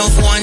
One. 0.00 0.39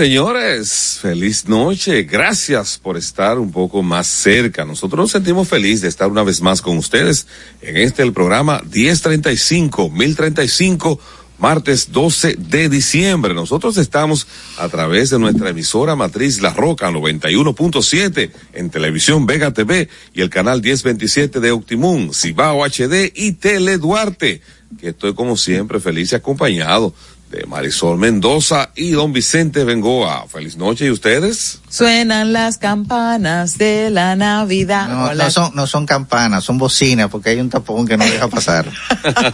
Señores, 0.00 0.98
feliz 1.02 1.46
noche. 1.46 2.04
Gracias 2.04 2.78
por 2.78 2.96
estar 2.96 3.38
un 3.38 3.52
poco 3.52 3.82
más 3.82 4.06
cerca. 4.06 4.64
Nosotros 4.64 4.98
nos 4.98 5.10
sentimos 5.10 5.46
felices 5.46 5.82
de 5.82 5.88
estar 5.88 6.08
una 6.08 6.22
vez 6.22 6.40
más 6.40 6.62
con 6.62 6.78
ustedes 6.78 7.26
en 7.60 7.76
este 7.76 8.02
el 8.02 8.14
programa 8.14 8.62
1035, 8.74 9.90
1035, 9.90 10.98
martes 11.38 11.92
12 11.92 12.36
de 12.38 12.70
diciembre. 12.70 13.34
Nosotros 13.34 13.76
estamos 13.76 14.26
a 14.56 14.70
través 14.70 15.10
de 15.10 15.18
nuestra 15.18 15.50
emisora 15.50 15.94
matriz 15.96 16.40
La 16.40 16.54
Roca 16.54 16.90
91.7 16.90 18.30
en 18.54 18.70
televisión 18.70 19.26
Vega 19.26 19.52
TV 19.52 19.90
y 20.14 20.22
el 20.22 20.30
canal 20.30 20.62
1027 20.62 21.40
de 21.40 21.50
Optimum, 21.50 22.14
Cibao 22.14 22.64
HD 22.64 23.12
y 23.14 23.32
Tele 23.32 23.76
Duarte. 23.76 24.40
Que 24.80 24.90
estoy 24.90 25.12
como 25.12 25.36
siempre 25.36 25.78
feliz 25.78 26.12
y 26.12 26.14
acompañado 26.14 26.94
de 27.30 27.46
Marisol 27.46 27.96
Mendoza 27.96 28.70
y 28.74 28.90
don 28.90 29.12
Vicente 29.12 29.64
Bengoa. 29.64 30.26
Feliz 30.28 30.56
noche 30.56 30.86
y 30.86 30.90
ustedes. 30.90 31.60
Suenan 31.68 32.32
las 32.32 32.58
campanas 32.58 33.56
de 33.56 33.90
la 33.90 34.16
Navidad. 34.16 34.88
No, 34.88 35.14
no 35.14 35.30
son, 35.30 35.54
no 35.54 35.66
son 35.68 35.86
campanas, 35.86 36.42
son 36.42 36.58
bocinas, 36.58 37.08
porque 37.08 37.30
hay 37.30 37.40
un 37.40 37.48
tapón 37.48 37.86
que 37.86 37.96
no 37.96 38.04
deja 38.04 38.28
pasar. 38.28 38.68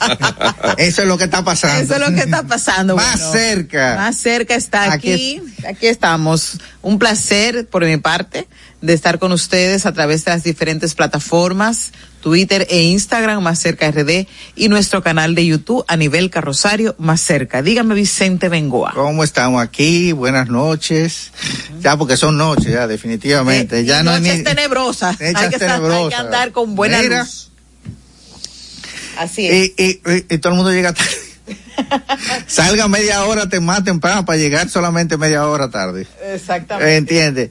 Eso 0.77 1.03
es 1.03 1.09
lo 1.09 1.17
que 1.17 1.25
está 1.25 1.43
pasando. 1.43 1.83
Eso 1.83 1.95
es 1.95 2.11
lo 2.11 2.15
que 2.15 2.23
está 2.23 2.43
pasando. 2.43 2.97
Más 2.97 3.19
bueno. 3.19 3.33
cerca. 3.33 3.97
Más 3.97 4.17
cerca 4.17 4.55
está 4.55 4.93
aquí. 4.93 5.41
Aquí 5.57 5.57
Aquí 5.67 5.87
estamos. 5.87 6.59
Un 6.83 6.99
placer 6.99 7.67
por 7.67 7.85
mi 7.85 7.97
parte 7.97 8.47
de 8.87 8.93
estar 8.95 9.19
con 9.19 9.33
ustedes 9.33 9.85
a 9.87 9.93
través 9.93 10.25
de 10.25 10.31
las 10.31 10.45
diferentes 10.45 10.95
plataformas, 10.95 11.93
Twitter 12.21 12.67
e 12.71 12.83
Instagram, 12.85 13.43
más 13.43 13.59
cerca 13.59 13.91
RD, 13.91 14.27
y 14.57 14.69
nuestro 14.69 15.03
canal 15.03 15.35
de 15.35 15.45
YouTube 15.47 15.85
a 15.89 15.97
nivel 15.97 16.31
carrosario, 16.31 16.95
más 16.99 17.21
cerca. 17.21 17.63
Dígame 17.63 17.95
Vicente 17.95 18.49
Bengoa. 18.49 18.93
¿Cómo 18.95 19.23
estamos 19.25 19.63
aquí? 19.63 20.13
Buenas 20.13 20.49
noches. 20.49 21.31
Ya, 21.81 21.97
porque 21.97 22.17
son 22.17 22.37
noches, 22.39 22.67
ya, 22.73 22.87
definitivamente. 22.87 23.81
Eh, 23.81 23.85
ya 23.85 24.03
no 24.03 24.13
noches 24.19 24.39
ni- 24.39 24.45
tenebrosas. 24.45 25.21
Hay 25.21 25.27
que, 25.27 25.33
estar- 25.33 25.45
hay 25.45 25.51
que 25.51 25.59
tenebrosas. 25.59 26.21
andar 26.21 26.53
con 26.53 26.75
buena 26.75 27.03
Mira. 27.03 27.21
luz. 27.25 27.51
Así 29.19 29.47
es. 29.47 29.73
Y, 29.77 29.83
y- 29.83 30.01
y- 30.13 30.35
y 30.35 30.39
todo 30.39 30.53
el 30.53 30.57
mundo 30.57 30.73
llega 30.73 30.93
tarde. 30.93 31.11
Salga 32.47 32.89
media 32.89 33.25
hora 33.25 33.49
te 33.49 33.61
más 33.61 33.85
temprano 33.85 34.25
para 34.25 34.39
llegar 34.39 34.69
solamente 34.69 35.17
media 35.17 35.47
hora 35.47 35.71
tarde. 35.71 36.07
Exactamente. 36.33 36.97
¿Entiende? 36.97 37.51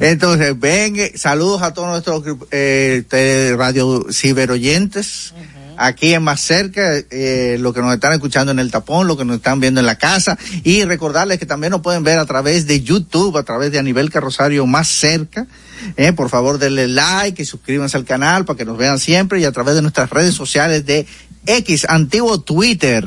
Entonces, 0.00 0.58
ven, 0.58 0.98
eh, 0.98 1.12
saludos 1.16 1.62
a 1.62 1.72
todos 1.74 1.88
nuestros 1.88 2.22
eh, 2.50 3.02
tele- 3.08 3.56
radio 3.56 4.06
ciberoyentes. 4.12 5.34
Aquí 5.80 6.12
en 6.12 6.24
más 6.24 6.40
cerca, 6.40 6.96
eh, 7.10 7.56
lo 7.60 7.72
que 7.72 7.80
nos 7.80 7.94
están 7.94 8.12
escuchando 8.12 8.50
en 8.50 8.58
el 8.58 8.68
tapón, 8.72 9.06
lo 9.06 9.16
que 9.16 9.24
nos 9.24 9.36
están 9.36 9.60
viendo 9.60 9.78
en 9.78 9.86
la 9.86 9.96
casa, 9.96 10.36
y 10.64 10.84
recordarles 10.84 11.38
que 11.38 11.46
también 11.46 11.70
nos 11.70 11.82
pueden 11.82 12.02
ver 12.02 12.18
a 12.18 12.26
través 12.26 12.66
de 12.66 12.80
YouTube, 12.82 13.36
a 13.36 13.44
través 13.44 13.70
de 13.70 13.78
Anibel 13.78 14.10
Carrosario 14.10 14.66
más 14.66 14.88
cerca. 14.88 15.46
Eh, 15.96 16.12
por 16.12 16.30
favor, 16.30 16.58
denle 16.58 16.88
like 16.88 17.40
y 17.40 17.44
suscríbanse 17.46 17.96
al 17.96 18.04
canal 18.04 18.44
para 18.44 18.56
que 18.56 18.64
nos 18.64 18.76
vean 18.76 18.98
siempre 18.98 19.38
y 19.38 19.44
a 19.44 19.52
través 19.52 19.76
de 19.76 19.82
nuestras 19.82 20.10
redes 20.10 20.34
sociales 20.34 20.84
de 20.84 21.06
X, 21.46 21.86
antiguo 21.88 22.40
Twitter, 22.40 23.06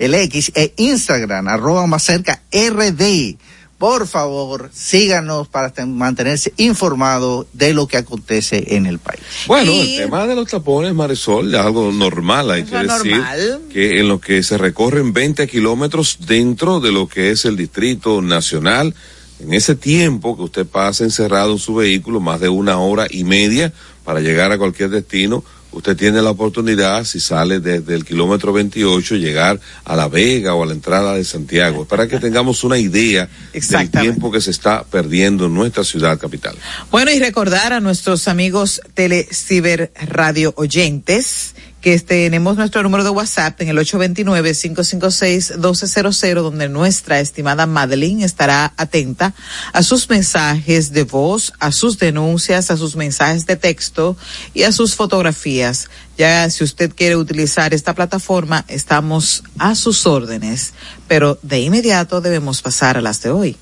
el 0.00 0.14
X 0.14 0.50
e 0.56 0.74
Instagram, 0.76 1.46
arroba 1.46 1.86
más 1.86 2.02
cerca 2.02 2.42
RD. 2.50 3.36
Por 3.84 4.06
favor, 4.08 4.70
síganos 4.72 5.46
para 5.46 5.68
te- 5.70 5.84
mantenerse 5.84 6.54
informado 6.56 7.46
de 7.52 7.74
lo 7.74 7.86
que 7.86 7.98
acontece 7.98 8.76
en 8.76 8.86
el 8.86 8.98
país. 8.98 9.20
Bueno, 9.46 9.70
Y- 9.70 9.96
el 9.96 10.04
tema 10.04 10.26
de 10.26 10.34
los 10.34 10.48
tapones, 10.48 10.94
Marisol, 10.94 11.54
es 11.54 11.60
algo 11.60 11.92
normal, 11.92 12.50
hay 12.50 12.62
Eso 12.62 12.70
que 12.70 12.76
es 12.80 12.82
decir 12.88 13.10
normal. 13.12 13.60
que 13.70 14.00
en 14.00 14.08
lo 14.08 14.18
que 14.22 14.42
se 14.42 14.56
recorren 14.56 15.12
20 15.12 15.46
kilómetros 15.46 16.16
dentro 16.26 16.80
de 16.80 16.92
lo 16.92 17.06
que 17.08 17.30
es 17.30 17.44
el 17.44 17.58
Distrito 17.58 18.22
Nacional, 18.22 18.94
en 19.38 19.52
ese 19.52 19.74
tiempo 19.74 20.34
que 20.34 20.44
usted 20.44 20.66
pasa 20.66 21.04
encerrado 21.04 21.52
en 21.52 21.58
su 21.58 21.74
vehículo, 21.74 22.20
más 22.20 22.40
de 22.40 22.48
una 22.48 22.78
hora 22.78 23.06
y 23.10 23.24
media 23.24 23.70
para 24.02 24.20
llegar 24.20 24.50
a 24.50 24.56
cualquier 24.56 24.88
destino, 24.88 25.44
usted 25.74 25.96
tiene 25.96 26.22
la 26.22 26.30
oportunidad, 26.30 27.04
si 27.04 27.20
sale 27.20 27.60
desde 27.60 27.94
el 27.94 28.04
kilómetro 28.04 28.52
28, 28.52 29.16
llegar 29.16 29.60
a 29.84 29.96
La 29.96 30.08
Vega 30.08 30.54
o 30.54 30.62
a 30.62 30.66
la 30.66 30.72
entrada 30.72 31.14
de 31.14 31.24
Santiago, 31.24 31.84
para 31.84 32.08
que 32.08 32.18
tengamos 32.18 32.64
una 32.64 32.78
idea 32.78 33.28
del 33.52 33.90
tiempo 33.90 34.30
que 34.30 34.40
se 34.40 34.50
está 34.50 34.84
perdiendo 34.84 35.46
en 35.46 35.54
nuestra 35.54 35.84
ciudad 35.84 36.18
capital. 36.18 36.54
Bueno, 36.90 37.10
y 37.10 37.18
recordar 37.18 37.72
a 37.72 37.80
nuestros 37.80 38.28
amigos 38.28 38.80
Teleciber 38.94 39.92
Radio 40.08 40.54
oyentes 40.56 41.54
que 41.84 42.00
tenemos 42.00 42.56
nuestro 42.56 42.82
número 42.82 43.04
de 43.04 43.10
WhatsApp 43.10 43.60
en 43.60 43.68
el 43.68 43.76
829-556-1200, 43.76 46.40
donde 46.40 46.70
nuestra 46.70 47.20
estimada 47.20 47.66
Madeline 47.66 48.24
estará 48.24 48.72
atenta 48.78 49.34
a 49.74 49.82
sus 49.82 50.08
mensajes 50.08 50.92
de 50.92 51.04
voz, 51.04 51.52
a 51.58 51.72
sus 51.72 51.98
denuncias, 51.98 52.70
a 52.70 52.78
sus 52.78 52.96
mensajes 52.96 53.44
de 53.44 53.56
texto 53.56 54.16
y 54.54 54.62
a 54.62 54.72
sus 54.72 54.94
fotografías. 54.94 55.90
Ya 56.16 56.48
si 56.48 56.64
usted 56.64 56.90
quiere 56.94 57.16
utilizar 57.16 57.74
esta 57.74 57.94
plataforma, 57.94 58.64
estamos 58.68 59.44
a 59.58 59.74
sus 59.74 60.06
órdenes, 60.06 60.72
pero 61.06 61.38
de 61.42 61.60
inmediato 61.60 62.22
debemos 62.22 62.62
pasar 62.62 62.96
a 62.96 63.02
las 63.02 63.20
de 63.20 63.30
hoy. 63.30 63.58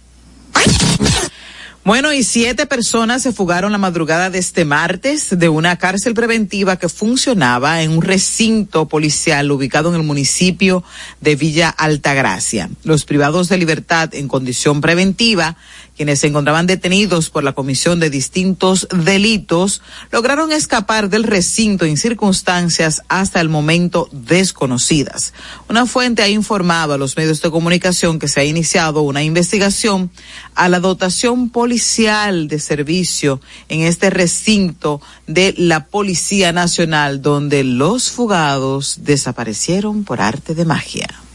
Bueno, 1.88 2.12
y 2.12 2.24
siete 2.24 2.66
personas 2.66 3.22
se 3.22 3.32
fugaron 3.32 3.72
la 3.72 3.78
madrugada 3.78 4.30
de 4.30 4.40
este 4.40 4.66
martes 4.66 5.30
de 5.40 5.48
una 5.48 5.78
cárcel 5.78 6.14
preventiva 6.14 6.76
que 6.76 6.90
funcionaba 6.90 7.82
en 7.82 7.92
un 7.92 8.02
recinto 8.02 8.90
policial 8.90 9.50
ubicado 9.50 9.88
en 9.88 9.96
el 9.96 10.04
municipio 10.04 10.84
de 11.22 11.38
Villa 11.38 11.70
Altagracia. 11.70 12.70
Los 12.84 13.06
privados 13.06 13.48
de 13.48 13.58
libertad 13.58 14.14
en 14.16 14.28
condición 14.28 14.82
preventiva, 14.82 15.56
quienes 15.98 16.20
se 16.20 16.28
encontraban 16.28 16.68
detenidos 16.68 17.32
por 17.32 17.44
la 17.44 17.54
comisión 17.54 18.00
de 18.00 18.12
distintos 18.12 18.88
delitos, 18.92 19.82
lograron 20.12 20.52
escapar 20.52 21.10
del 21.10 21.24
recinto 21.24 21.86
en 21.86 21.98
circunstancias 21.98 23.02
hasta 23.10 23.42
el 23.42 23.50
momento 23.50 24.08
desconocidas. 24.12 25.34
Una 25.68 25.88
fuente 25.88 26.22
ha 26.22 26.30
informado 26.30 26.94
a 26.94 26.98
los 26.98 27.18
medios 27.18 27.42
de 27.42 27.50
comunicación 27.50 28.20
que 28.20 28.28
se 28.28 28.42
ha 28.42 28.46
iniciado 28.46 29.02
una 29.02 29.24
investigación 29.24 30.12
a 30.54 30.70
la 30.70 30.80
dotación 30.80 31.50
policial 31.50 32.48
de 32.48 32.60
servicio 32.60 33.42
en 33.68 33.82
este 33.82 34.12
recinto 34.12 35.02
de 35.26 35.56
la 35.58 35.88
Policía 35.88 36.52
Nacional, 36.54 37.22
donde 37.24 37.64
los 37.64 38.12
fugados 38.12 39.00
desaparecieron 39.02 40.04
por 40.04 40.22
arte 40.22 40.54
de 40.54 40.66
magia. 40.66 41.27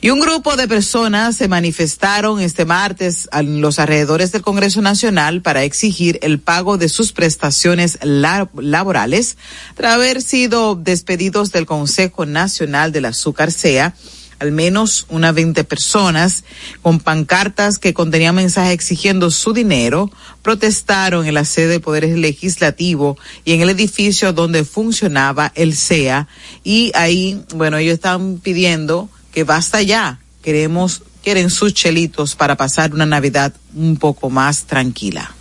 Y 0.00 0.10
un 0.10 0.20
grupo 0.20 0.56
de 0.56 0.68
personas 0.68 1.36
se 1.36 1.48
manifestaron 1.48 2.40
este 2.40 2.64
martes 2.64 3.28
en 3.32 3.60
los 3.60 3.78
alrededores 3.78 4.32
del 4.32 4.42
Congreso 4.42 4.80
Nacional 4.82 5.42
para 5.42 5.64
exigir 5.64 6.18
el 6.22 6.38
pago 6.38 6.78
de 6.78 6.88
sus 6.88 7.12
prestaciones 7.12 7.98
la 8.02 8.48
laborales 8.54 9.36
tras 9.74 9.94
haber 9.94 10.22
sido 10.22 10.74
despedidos 10.74 11.52
del 11.52 11.66
Consejo 11.66 12.26
Nacional 12.26 12.92
del 12.92 13.06
Azúcar 13.06 13.52
SEA 13.52 13.94
al 14.40 14.52
menos 14.52 15.06
unas 15.10 15.34
20 15.34 15.62
personas 15.64 16.44
con 16.82 16.98
pancartas 16.98 17.78
que 17.78 17.94
contenían 17.94 18.34
mensajes 18.34 18.72
exigiendo 18.72 19.30
su 19.30 19.52
dinero, 19.52 20.10
protestaron 20.42 21.26
en 21.26 21.34
la 21.34 21.44
sede 21.44 21.68
del 21.68 21.80
Poder 21.82 22.08
Legislativo 22.08 23.18
y 23.44 23.52
en 23.52 23.60
el 23.60 23.70
edificio 23.70 24.32
donde 24.32 24.64
funcionaba 24.64 25.52
el 25.54 25.74
CEA 25.74 26.26
y 26.64 26.90
ahí, 26.94 27.44
bueno, 27.54 27.76
ellos 27.76 27.94
están 27.94 28.38
pidiendo 28.38 29.10
que 29.32 29.44
basta 29.44 29.82
ya, 29.82 30.20
queremos, 30.42 31.02
quieren 31.22 31.50
sus 31.50 31.74
chelitos 31.74 32.34
para 32.34 32.56
pasar 32.56 32.94
una 32.94 33.06
Navidad 33.06 33.52
un 33.74 33.96
poco 33.96 34.30
más 34.30 34.64
tranquila. 34.64 35.34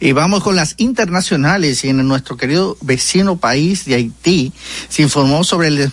Y 0.00 0.12
vamos 0.12 0.42
con 0.42 0.54
las 0.54 0.74
internacionales 0.76 1.82
y 1.84 1.88
en 1.88 2.06
nuestro 2.06 2.36
querido 2.36 2.76
vecino 2.82 3.36
país 3.36 3.86
de 3.86 3.94
Haití 3.94 4.52
se 4.88 5.00
informó 5.02 5.44
sobre 5.44 5.68
el 5.68 5.90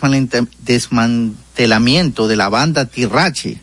desmantelamiento 0.65 2.27
de 2.27 2.35
la 2.35 2.49
banda 2.49 2.85
Tirrachi. 2.85 3.59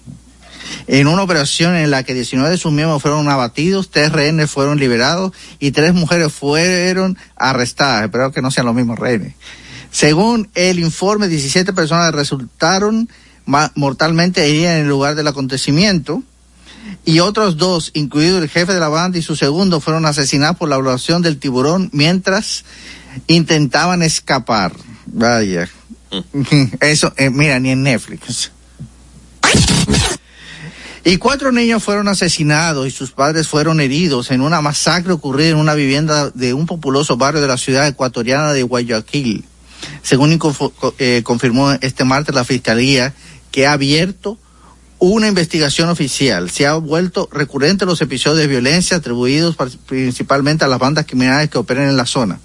En 0.86 1.06
una 1.06 1.22
operación 1.22 1.74
en 1.76 1.90
la 1.90 2.02
que 2.02 2.14
19 2.14 2.50
de 2.50 2.56
sus 2.56 2.72
miembros 2.72 3.02
fueron 3.02 3.28
abatidos, 3.28 3.90
tres 3.90 4.10
rehenes 4.10 4.50
fueron 4.50 4.78
liberados 4.78 5.32
y 5.58 5.72
tres 5.72 5.92
mujeres 5.92 6.32
fueron 6.32 7.18
arrestadas. 7.36 8.04
Espero 8.04 8.32
que 8.32 8.40
no 8.40 8.50
sean 8.50 8.66
los 8.66 8.74
mismos 8.74 8.98
rehenes. 8.98 9.34
Según 9.90 10.48
el 10.54 10.78
informe, 10.78 11.28
17 11.28 11.72
personas 11.72 12.12
resultaron 12.14 13.08
mortalmente 13.74 14.44
heridas 14.44 14.74
en 14.74 14.82
el 14.82 14.88
lugar 14.88 15.14
del 15.14 15.26
acontecimiento 15.26 16.22
y 17.04 17.20
otros 17.20 17.56
dos, 17.56 17.90
incluido 17.94 18.38
el 18.38 18.48
jefe 18.48 18.74
de 18.74 18.80
la 18.80 18.88
banda 18.88 19.18
y 19.18 19.22
su 19.22 19.34
segundo, 19.34 19.80
fueron 19.80 20.04
asesinados 20.04 20.58
por 20.58 20.68
la 20.68 20.76
evaluación 20.76 21.22
del 21.22 21.38
tiburón 21.38 21.88
mientras 21.92 22.64
intentaban 23.26 24.02
escapar. 24.02 24.72
Vaya. 25.06 25.68
Eso, 26.80 27.12
eh, 27.16 27.30
mira, 27.30 27.58
ni 27.60 27.70
en 27.70 27.82
Netflix. 27.82 28.50
Y 31.04 31.16
cuatro 31.16 31.52
niños 31.52 31.82
fueron 31.82 32.08
asesinados 32.08 32.86
y 32.86 32.90
sus 32.90 33.12
padres 33.12 33.48
fueron 33.48 33.80
heridos 33.80 34.30
en 34.30 34.42
una 34.42 34.60
masacre 34.60 35.12
ocurrida 35.12 35.48
en 35.50 35.56
una 35.56 35.72
vivienda 35.72 36.28
de 36.30 36.52
un 36.52 36.66
populoso 36.66 37.16
barrio 37.16 37.40
de 37.40 37.48
la 37.48 37.56
ciudad 37.56 37.88
ecuatoriana 37.88 38.52
de 38.52 38.62
Guayaquil. 38.62 39.44
Según 40.02 40.38
eh, 40.98 41.22
confirmó 41.24 41.72
este 41.72 42.04
martes 42.04 42.34
la 42.34 42.44
Fiscalía, 42.44 43.14
que 43.50 43.66
ha 43.66 43.72
abierto 43.72 44.38
una 44.98 45.28
investigación 45.28 45.88
oficial. 45.88 46.50
Se 46.50 46.66
ha 46.66 46.74
vuelto 46.74 47.28
recurrente 47.30 47.86
los 47.86 48.00
episodios 48.00 48.38
de 48.38 48.48
violencia 48.48 48.96
atribuidos 48.96 49.56
principalmente 49.86 50.64
a 50.64 50.68
las 50.68 50.78
bandas 50.78 51.06
criminales 51.06 51.50
que 51.50 51.58
operan 51.58 51.88
en 51.88 51.96
la 51.96 52.06
zona. 52.06 52.40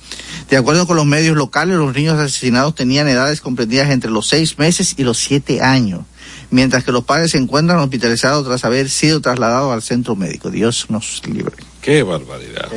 De 0.49 0.57
acuerdo 0.57 0.85
con 0.85 0.95
los 0.95 1.05
medios 1.05 1.35
locales, 1.35 1.77
los 1.77 1.95
niños 1.95 2.19
asesinados 2.19 2.75
tenían 2.75 3.07
edades 3.07 3.41
comprendidas 3.41 3.89
entre 3.89 4.11
los 4.11 4.27
seis 4.27 4.59
meses 4.59 4.95
y 4.97 5.03
los 5.03 5.17
siete 5.17 5.61
años, 5.61 6.01
mientras 6.51 6.83
que 6.83 6.91
los 6.91 7.05
padres 7.05 7.31
se 7.31 7.39
encuentran 7.39 7.79
hospitalizados 7.79 8.45
tras 8.45 8.63
haber 8.65 8.89
sido 8.89 9.19
trasladados 9.19 9.73
al 9.73 9.81
centro 9.81 10.15
médico. 10.15 10.51
Dios 10.51 10.87
nos 10.89 11.25
libre. 11.25 11.55
Qué 11.81 12.03
barbaridad. 12.03 12.69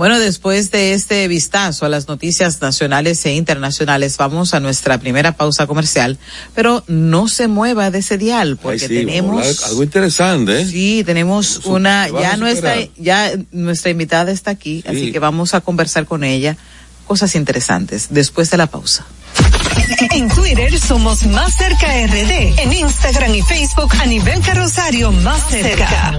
Bueno, 0.00 0.18
después 0.18 0.70
de 0.70 0.94
este 0.94 1.28
vistazo 1.28 1.84
a 1.84 1.90
las 1.90 2.08
noticias 2.08 2.62
nacionales 2.62 3.22
e 3.26 3.34
internacionales, 3.34 4.16
vamos 4.16 4.54
a 4.54 4.58
nuestra 4.60 4.96
primera 4.96 5.32
pausa 5.32 5.66
comercial, 5.66 6.16
pero 6.54 6.82
no 6.86 7.28
se 7.28 7.48
mueva 7.48 7.90
de 7.90 7.98
ese 7.98 8.16
dial 8.16 8.56
porque 8.56 8.84
Ay, 8.84 8.88
sí, 8.88 8.94
tenemos 9.04 9.62
algo 9.64 9.82
interesante. 9.82 10.62
¿eh? 10.62 10.66
Sí, 10.66 11.02
tenemos 11.04 11.46
Su- 11.46 11.72
una 11.72 12.08
ya 12.08 12.38
nuestra 12.38 12.76
ya 12.96 13.30
nuestra 13.52 13.90
invitada 13.90 14.32
está 14.32 14.52
aquí, 14.52 14.82
así 14.86 15.00
Sí. 15.00 15.12
que 15.12 15.18
vamos 15.18 15.52
a 15.52 15.60
conversar 15.60 16.06
con 16.06 16.24
ella 16.24 16.56
cosas 17.06 17.34
interesantes 17.34 18.06
después 18.08 18.50
de 18.50 18.56
la 18.56 18.68
pausa. 18.68 19.04
En 20.12 20.30
Twitter 20.30 20.80
somos 20.80 21.26
Más 21.26 21.58
Cerca 21.58 21.88
RD. 22.06 22.54
En 22.62 22.72
Instagram 22.72 23.34
y 23.34 23.42
Facebook 23.42 23.92
a 24.00 24.06
nivel 24.06 24.40
carrosario 24.40 25.12
Más 25.12 25.46
Cerca. 25.50 26.18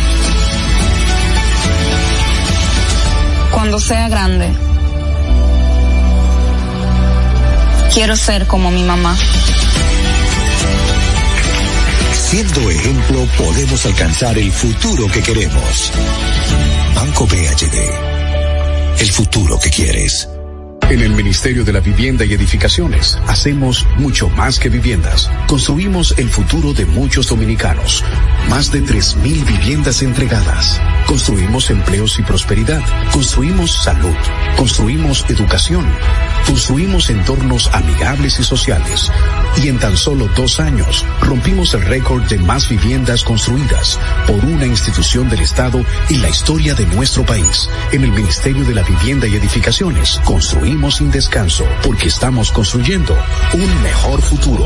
Cuando 3.61 3.79
sea 3.79 4.09
grande, 4.09 4.51
quiero 7.93 8.15
ser 8.15 8.47
como 8.47 8.71
mi 8.71 8.81
mamá. 8.81 9.15
Siendo 12.11 12.71
ejemplo, 12.71 13.23
podemos 13.37 13.85
alcanzar 13.85 14.39
el 14.39 14.51
futuro 14.51 15.05
que 15.11 15.21
queremos. 15.21 15.91
Banco 16.95 17.27
BHD. 17.27 18.99
El 18.99 19.11
futuro 19.11 19.59
que 19.59 19.69
quieres. 19.69 20.27
En 20.89 20.99
el 20.99 21.11
Ministerio 21.11 21.63
de 21.63 21.71
la 21.71 21.81
Vivienda 21.81 22.25
y 22.25 22.33
Edificaciones 22.33 23.19
hacemos 23.27 23.85
mucho 23.97 24.27
más 24.27 24.57
que 24.57 24.69
viviendas. 24.69 25.29
Construimos 25.45 26.15
el 26.17 26.29
futuro 26.29 26.73
de 26.73 26.87
muchos 26.87 27.27
dominicanos. 27.27 28.03
Más 28.49 28.71
de 28.71 28.81
3.000 28.81 29.45
viviendas 29.45 30.01
entregadas. 30.01 30.81
Construimos 31.11 31.69
empleos 31.69 32.17
y 32.19 32.21
prosperidad. 32.21 32.81
Construimos 33.11 33.83
salud. 33.83 34.15
Construimos 34.55 35.25
educación. 35.27 35.85
Construimos 36.45 37.09
entornos 37.09 37.69
amigables 37.73 38.39
y 38.39 38.43
sociales. 38.45 39.11
Y 39.61 39.67
en 39.67 39.77
tan 39.77 39.97
solo 39.97 40.29
dos 40.37 40.61
años 40.61 41.05
rompimos 41.19 41.73
el 41.73 41.81
récord 41.81 42.23
de 42.29 42.37
más 42.37 42.69
viviendas 42.69 43.25
construidas 43.25 43.99
por 44.25 44.37
una 44.45 44.65
institución 44.65 45.27
del 45.27 45.41
Estado 45.41 45.83
en 46.09 46.21
la 46.21 46.29
historia 46.29 46.75
de 46.75 46.85
nuestro 46.85 47.25
país. 47.25 47.69
En 47.91 48.05
el 48.05 48.13
Ministerio 48.13 48.63
de 48.63 48.75
la 48.75 48.83
Vivienda 48.83 49.27
y 49.27 49.35
Edificaciones 49.35 50.17
construimos 50.23 50.95
sin 50.95 51.11
descanso 51.11 51.65
porque 51.83 52.07
estamos 52.07 52.53
construyendo 52.53 53.17
un 53.53 53.83
mejor 53.83 54.21
futuro. 54.21 54.65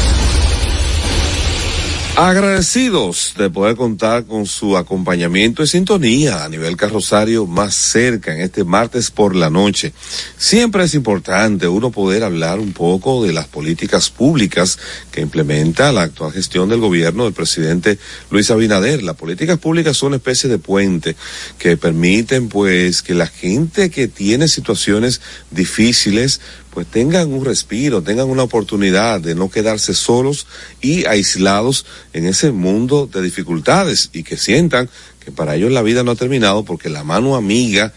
Agradecidos 2.17 3.33
de 3.37 3.49
poder 3.49 3.77
contar 3.77 4.25
con 4.25 4.45
su 4.45 4.75
acompañamiento 4.75 5.63
y 5.63 5.67
sintonía 5.67 6.43
a 6.43 6.49
nivel 6.49 6.75
carrosario 6.75 7.47
más 7.47 7.73
cerca 7.73 8.35
en 8.35 8.41
este 8.41 8.65
martes 8.65 9.09
por 9.09 9.33
la 9.33 9.49
noche. 9.49 9.93
Siempre 10.37 10.83
es 10.83 10.93
importante 10.93 11.69
uno 11.69 11.89
poder 11.89 12.23
hablar 12.23 12.59
un 12.59 12.73
poco 12.73 13.23
de 13.23 13.31
las 13.31 13.47
políticas 13.47 14.09
públicas 14.09 14.77
que 15.09 15.21
implementa 15.21 15.93
la 15.93 16.03
actual 16.03 16.33
gestión 16.33 16.67
del 16.67 16.81
gobierno 16.81 17.23
del 17.23 17.33
presidente 17.33 17.97
Luis 18.29 18.51
Abinader. 18.51 19.01
Las 19.03 19.15
políticas 19.15 19.57
públicas 19.57 19.95
son 19.95 20.07
una 20.07 20.17
especie 20.17 20.49
de 20.49 20.57
puente 20.57 21.15
que 21.57 21.77
permiten 21.77 22.49
pues 22.49 23.01
que 23.01 23.13
la 23.13 23.27
gente 23.27 23.89
que 23.89 24.09
tiene 24.09 24.49
situaciones 24.49 25.21
difíciles 25.49 26.41
pues 26.73 26.87
tengan 26.87 27.31
un 27.31 27.45
respiro, 27.45 28.01
tengan 28.01 28.29
una 28.29 28.43
oportunidad 28.43 29.19
de 29.19 29.35
no 29.35 29.49
quedarse 29.49 29.93
solos 29.93 30.47
y 30.81 31.05
aislados 31.05 31.85
en 32.13 32.25
ese 32.25 32.51
mundo 32.51 33.09
de 33.11 33.21
dificultades 33.21 34.09
y 34.13 34.23
que 34.23 34.37
sientan 34.37 34.89
que 35.23 35.31
para 35.31 35.55
ellos 35.55 35.71
la 35.71 35.81
vida 35.81 36.03
no 36.03 36.11
ha 36.11 36.15
terminado 36.15 36.63
porque 36.63 36.89
la 36.89 37.03
mano 37.03 37.35
amiga 37.35 37.93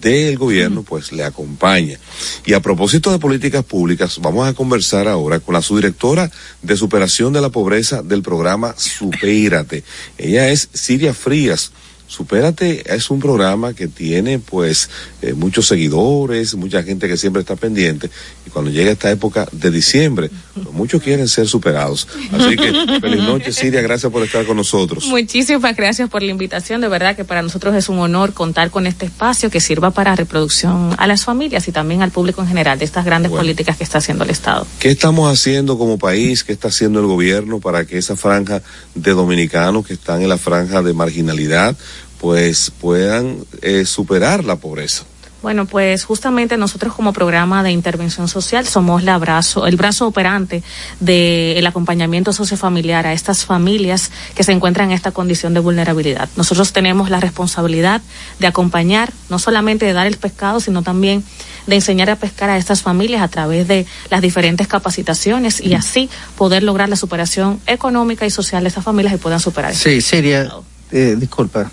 del 0.00 0.36
gobierno 0.36 0.82
pues 0.82 1.12
le 1.12 1.24
acompaña. 1.24 1.98
Y 2.44 2.52
a 2.52 2.60
propósito 2.60 3.10
de 3.10 3.18
políticas 3.18 3.64
públicas, 3.64 4.18
vamos 4.20 4.46
a 4.46 4.52
conversar 4.52 5.08
ahora 5.08 5.40
con 5.40 5.54
la 5.54 5.62
subdirectora 5.62 6.30
de 6.62 6.76
superación 6.76 7.32
de 7.32 7.40
la 7.40 7.48
pobreza 7.48 8.02
del 8.02 8.22
programa 8.22 8.74
Supérate. 8.76 9.84
Ella 10.18 10.50
es 10.50 10.68
Siria 10.72 11.14
Frías. 11.14 11.72
Supérate 12.08 12.82
es 12.94 13.10
un 13.10 13.20
programa 13.20 13.74
que 13.74 13.86
tiene 13.86 14.38
pues 14.38 14.88
eh, 15.20 15.34
muchos 15.34 15.66
seguidores, 15.66 16.54
mucha 16.54 16.82
gente 16.82 17.06
que 17.06 17.18
siempre 17.18 17.42
está 17.42 17.54
pendiente 17.54 18.10
y 18.46 18.50
cuando 18.50 18.70
llega 18.70 18.90
esta 18.90 19.10
época 19.10 19.46
de 19.52 19.70
diciembre, 19.70 20.30
muchos 20.72 21.02
quieren 21.02 21.28
ser 21.28 21.48
superados. 21.48 22.08
Así 22.32 22.56
que 22.56 23.00
feliz 23.00 23.22
noche 23.22 23.52
Siria, 23.52 23.80
gracias 23.80 24.10
por 24.10 24.22
estar 24.22 24.44
con 24.46 24.56
nosotros. 24.56 25.06
Muchísimas 25.06 25.76
gracias 25.76 26.08
por 26.08 26.22
la 26.22 26.30
invitación, 26.30 26.80
de 26.80 26.88
verdad 26.88 27.16
que 27.16 27.24
para 27.24 27.42
nosotros 27.42 27.74
es 27.74 27.88
un 27.88 27.98
honor 27.98 28.32
contar 28.32 28.70
con 28.70 28.86
este 28.86 29.06
espacio 29.06 29.50
que 29.50 29.60
sirva 29.60 29.90
para 29.90 30.14
reproducción 30.14 30.94
a 30.98 31.06
las 31.06 31.24
familias 31.24 31.66
y 31.68 31.72
también 31.72 32.02
al 32.02 32.10
público 32.10 32.42
en 32.42 32.48
general 32.48 32.78
de 32.78 32.84
estas 32.84 33.04
grandes 33.04 33.30
bueno. 33.30 33.42
políticas 33.42 33.76
que 33.76 33.84
está 33.84 33.98
haciendo 33.98 34.24
el 34.24 34.30
Estado. 34.30 34.66
¿Qué 34.78 34.90
estamos 34.90 35.32
haciendo 35.32 35.78
como 35.78 35.98
país? 35.98 36.44
¿Qué 36.44 36.52
está 36.52 36.68
haciendo 36.68 37.00
el 37.00 37.06
gobierno 37.06 37.60
para 37.60 37.84
que 37.84 37.98
esa 37.98 38.16
franja 38.16 38.62
de 38.94 39.12
dominicanos 39.12 39.86
que 39.86 39.94
están 39.94 40.22
en 40.22 40.28
la 40.28 40.38
franja 40.38 40.82
de 40.82 40.92
marginalidad 40.92 41.76
pues 42.20 42.72
puedan 42.80 43.38
eh, 43.62 43.84
superar 43.84 44.44
la 44.44 44.56
pobreza. 44.56 45.04
Bueno, 45.40 45.66
pues 45.66 46.04
justamente 46.04 46.56
nosotros 46.56 46.94
como 46.94 47.12
programa 47.12 47.62
de 47.62 47.70
intervención 47.70 48.26
social 48.26 48.66
somos 48.66 49.04
la 49.04 49.16
brazo, 49.18 49.66
el 49.66 49.76
brazo 49.76 50.08
operante 50.08 50.64
del 50.98 51.62
de 51.62 51.66
acompañamiento 51.68 52.32
sociofamiliar 52.32 53.06
a 53.06 53.12
estas 53.12 53.44
familias 53.44 54.10
que 54.34 54.42
se 54.42 54.50
encuentran 54.50 54.88
en 54.88 54.96
esta 54.96 55.12
condición 55.12 55.54
de 55.54 55.60
vulnerabilidad. 55.60 56.28
Nosotros 56.36 56.72
tenemos 56.72 57.08
la 57.08 57.20
responsabilidad 57.20 58.02
de 58.40 58.46
acompañar, 58.48 59.12
no 59.28 59.38
solamente 59.38 59.86
de 59.86 59.92
dar 59.92 60.08
el 60.08 60.16
pescado, 60.16 60.58
sino 60.58 60.82
también 60.82 61.22
de 61.68 61.76
enseñar 61.76 62.10
a 62.10 62.16
pescar 62.16 62.50
a 62.50 62.56
estas 62.56 62.82
familias 62.82 63.22
a 63.22 63.28
través 63.28 63.68
de 63.68 63.86
las 64.10 64.22
diferentes 64.22 64.66
capacitaciones 64.66 65.60
y 65.60 65.74
así 65.74 66.10
poder 66.36 66.62
lograr 66.62 66.88
la 66.88 66.96
superación 66.96 67.60
económica 67.66 68.26
y 68.26 68.30
social 68.30 68.64
de 68.64 68.68
estas 68.68 68.84
familias 68.84 69.14
y 69.14 69.18
puedan 69.18 69.38
superar. 69.38 69.74
Sí, 69.74 70.00
sería, 70.00 70.50
eh, 70.90 71.14
disculpa. 71.18 71.70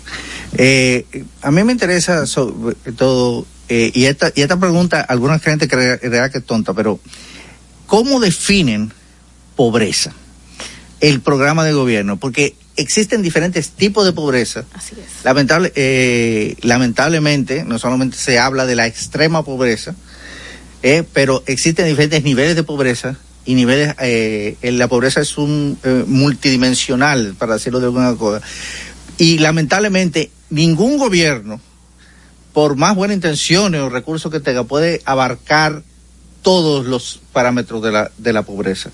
Eh, 0.52 1.24
a 1.42 1.50
mí 1.50 1.64
me 1.64 1.72
interesa 1.72 2.26
sobre 2.26 2.76
todo, 2.96 3.46
eh, 3.68 3.90
y, 3.94 4.04
esta, 4.06 4.32
y 4.34 4.42
esta 4.42 4.58
pregunta, 4.58 5.00
alguna 5.00 5.38
gente 5.38 5.68
creerá 5.68 6.30
que 6.30 6.38
es 6.38 6.44
tonta, 6.44 6.74
pero 6.74 7.00
¿cómo 7.86 8.20
definen 8.20 8.92
pobreza? 9.56 10.12
El 11.00 11.20
programa 11.20 11.64
de 11.64 11.72
gobierno, 11.72 12.16
porque 12.16 12.54
existen 12.76 13.22
diferentes 13.22 13.70
tipos 13.70 14.04
de 14.04 14.12
pobreza. 14.12 14.64
Así 14.72 14.94
es. 14.94 15.24
Lamentable, 15.24 15.72
eh, 15.74 16.56
lamentablemente, 16.62 17.64
no 17.64 17.78
solamente 17.78 18.16
se 18.16 18.38
habla 18.38 18.66
de 18.66 18.76
la 18.76 18.86
extrema 18.86 19.44
pobreza, 19.44 19.94
eh, 20.82 21.04
pero 21.12 21.42
existen 21.46 21.86
diferentes 21.86 22.22
niveles 22.22 22.54
de 22.56 22.62
pobreza 22.62 23.16
y 23.46 23.54
niveles, 23.54 23.94
eh, 24.00 24.56
la 24.62 24.88
pobreza 24.88 25.20
es 25.20 25.38
un 25.38 25.78
eh, 25.84 26.04
multidimensional, 26.06 27.34
para 27.38 27.54
decirlo 27.54 27.78
de 27.78 27.86
alguna 27.86 28.14
cosa. 28.16 28.44
Y 29.18 29.38
lamentablemente, 29.38 30.30
ningún 30.50 30.98
gobierno, 30.98 31.60
por 32.56 32.74
más 32.76 32.96
buenas 32.96 33.16
intenciones 33.16 33.82
o 33.82 33.90
recursos 33.90 34.32
que 34.32 34.40
tenga, 34.40 34.64
puede 34.64 35.02
abarcar 35.04 35.82
todos 36.40 36.86
los 36.86 37.20
parámetros 37.34 37.82
de 37.82 37.92
la, 37.92 38.10
de 38.16 38.32
la 38.32 38.44
pobreza. 38.44 38.88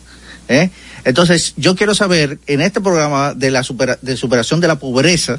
¿eh? 0.48 0.70
Entonces, 1.04 1.54
yo 1.56 1.76
quiero 1.76 1.94
saber, 1.94 2.40
en 2.48 2.60
este 2.60 2.80
programa 2.80 3.34
de 3.34 3.52
la 3.52 3.62
supera- 3.62 4.00
de 4.02 4.16
superación 4.16 4.58
de 4.58 4.66
la 4.66 4.80
pobreza, 4.80 5.38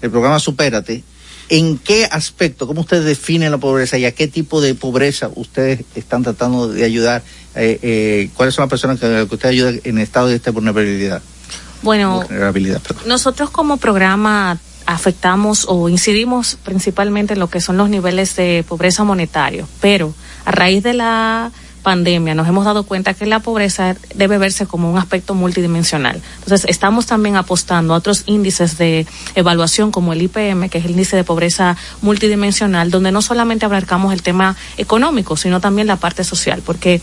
el 0.00 0.12
programa 0.12 0.38
Supérate, 0.38 1.02
¿en 1.48 1.78
qué 1.78 2.04
aspecto, 2.04 2.68
cómo 2.68 2.82
ustedes 2.82 3.04
definen 3.04 3.50
la 3.50 3.58
pobreza 3.58 3.98
y 3.98 4.04
a 4.04 4.12
qué 4.12 4.28
tipo 4.28 4.60
de 4.60 4.76
pobreza 4.76 5.28
ustedes 5.34 5.80
están 5.96 6.22
tratando 6.22 6.68
de 6.68 6.84
ayudar? 6.84 7.24
Eh, 7.56 7.80
eh, 7.82 8.30
¿Cuáles 8.36 8.54
son 8.54 8.62
las 8.62 8.70
personas 8.70 9.00
que, 9.00 9.08
que 9.28 9.34
ustedes 9.34 9.54
ayudan 9.54 9.80
en 9.82 9.98
estado 9.98 10.28
de 10.28 10.36
esta 10.36 10.52
vulnerabilidad? 10.52 11.20
Bueno, 11.82 12.22
Vulnerabilidad. 12.22 12.80
Nosotros 13.06 13.50
como 13.50 13.76
programa 13.78 14.56
afectamos 14.86 15.66
o 15.68 15.88
incidimos 15.88 16.56
principalmente 16.64 17.34
en 17.34 17.40
lo 17.40 17.50
que 17.50 17.60
son 17.60 17.76
los 17.76 17.90
niveles 17.90 18.36
de 18.36 18.64
pobreza 18.66 19.04
monetario, 19.04 19.68
pero 19.80 20.14
a 20.44 20.52
raíz 20.52 20.82
de 20.82 20.94
la 20.94 21.50
pandemia 21.90 22.34
nos 22.34 22.48
hemos 22.48 22.64
dado 22.64 22.82
cuenta 22.82 23.14
que 23.14 23.26
la 23.26 23.38
pobreza 23.38 23.94
debe 24.16 24.38
verse 24.38 24.66
como 24.66 24.90
un 24.90 24.98
aspecto 24.98 25.34
multidimensional. 25.34 26.20
Entonces, 26.42 26.68
estamos 26.68 27.06
también 27.06 27.36
apostando 27.36 27.94
a 27.94 27.98
otros 27.98 28.24
índices 28.26 28.76
de 28.76 29.06
evaluación 29.36 29.92
como 29.92 30.12
el 30.12 30.20
IPM, 30.22 30.68
que 30.68 30.78
es 30.78 30.84
el 30.84 30.90
índice 30.90 31.14
de 31.14 31.22
pobreza 31.22 31.76
multidimensional, 32.02 32.90
donde 32.90 33.12
no 33.12 33.22
solamente 33.22 33.66
abarcamos 33.66 34.12
el 34.12 34.22
tema 34.22 34.56
económico, 34.78 35.36
sino 35.36 35.60
también 35.60 35.86
la 35.86 35.94
parte 35.94 36.24
social, 36.24 36.60
porque 36.66 37.00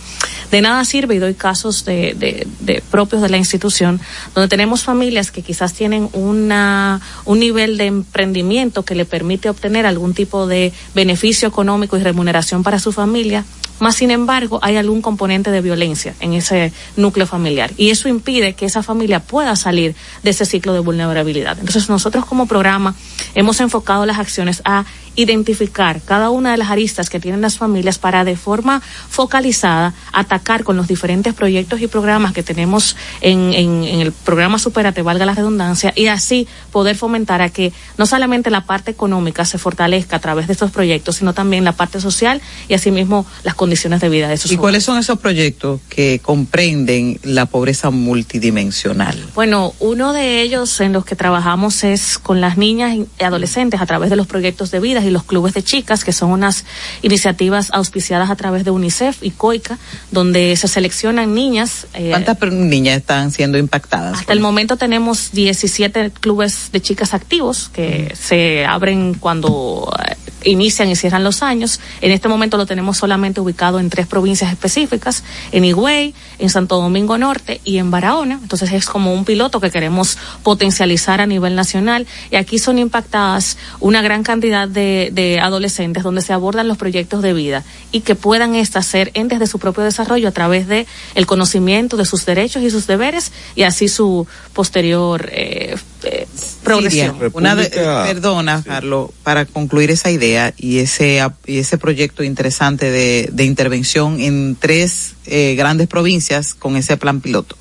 de 0.52 0.60
nada 0.62 0.84
sirve, 0.84 1.16
y 1.16 1.20
doy 1.20 1.34
casos 1.36 1.86
de, 1.86 2.14
de- 2.20 2.84
propios 2.92 3.22
de 3.22 3.30
la 3.30 3.38
institución, 3.38 4.02
donde 4.36 4.50
tenemos 4.50 4.84
familias 4.84 5.32
que 5.32 5.44
quizás 5.44 5.72
tienen 5.74 6.10
una, 6.12 7.00
un 7.24 7.40
nivel 7.40 7.78
de 7.78 7.86
emprendimiento 7.86 8.84
que 8.84 8.96
le 8.96 9.06
permite 9.06 9.50
obtener 9.50 9.86
algún 9.86 10.14
tipo 10.14 10.46
de 10.46 10.74
beneficio 10.94 11.48
económico 11.48 11.96
y 11.96 12.04
remuneración 12.04 12.64
para 12.64 12.80
su 12.80 12.92
familia, 12.92 13.46
más 13.80 13.96
sin 13.96 14.12
embargo 14.12 14.60
hay 14.62 14.73
algún 14.78 15.02
componente 15.02 15.52
de 15.52 15.62
violencia 15.62 16.16
en 16.20 16.34
ese 16.34 16.72
núcleo 16.96 17.28
familiar 17.28 17.72
y 17.78 17.90
eso 17.90 18.10
impide 18.10 18.54
que 18.54 18.66
esa 18.66 18.84
familia 18.84 19.20
pueda 19.20 19.56
salir 19.56 19.96
de 20.24 20.30
ese 20.30 20.46
ciclo 20.46 20.74
de 20.74 20.80
vulnerabilidad. 20.80 21.58
Entonces 21.60 21.90
nosotros 21.90 22.26
como 22.26 22.48
programa 22.48 22.96
hemos 23.36 23.60
enfocado 23.60 24.06
las 24.06 24.20
acciones 24.20 24.62
a 24.66 24.86
identificar 25.16 26.02
cada 26.02 26.30
una 26.30 26.52
de 26.52 26.58
las 26.58 26.70
aristas 26.70 27.10
que 27.10 27.20
tienen 27.20 27.42
las 27.42 27.58
familias 27.58 27.98
para 27.98 28.24
de 28.24 28.36
forma 28.36 28.82
focalizada 29.10 29.94
atacar 30.12 30.64
con 30.64 30.78
los 30.78 30.88
diferentes 30.88 31.34
proyectos 31.34 31.82
y 31.82 31.88
programas 31.88 32.34
que 32.34 32.44
tenemos 32.44 32.96
en, 33.22 33.54
en, 33.54 33.84
en 33.84 34.00
el 34.00 34.12
programa 34.12 34.60
Superate, 34.60 35.02
valga 35.02 35.26
la 35.26 35.34
redundancia, 35.34 35.94
y 35.96 36.08
así 36.08 36.48
poder 36.72 36.96
fomentar 36.96 37.42
a 37.42 37.50
que 37.50 37.74
no 37.98 38.06
solamente 38.06 38.50
la 38.50 38.62
parte 38.66 38.92
económica 38.92 39.46
se 39.46 39.58
fortalezca 39.58 40.18
a 40.18 40.20
través 40.20 40.48
de 40.48 40.54
estos 40.54 40.72
proyectos, 40.72 41.18
sino 41.18 41.34
también 41.34 41.64
la 41.64 41.74
parte 41.74 42.00
social 42.02 42.42
y 42.68 42.74
asimismo 42.74 43.26
las 43.44 43.56
condiciones 43.56 44.02
de 44.02 44.10
vida 44.10 44.28
de 44.28 44.36
esos 44.36 44.52
¿Y 44.52 44.58
cuáles 44.58 44.84
son 44.84 44.98
esos 44.98 45.20
proyectos 45.20 45.82
que 45.90 46.20
comprenden 46.20 47.20
la 47.24 47.46
pobreza 47.46 47.90
multidimensional? 47.90 49.18
Bueno, 49.36 49.74
uno 49.80 50.14
de 50.14 50.42
ellos 50.42 50.80
en 50.82 50.94
los 50.94 51.06
que 51.06 51.16
trabajamos 51.16 51.84
es 51.84 52.18
con 52.18 52.42
las 52.42 52.58
niñas 52.58 52.96
y 52.96 53.24
adolescentes 53.24 53.82
a 53.82 53.86
través 53.86 54.10
de 54.10 54.16
los 54.16 54.28
proyectos 54.28 54.72
de 54.72 54.80
vidas 54.80 55.03
y 55.06 55.10
los 55.10 55.24
clubes 55.24 55.54
de 55.54 55.64
chicas, 55.64 56.04
que 56.04 56.14
son 56.14 56.32
unas 56.32 56.66
iniciativas 57.02 57.70
auspiciadas 57.72 58.30
a 58.30 58.36
través 58.36 58.64
de 58.66 58.72
UNICEF 58.72 59.24
y 59.24 59.32
COICA, 59.32 59.78
donde 60.12 60.56
se 60.56 60.68
seleccionan 60.68 61.34
niñas. 61.34 61.88
eh, 61.94 62.10
¿Cuántas 62.10 62.40
niñas 62.52 62.98
están 62.98 63.32
siendo 63.32 63.58
impactadas? 63.58 64.20
hasta 64.20 64.34
el 64.34 64.40
momento 64.40 64.78
tenemos 64.78 65.32
17 65.32 66.12
clubes 66.12 66.72
de 66.72 66.82
chicas 66.82 67.14
activos 67.14 67.70
que 67.70 68.14
se 68.20 68.66
abren 68.66 69.14
cuando 69.16 69.92
eh, 70.08 70.16
inician 70.46 70.90
y 70.90 70.96
cierran 70.96 71.24
los 71.24 71.44
años. 71.44 71.80
En 72.02 72.12
este 72.12 72.28
momento 72.28 72.58
lo 72.58 72.66
tenemos 72.66 72.98
solamente 72.98 73.42
ubicado 73.42 73.80
en 73.80 73.90
tres 73.90 74.08
provincias 74.08 74.52
específicas, 74.52 75.24
en 75.52 75.66
Higüey, 75.66 76.14
en 76.40 76.50
Santo 76.50 76.78
Domingo 76.82 77.18
Norte 77.18 77.62
y 77.64 77.78
en 77.78 77.92
Barahona. 77.92 78.40
Entonces 78.42 78.72
es 78.74 78.86
como 78.86 79.14
un 79.14 79.26
piloto 79.26 79.60
que 79.60 79.72
queremos 79.72 80.18
potencializar 80.44 81.22
a 81.22 81.26
nivel 81.26 81.56
nacional 81.56 82.08
y 82.32 82.36
aquí 82.36 82.60
son 82.60 82.78
impactadas 82.80 83.58
una 83.80 84.02
gran 84.02 84.24
cantidad 84.24 84.68
de, 84.68 85.10
de 85.12 85.40
adolescentes 85.40 86.04
donde 86.04 86.22
se 86.22 86.34
abordan 86.34 86.68
los 86.68 86.78
proyectos 86.78 87.22
de 87.22 87.34
vida 87.34 87.64
y 87.92 88.02
que 88.02 88.16
puedan 88.16 88.56
estas 88.56 88.86
ser 88.86 89.12
entes 89.14 89.40
de 89.40 89.48
su 89.48 89.60
propio 89.60 89.84
desarrollo 89.84 90.28
a 90.28 90.32
través 90.32 90.68
de 90.68 90.86
el 91.16 91.26
conocimiento 91.26 91.98
de 91.98 92.06
sus 92.06 92.26
derechos 92.26 92.62
y 92.64 92.70
sus 92.70 92.88
deberes 92.88 93.32
y 93.56 93.64
así 93.64 93.88
su 93.88 94.28
posterior 94.54 95.30
eh, 95.32 95.76
eh, 96.04 96.28
progresión. 96.64 97.16
Siria, 97.16 97.30
una 97.34 97.56
de- 97.56 97.70
perdona, 97.70 98.62
Carlos, 98.66 99.10
para 99.24 99.46
concluir 99.46 99.92
esa 99.92 100.12
idea 100.12 100.54
y 100.58 100.80
ese, 100.80 101.22
y 101.46 101.58
ese 101.60 101.78
proyecto 101.78 102.24
interesante 102.24 102.90
de, 102.92 103.30
de 103.32 103.44
intervención 103.46 104.20
en 104.20 104.56
tres 104.60 105.16
eh, 105.26 105.56
grandes 105.56 105.88
provincias 105.88 106.23
con 106.58 106.76
ese 106.78 106.98
plan 106.98 107.22
piloto. 107.22 107.58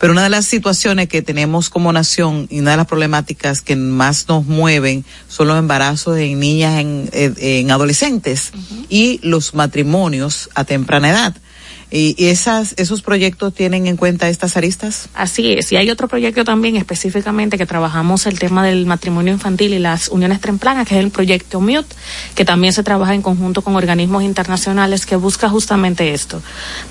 Pero 0.00 0.12
una 0.12 0.24
de 0.24 0.30
las 0.30 0.46
situaciones 0.46 1.08
que 1.08 1.22
tenemos 1.22 1.68
como 1.70 1.92
nación 1.92 2.48
y 2.50 2.58
una 2.60 2.72
de 2.72 2.78
las 2.78 2.86
problemáticas 2.86 3.60
que 3.60 3.76
más 3.76 4.26
nos 4.28 4.44
mueven 4.46 5.04
son 5.28 5.48
los 5.48 5.58
embarazos 5.58 6.18
en 6.18 6.40
niñas, 6.40 6.80
en, 6.80 7.08
en- 7.12 7.36
en 7.38 7.70
adolescentes 7.70 8.52
y 8.88 9.20
los 9.22 9.54
matrimonios 9.54 10.48
a 10.54 10.64
temprana 10.64 11.10
edad. 11.10 11.36
¿Y, 11.94 12.14
esas, 12.26 12.74
esos 12.78 13.02
proyectos 13.02 13.52
tienen 13.52 13.86
en 13.86 13.98
cuenta 13.98 14.30
estas 14.30 14.56
aristas? 14.56 15.10
Así 15.12 15.52
es, 15.52 15.70
y 15.72 15.76
hay 15.76 15.90
otro 15.90 16.08
proyecto 16.08 16.42
también 16.42 16.76
específicamente 16.76 17.58
que 17.58 17.66
trabajamos 17.66 18.24
el 18.24 18.38
tema 18.38 18.64
del 18.64 18.86
matrimonio 18.86 19.30
infantil 19.30 19.74
y 19.74 19.78
las 19.78 20.08
uniones 20.08 20.40
tempranas, 20.40 20.88
que 20.88 20.98
es 20.98 21.04
el 21.04 21.10
proyecto 21.10 21.60
MUTE, 21.60 21.94
que 22.34 22.46
también 22.46 22.72
se 22.72 22.82
trabaja 22.82 23.14
en 23.14 23.20
conjunto 23.20 23.60
con 23.60 23.76
organismos 23.76 24.22
internacionales 24.22 25.04
que 25.04 25.16
busca 25.16 25.50
justamente 25.50 26.14
esto, 26.14 26.42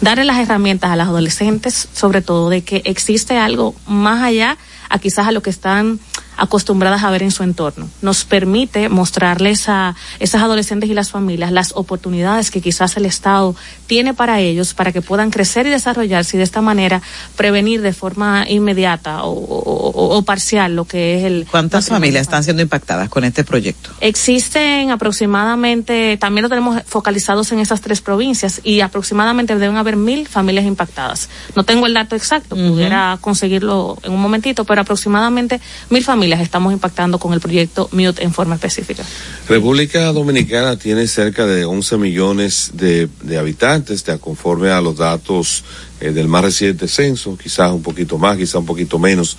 darle 0.01 0.23
las 0.23 0.37
herramientas 0.37 0.91
a 0.91 0.95
las 0.95 1.07
adolescentes, 1.07 1.87
sobre 1.93 2.21
todo 2.21 2.49
de 2.49 2.63
que 2.63 2.83
existe 2.85 3.37
algo 3.37 3.73
más 3.87 4.21
allá 4.21 4.59
a 4.89 4.99
quizás 4.99 5.25
a 5.25 5.31
lo 5.31 5.41
que 5.41 5.49
están 5.49 5.99
acostumbradas 6.41 7.03
a 7.03 7.09
ver 7.11 7.23
en 7.23 7.31
su 7.31 7.43
entorno. 7.43 7.87
Nos 8.01 8.25
permite 8.25 8.89
mostrarles 8.89 9.69
a 9.69 9.95
esas 10.19 10.41
adolescentes 10.41 10.89
y 10.89 10.93
las 10.93 11.11
familias 11.11 11.51
las 11.51 11.71
oportunidades 11.75 12.49
que 12.51 12.61
quizás 12.61 12.97
el 12.97 13.05
Estado 13.05 13.55
tiene 13.87 14.13
para 14.13 14.39
ellos 14.39 14.73
para 14.73 14.91
que 14.91 15.01
puedan 15.01 15.29
crecer 15.31 15.67
y 15.67 15.69
desarrollarse 15.69 16.35
y 16.35 16.39
de 16.39 16.43
esta 16.43 16.61
manera 16.61 17.01
prevenir 17.35 17.81
de 17.81 17.93
forma 17.93 18.45
inmediata 18.49 19.23
o, 19.23 19.31
o- 19.33 19.89
o- 19.91 20.17
o 20.17 20.21
parcial 20.23 20.75
lo 20.75 20.85
que 20.85 21.17
es 21.19 21.23
el... 21.25 21.45
¿Cuántas 21.49 21.87
familias 21.87 22.23
están 22.23 22.43
siendo 22.43 22.61
impactadas 22.63 23.07
con 23.09 23.23
este 23.23 23.43
proyecto? 23.43 23.91
Existen 24.01 24.91
aproximadamente, 24.91 26.17
también 26.17 26.43
lo 26.43 26.49
tenemos 26.49 26.81
focalizados 26.85 27.51
en 27.51 27.59
esas 27.59 27.81
tres 27.81 28.01
provincias 28.01 28.61
y 28.63 28.81
aproximadamente 28.81 29.55
deben 29.57 29.77
haber 29.77 29.95
mil 29.95 30.27
familias 30.27 30.65
impactadas. 30.65 31.29
No 31.55 31.63
tengo 31.63 31.85
el 31.85 31.93
dato 31.93 32.15
exacto, 32.15 32.55
pudiera 32.55 33.17
conseguirlo 33.21 33.97
en 34.03 34.13
un 34.13 34.21
momentito, 34.21 34.63
pero 34.65 34.81
aproximadamente 34.81 35.59
mil 35.89 36.03
familias 36.03 36.30
estamos 36.39 36.71
impactando 36.71 37.17
con 37.19 37.33
el 37.33 37.41
proyecto 37.41 37.89
Mute 37.91 38.23
en 38.23 38.31
forma 38.33 38.55
específica. 38.55 39.03
República 39.49 40.13
Dominicana 40.13 40.77
tiene 40.77 41.07
cerca 41.07 41.45
de 41.45 41.65
11 41.65 41.97
millones 41.97 42.71
de, 42.73 43.09
habitantes, 43.37 44.05
de- 44.05 44.19
conforme 44.19 44.69
a 44.69 44.79
los 44.79 44.97
datos 44.97 45.63
eh, 45.99 46.11
del 46.11 46.27
más 46.27 46.43
reciente 46.43 46.87
censo, 46.87 47.37
quizás 47.37 47.71
un 47.71 47.81
poquito 47.81 48.17
más, 48.17 48.37
quizás 48.37 48.55
un 48.55 48.65
poquito 48.65 48.99
menos. 48.99 49.37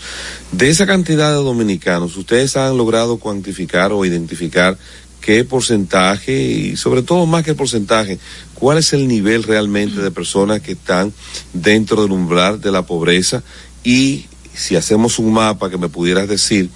De 0.50 0.68
esa 0.68 0.86
cantidad 0.86 1.30
de 1.30 1.36
dominicanos, 1.36 2.16
¿ustedes 2.16 2.56
han 2.56 2.76
logrado 2.76 3.16
cuantificar 3.18 3.92
o 3.92 4.04
identificar 4.04 4.76
qué 5.22 5.44
porcentaje 5.44 6.36
y 6.42 6.76
sobre 6.76 7.02
todo 7.02 7.24
más 7.26 7.44
que 7.44 7.54
porcentaje, 7.54 8.18
cuál 8.54 8.78
es 8.78 8.92
el 8.92 9.06
nivel 9.08 9.44
realmente 9.44 10.00
de 10.02 10.10
personas 10.10 10.60
que 10.60 10.72
están 10.72 11.12
dentro 11.52 12.02
del 12.02 12.10
umbral 12.12 12.60
de 12.60 12.72
la 12.72 12.84
pobreza 12.84 13.42
y 13.84 14.26
si 14.52 14.76
hacemos 14.76 15.18
un 15.18 15.32
mapa 15.32 15.70
que 15.70 15.78
me 15.78 15.88
pudieras 15.88 16.28
decir 16.28 16.68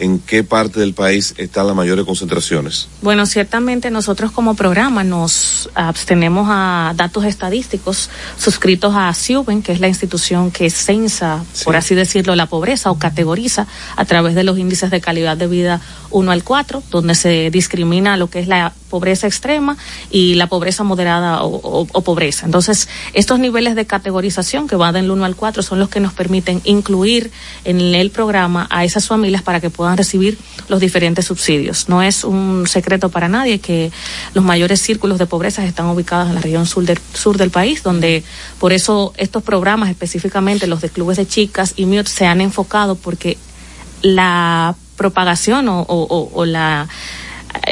en 0.00 0.18
qué 0.18 0.42
parte 0.44 0.80
del 0.80 0.94
país 0.94 1.34
están 1.38 1.66
las 1.66 1.76
mayores 1.76 2.04
concentraciones. 2.04 2.88
Bueno, 3.02 3.26
ciertamente 3.26 3.90
nosotros 3.90 4.32
como 4.32 4.54
programa 4.54 5.04
nos 5.04 5.70
abstenemos 5.74 6.46
a 6.50 6.92
datos 6.96 7.24
estadísticos 7.24 8.10
suscritos 8.38 8.94
a 8.96 9.12
CIUBEN, 9.14 9.62
que 9.62 9.72
es 9.72 9.80
la 9.80 9.88
institución 9.88 10.50
que 10.50 10.70
censa, 10.70 11.44
por 11.64 11.76
así 11.76 11.94
decirlo, 11.94 12.34
la 12.36 12.46
pobreza 12.46 12.90
o 12.90 12.98
categoriza 12.98 13.66
a 13.96 14.04
través 14.04 14.34
de 14.34 14.44
los 14.44 14.58
índices 14.58 14.90
de 14.90 15.00
calidad 15.00 15.36
de 15.36 15.46
vida 15.46 15.80
1 16.10 16.32
al 16.32 16.42
4, 16.42 16.82
donde 16.90 17.14
se 17.14 17.50
discrimina 17.50 18.16
lo 18.16 18.28
que 18.28 18.40
es 18.40 18.48
la 18.48 18.72
pobreza 18.90 19.26
extrema 19.28 19.76
y 20.10 20.34
la 20.34 20.48
pobreza 20.48 20.82
moderada 20.82 21.42
o, 21.44 21.54
o- 21.82 21.86
o 21.92 22.00
pobreza. 22.02 22.46
Entonces, 22.46 22.88
estos 23.12 23.38
niveles 23.38 23.76
de 23.76 23.86
categorización 23.86 24.66
que 24.66 24.74
van 24.76 24.94
del 24.94 25.10
1 25.10 25.24
al 25.24 25.36
4 25.36 25.62
son 25.62 25.78
los 25.78 25.88
que 25.88 26.00
nos 26.00 26.12
permiten 26.12 26.60
incluir 26.64 27.30
en 27.64 27.80
el 27.94 28.10
programa 28.10 28.66
a 28.70 28.84
esas 28.84 29.06
familias 29.06 29.42
para 29.42 29.60
que 29.60 29.70
puedan 29.70 29.89
recibir 29.96 30.38
los 30.68 30.80
diferentes 30.80 31.26
subsidios. 31.26 31.88
No 31.88 32.02
es 32.02 32.24
un 32.24 32.66
secreto 32.66 33.08
para 33.08 33.28
nadie 33.28 33.58
que 33.60 33.90
los 34.34 34.44
mayores 34.44 34.80
círculos 34.80 35.18
de 35.18 35.26
pobreza 35.26 35.64
están 35.64 35.86
ubicados 35.86 36.28
en 36.28 36.34
la 36.34 36.40
región 36.40 36.66
sur 36.66 36.84
del, 36.84 36.98
sur 37.14 37.36
del 37.38 37.50
país, 37.50 37.82
donde 37.82 38.22
por 38.58 38.72
eso 38.72 39.12
estos 39.16 39.42
programas, 39.42 39.90
específicamente 39.90 40.66
los 40.66 40.80
de 40.80 40.88
clubes 40.90 41.16
de 41.16 41.26
chicas 41.26 41.74
y 41.76 41.86
MIOT, 41.86 42.06
se 42.06 42.26
han 42.26 42.40
enfocado 42.40 42.94
porque 42.96 43.38
la 44.02 44.74
propagación 44.96 45.68
o, 45.68 45.80
o- 45.82 46.30
o- 46.34 46.44
la, 46.44 46.88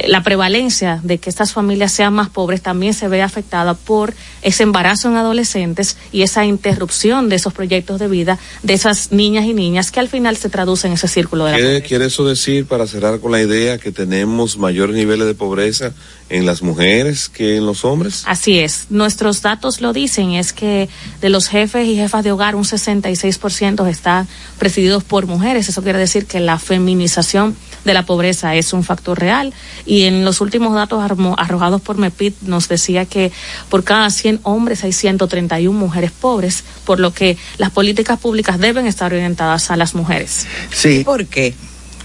la 0.07 0.23
prevalencia 0.23 1.01
de 1.03 1.19
que 1.19 1.31
estas 1.31 1.53
familias 1.53 1.93
sean 1.93 2.13
más 2.13 2.29
pobres 2.29 2.63
también 2.63 2.95
se 2.95 3.09
ve 3.09 3.23
afectada 3.23 3.75
por 3.75 4.15
ese 4.43 4.63
embarazo 4.63 5.09
en 5.09 5.17
adolescentes 5.17 5.97
y 6.13 6.23
esa 6.23 6.45
interrupción 6.45 7.29
de 7.29 7.37
esos 7.37 7.53
proyectos 7.53 7.99
de 7.99 8.09
vida 8.09 8.39
de 8.63 8.75
esas 8.75 9.13
niñas 9.13 9.45
y 9.45 9.55
niñas 9.55 9.91
que 9.91 10.01
al 10.01 10.09
final 10.09 10.37
se 10.37 10.49
traducen 10.49 10.91
en 10.93 10.95
ese 10.95 11.09
círculo 11.09 11.45
de 11.45 11.53
la 11.53 11.57
¿Quiere, 11.59 11.83
quiere 11.83 12.07
eso 12.07 12.25
decir, 12.25 12.67
para 12.67 12.87
cerrar 12.87 13.21
con 13.21 13.33
la 13.33 13.41
idea, 13.41 13.79
que 13.79 13.93
tenemos 13.93 14.57
mayores 14.59 14.97
niveles 14.97 15.27
de 15.27 15.35
pobreza 15.35 15.93
en 16.29 16.47
las 16.47 16.63
mujeres 16.63 17.29
que 17.29 17.57
en 17.57 17.67
los 17.67 17.85
hombres? 17.85 18.23
Así 18.27 18.59
es. 18.59 18.87
Nuestros 18.91 19.43
datos 19.43 19.81
lo 19.81 19.93
dicen, 19.93 20.33
es 20.33 20.53
que 20.53 20.89
de 21.21 21.29
los 21.29 21.49
jefes 21.49 21.87
y 21.87 21.97
jefas 21.97 22.25
de 22.25 22.33
hogar, 22.33 22.55
un 22.55 22.65
66% 22.65 23.89
están 23.89 24.29
presididos 24.59 25.05
por 25.05 25.27
mujeres. 25.27 25.69
Eso 25.69 25.83
quiere 25.83 25.99
decir 25.99 26.27
que 26.27 26.41
la 26.41 26.59
feminización 26.59 27.57
de 27.85 27.95
la 27.95 28.05
pobreza 28.05 28.55
es 28.55 28.73
un 28.73 28.85
factor 28.85 29.19
real. 29.19 29.53
Y 29.87 30.05
en 30.05 30.25
los 30.25 30.41
últimos 30.41 30.75
datos 30.75 31.03
armo- 31.03 31.35
arrojados 31.39 31.81
por 31.81 31.97
MEPIT 31.99 32.43
nos 32.43 32.69
decía 32.69 33.05
que 33.07 33.33
por 33.69 33.85
cada 33.85 34.11
100 34.11 34.41
hombres 34.43 34.85
hay 34.85 34.93
131 34.93 35.79
mujeres 35.79 36.11
pobres, 36.11 36.65
por 36.85 37.01
lo 37.01 37.13
que 37.13 37.37
las 37.59 37.71
políticas 37.71 38.19
públicas 38.19 38.59
deben 38.59 38.87
estar 38.87 39.13
orientadas 39.13 39.71
a 39.71 39.77
las 39.77 39.95
mujeres. 39.95 40.47
Sí. 40.71 41.03
¿Por 41.05 41.27
qué? 41.27 41.55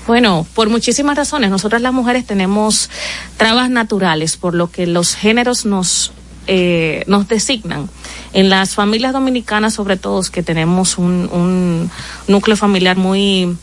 Bueno, 0.07 0.45
por 0.53 0.69
muchísimas 0.69 1.15
razones. 1.15 1.49
Nosotras 1.49 1.81
las 1.81 1.93
mujeres 1.93 2.25
tenemos 2.25 2.89
trabas 3.37 3.69
naturales, 3.69 4.35
por 4.35 4.53
lo 4.53 4.69
que 4.69 4.85
los 4.85 5.15
géneros 5.15 5.65
nos 5.65 6.11
eh, 6.45 7.05
nos 7.07 7.29
designan. 7.29 7.89
En 8.33 8.49
las 8.49 8.75
familias 8.75 9.13
dominicanas, 9.13 9.75
sobre 9.75 9.95
todo, 9.95 10.21
que 10.29 10.43
tenemos 10.43 10.97
un, 10.97 11.29
un 11.31 11.89
núcleo 12.27 12.57
familiar 12.57 12.97
muy 12.97 13.55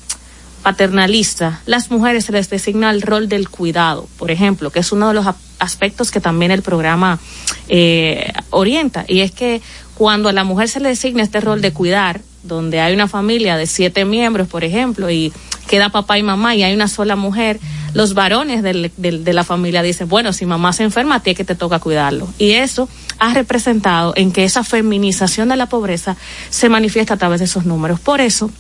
paternalista, 0.63 1.61
las 1.67 1.91
mujeres 1.91 2.25
se 2.27 2.33
les 2.33 2.49
designa 2.51 2.91
el 2.91 3.03
rol 3.03 3.29
del 3.29 3.49
cuidado, 3.49 4.09
por 4.19 4.31
ejemplo, 4.31 4.71
que 4.71 4.81
es 4.81 4.93
uno 4.93 5.09
de 5.09 5.15
los 5.15 5.27
aspectos 5.59 6.11
que 6.11 6.21
también 6.21 6.51
el 6.51 6.63
programa 6.63 7.19
eh, 7.69 8.33
orienta. 8.51 9.05
Y 9.09 9.21
es 9.21 9.33
que 9.33 9.61
cuando 9.95 10.29
a 10.29 10.33
la 10.33 10.45
mujer 10.45 10.69
se 10.69 10.81
le 10.81 10.89
designa 10.91 11.23
este 11.23 11.41
rol 11.41 11.61
de 11.61 11.73
cuidar, 11.73 12.21
donde 12.43 12.81
hay 12.81 12.95
una 12.95 13.07
familia 13.09 13.57
de 13.57 13.67
siete 13.67 14.05
miembros, 14.05 14.49
por 14.49 14.65
ejemplo, 14.65 15.11
y 15.11 15.33
queda 15.69 15.91
papá 15.91 16.19
y 16.19 16.23
mamá 16.23 16.55
y 16.55 16.63
hay 16.63 16.73
una 16.75 16.89
sola 16.89 17.15
mujer, 17.17 17.61
los 17.93 18.15
varones 18.15 18.63
del- 18.63 18.91
de 18.97 19.33
la 19.33 19.45
familia 19.45 19.83
dicen, 19.83 20.09
bueno, 20.09 20.33
si 20.33 20.47
mamá 20.47 20.73
se 20.73 20.85
enferma, 20.85 21.17
a 21.17 21.21
ti 21.21 21.31
es 21.31 21.37
que 21.37 21.45
te 21.45 21.55
toca 21.55 21.79
cuidarlo. 21.81 22.29
Y 22.39 22.53
eso 22.53 22.89
ha 23.19 23.35
representado 23.35 24.15
en 24.17 24.33
que 24.33 24.45
esa 24.45 24.65
feminización 24.65 25.49
de 25.51 25.57
la 25.57 25.67
pobreza 25.67 26.17
se 26.49 26.69
manifiesta 26.71 27.15
a 27.15 27.17
través 27.19 27.41
de 27.41 27.45
esos 27.45 27.67
números. 27.67 28.01
Por 28.01 28.21
eso, 28.23 28.51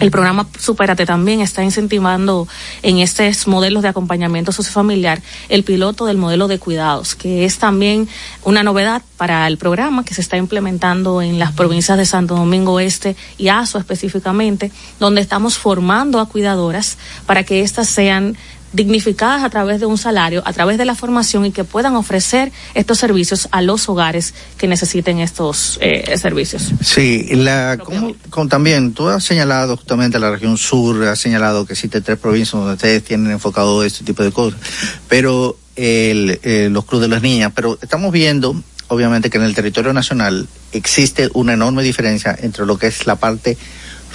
el 0.00 0.10
programa 0.10 0.46
Superate 0.58 1.06
también 1.06 1.40
está 1.40 1.62
incentivando 1.62 2.48
en 2.82 2.98
estos 2.98 3.46
modelos 3.46 3.82
de 3.82 3.88
acompañamiento 3.88 4.52
sociofamiliar 4.52 5.22
el 5.48 5.64
piloto 5.64 6.06
del 6.06 6.16
modelo 6.16 6.48
de 6.48 6.58
cuidados, 6.58 7.14
que 7.14 7.44
es 7.44 7.58
también 7.58 8.08
una 8.44 8.62
novedad 8.62 9.02
para 9.16 9.46
el 9.46 9.58
programa 9.58 10.04
que 10.04 10.14
se 10.14 10.20
está 10.20 10.36
implementando 10.36 11.22
en 11.22 11.38
las 11.38 11.52
provincias 11.52 11.98
de 11.98 12.06
Santo 12.06 12.34
Domingo 12.34 12.80
Este 12.80 13.16
y 13.38 13.48
Azo 13.48 13.78
específicamente, 13.78 14.72
donde 14.98 15.20
estamos 15.20 15.58
formando 15.58 16.20
a 16.20 16.26
cuidadoras 16.26 16.98
para 17.26 17.44
que 17.44 17.60
éstas 17.62 17.88
sean 17.88 18.36
dignificadas 18.72 19.42
a 19.44 19.50
través 19.50 19.80
de 19.80 19.86
un 19.86 19.98
salario, 19.98 20.42
a 20.44 20.52
través 20.52 20.78
de 20.78 20.84
la 20.84 20.94
formación 20.94 21.44
y 21.44 21.52
que 21.52 21.64
puedan 21.64 21.94
ofrecer 21.96 22.52
estos 22.74 22.98
servicios 22.98 23.48
a 23.50 23.62
los 23.62 23.88
hogares 23.88 24.34
que 24.58 24.68
necesiten 24.68 25.18
estos 25.18 25.78
eh, 25.80 26.16
servicios. 26.18 26.72
Sí, 26.80 27.28
la, 27.34 27.78
como, 27.82 28.14
como 28.30 28.48
también 28.48 28.92
tú 28.92 29.08
has 29.08 29.24
señalado 29.24 29.76
justamente 29.76 30.18
la 30.18 30.30
región 30.30 30.56
sur, 30.56 31.04
has 31.04 31.20
señalado 31.20 31.66
que 31.66 31.74
existen 31.74 32.02
tres 32.02 32.18
provincias 32.18 32.52
donde 32.52 32.74
ustedes 32.74 33.04
tienen 33.04 33.32
enfocado 33.32 33.84
este 33.84 34.04
tipo 34.04 34.22
de 34.22 34.32
cosas, 34.32 34.60
pero 35.08 35.56
el, 35.76 36.40
eh, 36.42 36.68
los 36.70 36.84
clubes 36.84 37.08
de 37.08 37.14
las 37.14 37.22
niñas, 37.22 37.52
pero 37.54 37.78
estamos 37.80 38.12
viendo 38.12 38.54
obviamente 38.88 39.30
que 39.30 39.38
en 39.38 39.44
el 39.44 39.54
territorio 39.54 39.92
nacional 39.92 40.46
existe 40.72 41.30
una 41.32 41.54
enorme 41.54 41.82
diferencia 41.82 42.36
entre 42.40 42.66
lo 42.66 42.78
que 42.78 42.88
es 42.88 43.06
la 43.06 43.16
parte 43.16 43.56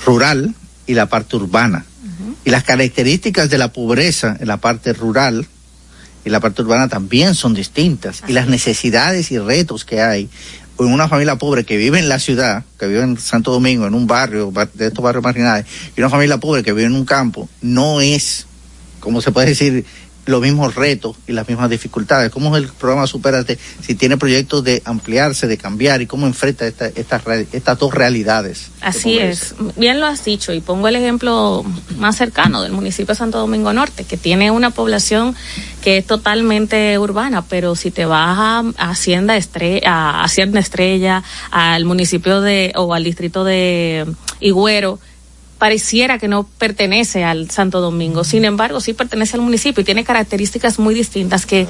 rural 0.05 0.53
y 0.85 0.93
la 0.93 1.07
parte 1.07 1.35
urbana. 1.35 1.85
Y 2.47 2.51
las 2.51 2.63
características 2.63 3.49
de 3.49 3.57
la 3.57 3.73
pobreza 3.73 4.37
en 4.39 4.47
la 4.47 4.55
parte 4.55 4.93
rural 4.93 5.45
y 6.23 6.29
la 6.29 6.39
parte 6.39 6.61
urbana 6.61 6.87
también 6.87 7.35
son 7.35 7.53
distintas. 7.53 8.23
Y 8.25 8.31
las 8.31 8.47
necesidades 8.47 9.31
y 9.31 9.37
retos 9.37 9.83
que 9.83 10.01
hay 10.01 10.29
en 10.79 10.85
una 10.85 11.09
familia 11.09 11.35
pobre 11.35 11.65
que 11.65 11.75
vive 11.75 11.99
en 11.99 12.07
la 12.07 12.19
ciudad, 12.19 12.63
que 12.79 12.87
vive 12.87 13.01
en 13.01 13.17
Santo 13.19 13.51
Domingo, 13.51 13.85
en 13.85 13.93
un 13.93 14.07
barrio, 14.07 14.49
bar- 14.51 14.71
de 14.73 14.87
estos 14.87 15.03
barrios 15.03 15.25
marginales, 15.25 15.65
y 15.95 15.99
una 15.99 16.09
familia 16.09 16.37
pobre 16.37 16.63
que 16.63 16.71
vive 16.71 16.85
en 16.85 16.93
un 16.95 17.03
campo, 17.03 17.49
no 17.61 17.99
es, 17.99 18.45
como 19.01 19.19
se 19.21 19.33
puede 19.33 19.47
decir, 19.47 19.85
los 20.27 20.41
mismos 20.41 20.75
retos 20.75 21.15
y 21.27 21.31
las 21.31 21.47
mismas 21.47 21.69
dificultades. 21.69 22.31
¿Cómo 22.31 22.55
es 22.55 22.63
el 22.63 22.69
programa 22.69 23.07
Superate 23.07 23.57
si 23.81 23.95
tiene 23.95 24.17
proyectos 24.17 24.63
de 24.63 24.81
ampliarse, 24.85 25.47
de 25.47 25.57
cambiar 25.57 26.01
y 26.01 26.05
cómo 26.05 26.27
enfrenta 26.27 26.67
esta, 26.67 26.87
estas 26.87 27.23
re- 27.23 27.47
estas 27.51 27.79
dos 27.79 27.93
realidades? 27.93 28.67
Así 28.81 29.17
es, 29.17 29.55
bien 29.75 29.99
lo 29.99 30.05
has 30.05 30.23
dicho 30.23 30.53
y 30.53 30.59
pongo 30.61 30.87
el 30.87 30.95
ejemplo 30.95 31.65
más 31.97 32.17
cercano 32.17 32.61
del 32.61 32.73
municipio 32.73 33.13
de 33.13 33.15
Santo 33.15 33.39
Domingo 33.39 33.73
Norte, 33.73 34.03
que 34.03 34.17
tiene 34.17 34.51
una 34.51 34.69
población 34.69 35.35
que 35.81 35.97
es 35.97 36.05
totalmente 36.05 36.99
urbana, 36.99 37.43
pero 37.43 37.75
si 37.75 37.91
te 37.91 38.05
vas 38.05 38.37
a, 38.37 38.59
a 38.77 38.89
Hacienda 38.91 39.37
Estrella, 39.37 39.81
a 39.85 40.23
Hacienda 40.23 40.59
Estrella, 40.59 41.23
al 41.51 41.85
municipio 41.85 42.41
de 42.41 42.73
o 42.75 42.93
al 42.93 43.03
distrito 43.03 43.43
de 43.43 44.05
Higüero, 44.41 44.99
pareciera 45.57 46.17
que 46.17 46.27
no 46.27 46.43
pertenece 46.43 47.23
al 47.23 47.49
Santo 47.51 47.81
Domingo. 47.81 48.23
Sin 48.23 48.45
embargo, 48.45 48.79
sí 48.79 48.93
pertenece 48.93 49.35
al 49.37 49.41
municipio 49.41 49.81
y 49.81 49.85
tiene 49.85 50.03
características 50.03 50.79
muy 50.79 50.93
distintas 50.95 51.45
que 51.45 51.67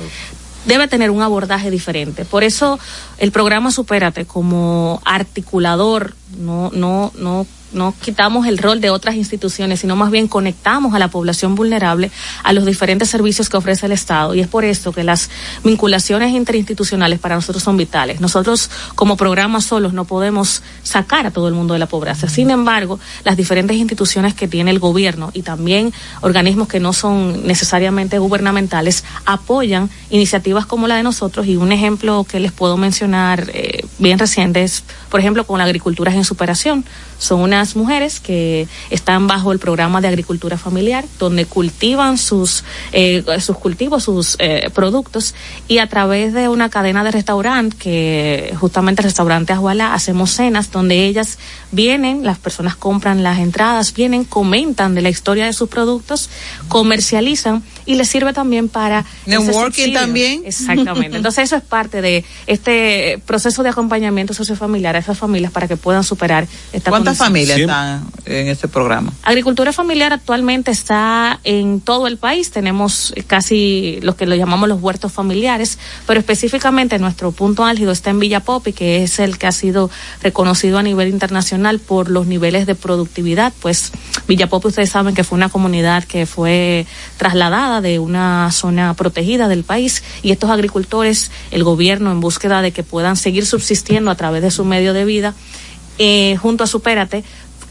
debe 0.66 0.88
tener 0.88 1.10
un 1.10 1.22
abordaje 1.22 1.72
diferente. 1.72 2.26
Por 2.26 2.44
eso 2.44 2.78
el 3.18 3.32
programa 3.32 3.72
Supérate 3.72 4.26
como 4.26 5.02
articulador 5.06 6.16
no 6.38 6.70
no 6.74 7.12
no 7.18 7.48
no 7.78 7.94
quitamos 8.02 8.48
el 8.48 8.58
rol 8.58 8.82
de 8.82 8.90
otras 8.90 9.16
instituciones, 9.16 9.80
sino 9.80 9.96
más 9.96 10.12
bien 10.12 10.28
conectamos 10.28 10.94
a 10.94 11.00
la 11.00 11.08
población 11.08 11.56
vulnerable 11.56 12.12
a 12.44 12.54
los 12.54 12.66
diferentes 12.66 13.10
servicios 13.10 13.50
que 13.50 13.58
ofrece 13.58 13.86
el 13.86 13.92
Estado. 13.92 14.36
Y 14.36 14.42
es 14.42 14.48
por 14.48 14.66
esto 14.66 14.92
que 14.92 15.04
las 15.04 15.30
vinculaciones 15.64 16.34
interinstitucionales 16.34 17.20
para 17.20 17.36
nosotros 17.36 17.64
son 17.64 17.78
vitales. 17.78 18.20
Nosotros 18.20 18.70
como 18.96 19.18
programa 19.18 19.62
solos 19.62 19.94
no 19.94 20.06
podemos 20.06 20.62
sacar 20.84 21.26
a 21.26 21.32
todo 21.32 21.48
el 21.48 21.54
mundo 21.54 21.74
de 21.74 21.80
la 21.80 21.88
pobreza. 21.88 22.28
Sin 22.28 22.50
embargo, 22.50 23.00
las 23.24 23.38
diferentes 23.38 23.78
instituciones 23.78 24.34
que 24.34 24.48
tiene 24.48 24.72
el 24.72 24.80
gobierno 24.80 25.32
y 25.34 25.44
también 25.44 25.94
organismos 26.22 26.68
que 26.68 26.80
no 26.80 26.94
son 26.94 27.46
necesariamente 27.46 28.20
gubernamentales 28.20 29.04
apoyan 29.26 29.90
iniciativas 30.10 30.66
como 30.66 30.88
la 30.88 30.96
de 30.96 31.04
nosotros 31.04 31.48
y 31.48 31.56
un 31.56 31.72
ejemplo 31.72 32.26
que 32.30 32.40
les 32.40 32.52
puedo 32.52 32.78
mencionar 32.78 33.50
eh, 33.54 33.86
bien 34.00 34.20
reciente 34.20 34.64
es, 34.64 34.84
por 35.10 35.20
ejemplo, 35.20 35.46
con 35.46 35.60
la 35.60 35.66
agricultura 35.66 36.14
en 36.14 36.24
superación. 36.24 36.86
Son 37.18 37.42
unas 37.42 37.76
mujeres 37.76 38.20
que 38.20 38.68
están 38.90 39.28
bajo 39.28 39.52
el 39.52 39.60
programa 39.60 40.02
de 40.02 40.08
agricultura 40.08 40.58
familiar, 40.58 41.06
donde 41.20 41.46
cultivan 41.46 42.18
sus, 42.18 42.64
eh, 42.92 43.24
sus 43.40 43.58
cultivos, 43.58 44.04
sus 44.04 44.36
eh, 44.40 44.70
productos, 44.74 45.34
y 45.68 45.80
a 45.80 45.88
través 45.88 46.34
de 46.34 46.48
una 46.48 46.70
cadena 46.70 47.04
de 47.04 47.12
restaurante, 47.12 47.76
que 47.78 48.54
justamente 48.60 49.02
el 49.02 49.06
restaurante 49.06 49.54
Ajuala, 49.54 49.94
hacemos 49.94 50.32
cenas 50.32 50.72
donde 50.72 51.06
ellas 51.06 51.38
vienen, 51.72 52.24
las 52.24 52.38
personas 52.38 52.76
compran 52.76 53.24
las 53.24 53.40
entradas, 53.40 53.94
vienen, 53.94 54.24
comentan 54.24 54.96
de 54.96 55.02
la 55.02 55.10
historia 55.10 55.46
de 55.46 55.54
sus 55.54 55.70
productos, 55.70 56.30
comercializan 56.68 57.64
y 57.88 57.96
les 57.96 58.08
sirve 58.08 58.34
también 58.34 58.70
para 58.70 59.06
Networking 59.26 59.94
también. 59.94 60.44
Exactamente. 60.46 61.18
Entonces 61.18 61.46
eso 61.46 61.56
es 61.56 61.64
parte 61.64 62.02
de 62.02 62.24
este 62.46 63.20
proceso 63.26 63.64
de 63.64 63.70
acompañamiento 63.70 64.34
sociofamiliar 64.34 64.96
a 64.96 65.00
esas 65.00 65.18
familias 65.18 65.52
para 65.52 65.68
que 65.68 65.78
puedan 65.78 66.04
superar 66.04 66.46
esta 66.74 66.92
¿Cuántas 66.92 67.18
condición. 67.18 67.70
familias 67.70 68.04
están 68.12 68.12
en 68.26 68.48
este 68.50 68.68
programa? 68.68 69.14
Agricultura 69.24 69.72
familiar 69.72 70.14
actualmente 70.14 70.70
está 70.70 71.40
en 71.46 71.80
todo 71.80 72.08
el 72.08 72.18
país. 72.18 72.52
Tenemos 72.52 73.14
casi 73.26 74.00
lo 74.02 74.16
que 74.16 74.26
lo 74.26 74.36
llamamos 74.36 74.68
los 74.68 74.82
huertos 74.82 75.14
familiares, 75.14 75.80
pero 76.06 76.20
específicamente 76.20 77.00
nuestro 77.00 77.32
punto 77.32 77.64
álgido 77.64 77.94
está 77.94 78.10
en 78.10 78.20
Villa 78.20 78.42
Popi, 78.42 78.74
que 78.74 79.04
es 79.04 79.20
el 79.20 79.38
que 79.38 79.48
ha 79.48 79.52
sido 79.54 79.90
reconocido 80.22 80.78
a 80.78 80.84
nivel 80.84 81.08
internacional 81.08 81.80
por 81.80 82.10
los 82.10 82.28
niveles 82.28 82.66
de 82.66 82.76
productividad. 82.76 83.54
Pues 83.62 83.94
Villa 84.28 84.48
Popi, 84.48 84.68
ustedes 84.68 84.90
saben 84.90 85.16
que 85.16 85.24
fue 85.24 85.38
una 85.38 85.48
comunidad 85.48 86.04
que 86.04 86.26
fue 86.26 86.86
trasladada 87.16 87.77
de 87.82 88.00
una 88.00 88.52
zona 88.52 88.94
protegida 88.94 89.48
del 89.48 89.64
país 89.64 90.04
y 90.24 90.32
estos 90.32 90.50
agricultores, 90.50 91.32
el 91.52 91.64
gobierno 91.64 92.12
en 92.12 92.20
búsqueda 92.20 92.62
de 92.62 92.72
que 92.72 92.84
puedan 92.84 93.16
seguir 93.16 93.46
subsistiendo 93.46 94.12
a 94.12 94.16
través 94.16 94.42
de 94.42 94.52
su 94.52 94.66
medio 94.66 94.94
de 94.94 95.06
vida, 95.06 95.34
eh, 96.00 96.38
junto 96.40 96.64
a 96.64 96.68
Supérate, 96.68 97.24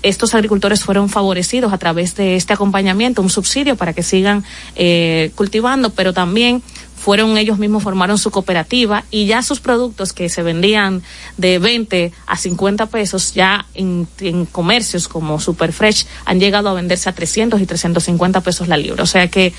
estos 0.03 0.35
agricultores 0.35 0.83
fueron 0.83 1.09
favorecidos 1.09 1.73
a 1.73 1.79
través 1.79 2.15
de 2.15 2.37
este 2.37 2.53
acompañamiento, 2.53 3.23
un 3.23 3.31
subsidio 3.31 3.77
para 3.77 3.93
que 3.93 4.03
sigan 4.03 4.45
eh, 4.77 5.33
cultivando, 5.35 5.91
pero 5.91 6.13
también 6.13 6.63
fueron 6.97 7.39
ellos 7.39 7.59
mismos 7.59 7.85
formaron 7.85 8.19
su 8.19 8.31
cooperativa 8.31 9.05
y 9.11 9.27
ya 9.27 9.43
sus 9.43 9.61
productos 9.61 10.13
que 10.13 10.29
se 10.29 10.43
vendían 10.43 11.03
de 11.37 11.59
20 11.59 12.13
a 12.27 12.37
50 12.37 12.87
pesos 12.87 13.33
ya 13.33 13.67
en, 13.75 14.09
en 14.19 14.45
comercios 14.45 15.07
como 15.07 15.39
Superfresh 15.39 16.07
han 16.25 16.41
llegado 16.41 16.69
a 16.69 16.75
venderse 16.75 17.09
a 17.09 17.13
300 17.13 17.61
y 17.61 17.67
350 17.67 18.41
pesos 18.41 18.67
la 18.67 18.77
libra. 18.77 19.05
O 19.05 19.07
sea 19.07 19.29
que 19.29 19.53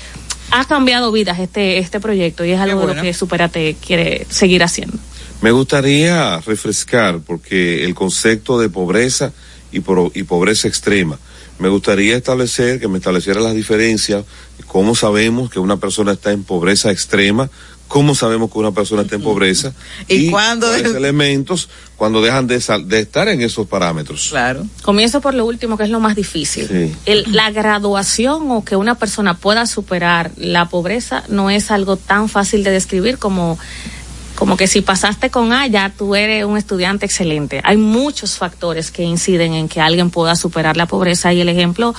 ha 0.50 0.64
cambiado 0.66 1.12
vidas 1.12 1.38
este 1.38 1.78
este 1.78 2.00
proyecto 2.00 2.44
y 2.44 2.52
es 2.52 2.60
algo 2.60 2.86
de 2.86 2.94
lo 2.94 3.02
que 3.02 3.12
Superate 3.14 3.76
quiere 3.84 4.26
seguir 4.30 4.62
haciendo. 4.62 4.96
Me 5.40 5.50
gustaría 5.52 6.40
refrescar, 6.40 7.20
porque 7.20 7.84
el 7.84 7.94
concepto 7.94 8.58
de 8.58 8.68
pobreza 8.68 9.32
y, 9.70 9.80
pro- 9.80 10.10
y 10.14 10.24
pobreza 10.24 10.66
extrema, 10.66 11.18
me 11.60 11.68
gustaría 11.68 12.16
establecer, 12.16 12.80
que 12.80 12.88
me 12.88 12.98
estableciera 12.98 13.40
las 13.40 13.54
diferencias, 13.54 14.24
cómo 14.66 14.94
sabemos 14.94 15.48
que 15.50 15.60
una 15.60 15.76
persona 15.76 16.12
está 16.12 16.32
en 16.32 16.42
pobreza 16.44 16.90
extrema, 16.90 17.50
cómo 17.88 18.14
sabemos 18.14 18.52
que 18.52 18.58
una 18.58 18.70
persona 18.72 19.02
está 19.02 19.16
en 19.16 19.22
pobreza 19.22 19.72
¿Y 20.06 20.30
cuándo 20.30 20.68
cuáles 20.68 20.86
es- 20.90 20.94
elementos 20.94 21.68
cuando 21.96 22.20
dejan 22.22 22.46
de, 22.46 22.60
sal- 22.60 22.86
de 22.88 23.00
estar 23.00 23.26
en 23.28 23.40
esos 23.40 23.66
parámetros. 23.66 24.28
Claro. 24.30 24.64
Comienzo 24.82 25.20
por 25.20 25.34
lo 25.34 25.44
último, 25.46 25.76
que 25.76 25.84
es 25.84 25.90
lo 25.90 25.98
más 25.98 26.14
difícil. 26.14 26.68
Sí. 26.68 26.94
El- 27.06 27.24
la 27.34 27.50
graduación 27.50 28.50
o 28.50 28.64
que 28.64 28.76
una 28.76 28.94
persona 28.94 29.34
pueda 29.34 29.66
superar 29.66 30.30
la 30.36 30.68
pobreza 30.68 31.24
no 31.28 31.50
es 31.50 31.70
algo 31.70 31.96
tan 31.96 32.28
fácil 32.28 32.62
de 32.62 32.70
describir 32.70 33.18
como, 33.18 33.58
como 34.36 34.56
que 34.56 34.68
si 34.68 34.80
pasaste 34.82 35.30
con 35.30 35.52
A, 35.52 35.66
ya 35.66 35.90
tú 35.96 36.14
eres 36.14 36.44
un 36.44 36.56
estudiante 36.56 37.06
excelente. 37.06 37.60
Hay 37.64 37.76
muchos 37.78 38.36
factores 38.36 38.90
que 38.92 39.02
inciden 39.02 39.54
en 39.54 39.68
que 39.68 39.80
alguien 39.80 40.10
pueda 40.10 40.36
superar 40.36 40.76
la 40.76 40.86
pobreza 40.86 41.32
y 41.32 41.40
el 41.40 41.48
ejemplo 41.48 41.94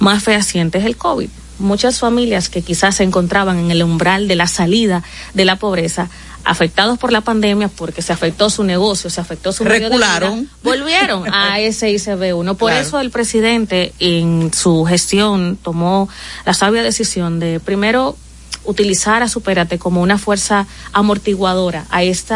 más 0.00 0.24
fehaciente 0.24 0.78
es 0.78 0.84
el 0.86 0.96
COVID. 0.96 1.28
Muchas 1.58 1.98
familias 1.98 2.48
que 2.48 2.62
quizás 2.62 2.96
se 2.96 3.02
encontraban 3.04 3.58
en 3.58 3.70
el 3.70 3.82
umbral 3.82 4.28
de 4.28 4.36
la 4.36 4.46
salida 4.46 5.02
de 5.34 5.44
la 5.44 5.56
pobreza 5.56 6.08
afectados 6.44 6.96
por 6.98 7.10
la 7.10 7.22
pandemia 7.22 7.66
porque 7.68 8.02
se 8.02 8.12
afectó 8.12 8.50
su 8.50 8.62
negocio, 8.62 9.10
se 9.10 9.20
afectó 9.20 9.52
su 9.52 9.64
medio 9.64 9.90
de 9.90 9.96
vida, 9.96 10.06
Recularon. 10.20 10.48
volvieron 10.62 11.24
a 11.34 11.58
ese 11.60 11.90
ICB1. 11.90 12.56
Por 12.56 12.70
Claro. 12.70 12.86
eso 12.86 13.00
el 13.00 13.10
presidente 13.10 13.92
en 13.98 14.52
su 14.54 14.84
gestión 14.84 15.58
tomó 15.60 16.08
la 16.44 16.54
sabia 16.54 16.82
decisión 16.84 17.40
de 17.40 17.58
primero 17.58 18.16
utilizar 18.64 19.22
a 19.24 19.28
Supérate 19.28 19.78
como 19.78 20.02
una 20.02 20.18
fuerza 20.18 20.66
amortiguadora 20.92 21.86
a 21.90 22.02
este 22.04 22.34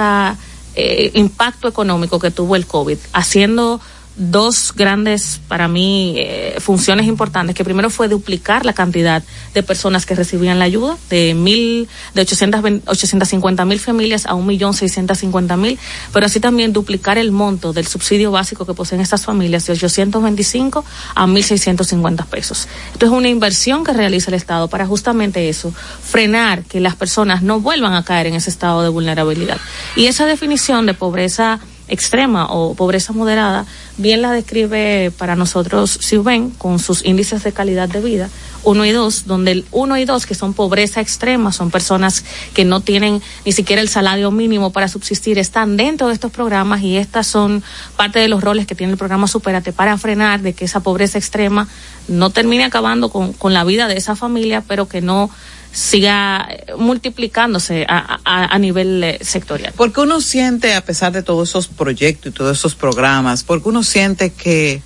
impacto 1.14 1.68
económico 1.68 2.18
que 2.18 2.30
tuvo 2.30 2.56
el 2.56 2.66
COVID, 2.66 2.98
haciendo 3.12 3.80
dos 4.16 4.73
grandes, 4.77 5.40
para 5.49 5.68
mí, 5.68 6.14
eh, 6.18 6.57
funciones 6.61 7.07
importantes, 7.07 7.55
que 7.55 7.64
primero 7.64 7.90
fue 7.90 8.09
duplicar 8.09 8.66
la 8.66 8.73
cantidad 8.73 9.23
de 9.55 9.62
personas 9.62 10.07
que 10.07 10.14
recibían 10.14 10.59
la 10.59 10.66
ayuda, 10.66 10.96
de 11.09 11.35
mil, 11.35 11.88
de 12.14 12.20
820 12.23 12.83
850 12.87 13.64
mil 13.64 13.81
familias 13.81 14.27
a 14.27 14.35
un 14.35 14.46
millón 14.46 14.75
cincuenta 14.75 15.57
mil, 15.57 15.79
pero 16.12 16.27
así 16.27 16.40
también 16.40 16.73
duplicar 16.73 17.18
el 17.18 17.33
monto 17.33 17.73
del 17.73 17.87
subsidio 17.87 18.31
básico 18.31 18.66
que 18.66 18.75
poseen 18.75 19.01
estas 19.01 19.25
familias 19.25 19.66
de 19.66 19.73
825 19.73 20.85
a 21.14 21.27
1.650 21.27 22.27
pesos. 22.27 22.68
Esto 22.92 23.07
es 23.07 23.12
una 23.12 23.29
inversión 23.29 23.85
que 23.85 23.92
realiza 23.92 24.31
el 24.31 24.35
Estado 24.35 24.68
para 24.68 24.87
justamente 24.87 25.49
eso, 25.49 25.73
frenar 26.03 26.64
que 26.64 26.81
las 26.81 26.96
personas 26.96 27.42
no 27.42 27.61
vuelvan 27.61 27.94
a 27.94 28.05
caer 28.05 28.27
en 28.27 28.35
ese 28.35 28.51
estado 28.51 28.83
de 28.83 28.88
vulnerabilidad. 28.88 29.59
Y 29.96 30.07
esa 30.07 30.27
definición 30.27 30.87
de 30.87 30.94
pobreza 30.94 31.61
extrema 31.90 32.46
o 32.46 32.74
pobreza 32.74 33.12
moderada, 33.12 33.66
bien 33.98 34.22
la 34.22 34.33
describe 34.33 35.12
para 35.16 35.37
nosotros 35.37 35.98
Siuben 36.00 36.50
con 36.50 36.79
sus 36.79 37.05
índices 37.05 37.42
de 37.44 37.53
calidad 37.53 37.88
de 37.88 38.00
vida, 38.00 38.31
uno 38.62 38.85
y 38.85 38.90
dos, 38.90 39.26
donde 39.26 39.53
el 39.53 39.64
uno 39.70 39.96
y 39.96 40.05
dos, 40.05 40.26
que 40.26 40.35
son 40.35 40.55
pobreza 40.55 41.00
extrema, 41.00 41.53
son 41.53 41.70
personas 41.70 42.24
que 42.55 42.64
no 42.64 42.81
tienen 42.81 43.22
ni 43.44 43.53
siquiera 43.53 43.83
el 43.83 43.88
salario 43.88 44.31
mínimo 44.31 44.70
para 44.70 44.88
subsistir, 44.88 45.38
están 45.38 45.76
dentro 45.76 46.09
de 46.09 46.14
estos 46.14 46.31
programas 46.31 46.83
y 46.83 46.96
estas 46.96 47.26
son 47.26 47.62
parte 47.96 48.18
de 48.18 48.29
los 48.29 48.42
roles 48.42 48.66
que 48.66 48.74
tiene 48.74 48.92
el 48.92 48.98
programa 48.98 49.26
Superate 49.26 49.72
para 49.72 49.96
frenar 49.98 50.40
de 50.40 50.53
que 50.53 50.64
esa 50.64 50.81
pobreza 50.81 51.18
extrema 51.18 51.68
no 52.09 52.31
termine 52.31 52.64
acabando 52.64 53.11
con, 53.11 53.33
con 53.33 53.55
la 53.55 53.64
vida 53.64 53.88
de 53.88 53.96
esa 53.96 54.16
familia, 54.16 54.62
pero 54.66 54.88
que 54.88 55.00
no 55.00 55.31
siga 55.72 56.48
eh, 56.50 56.72
multiplicándose 56.76 57.87
a, 57.88 58.18
a, 58.24 58.54
a 58.54 58.59
nivel 58.59 59.02
eh, 59.04 59.18
sectorial. 59.22 59.72
Porque 59.76 60.00
uno 60.00 60.20
siente, 60.20 60.74
a 60.74 60.85
pesar 60.85 61.12
de 61.12 61.22
todos 61.22 61.48
esos 61.50 61.68
proyectos 61.68 62.33
y 62.33 62.35
todos 62.35 62.59
esos 62.59 62.74
programas, 62.74 63.42
porque 63.44 63.68
uno 63.68 63.83
siente 63.83 64.30
que, 64.33 64.83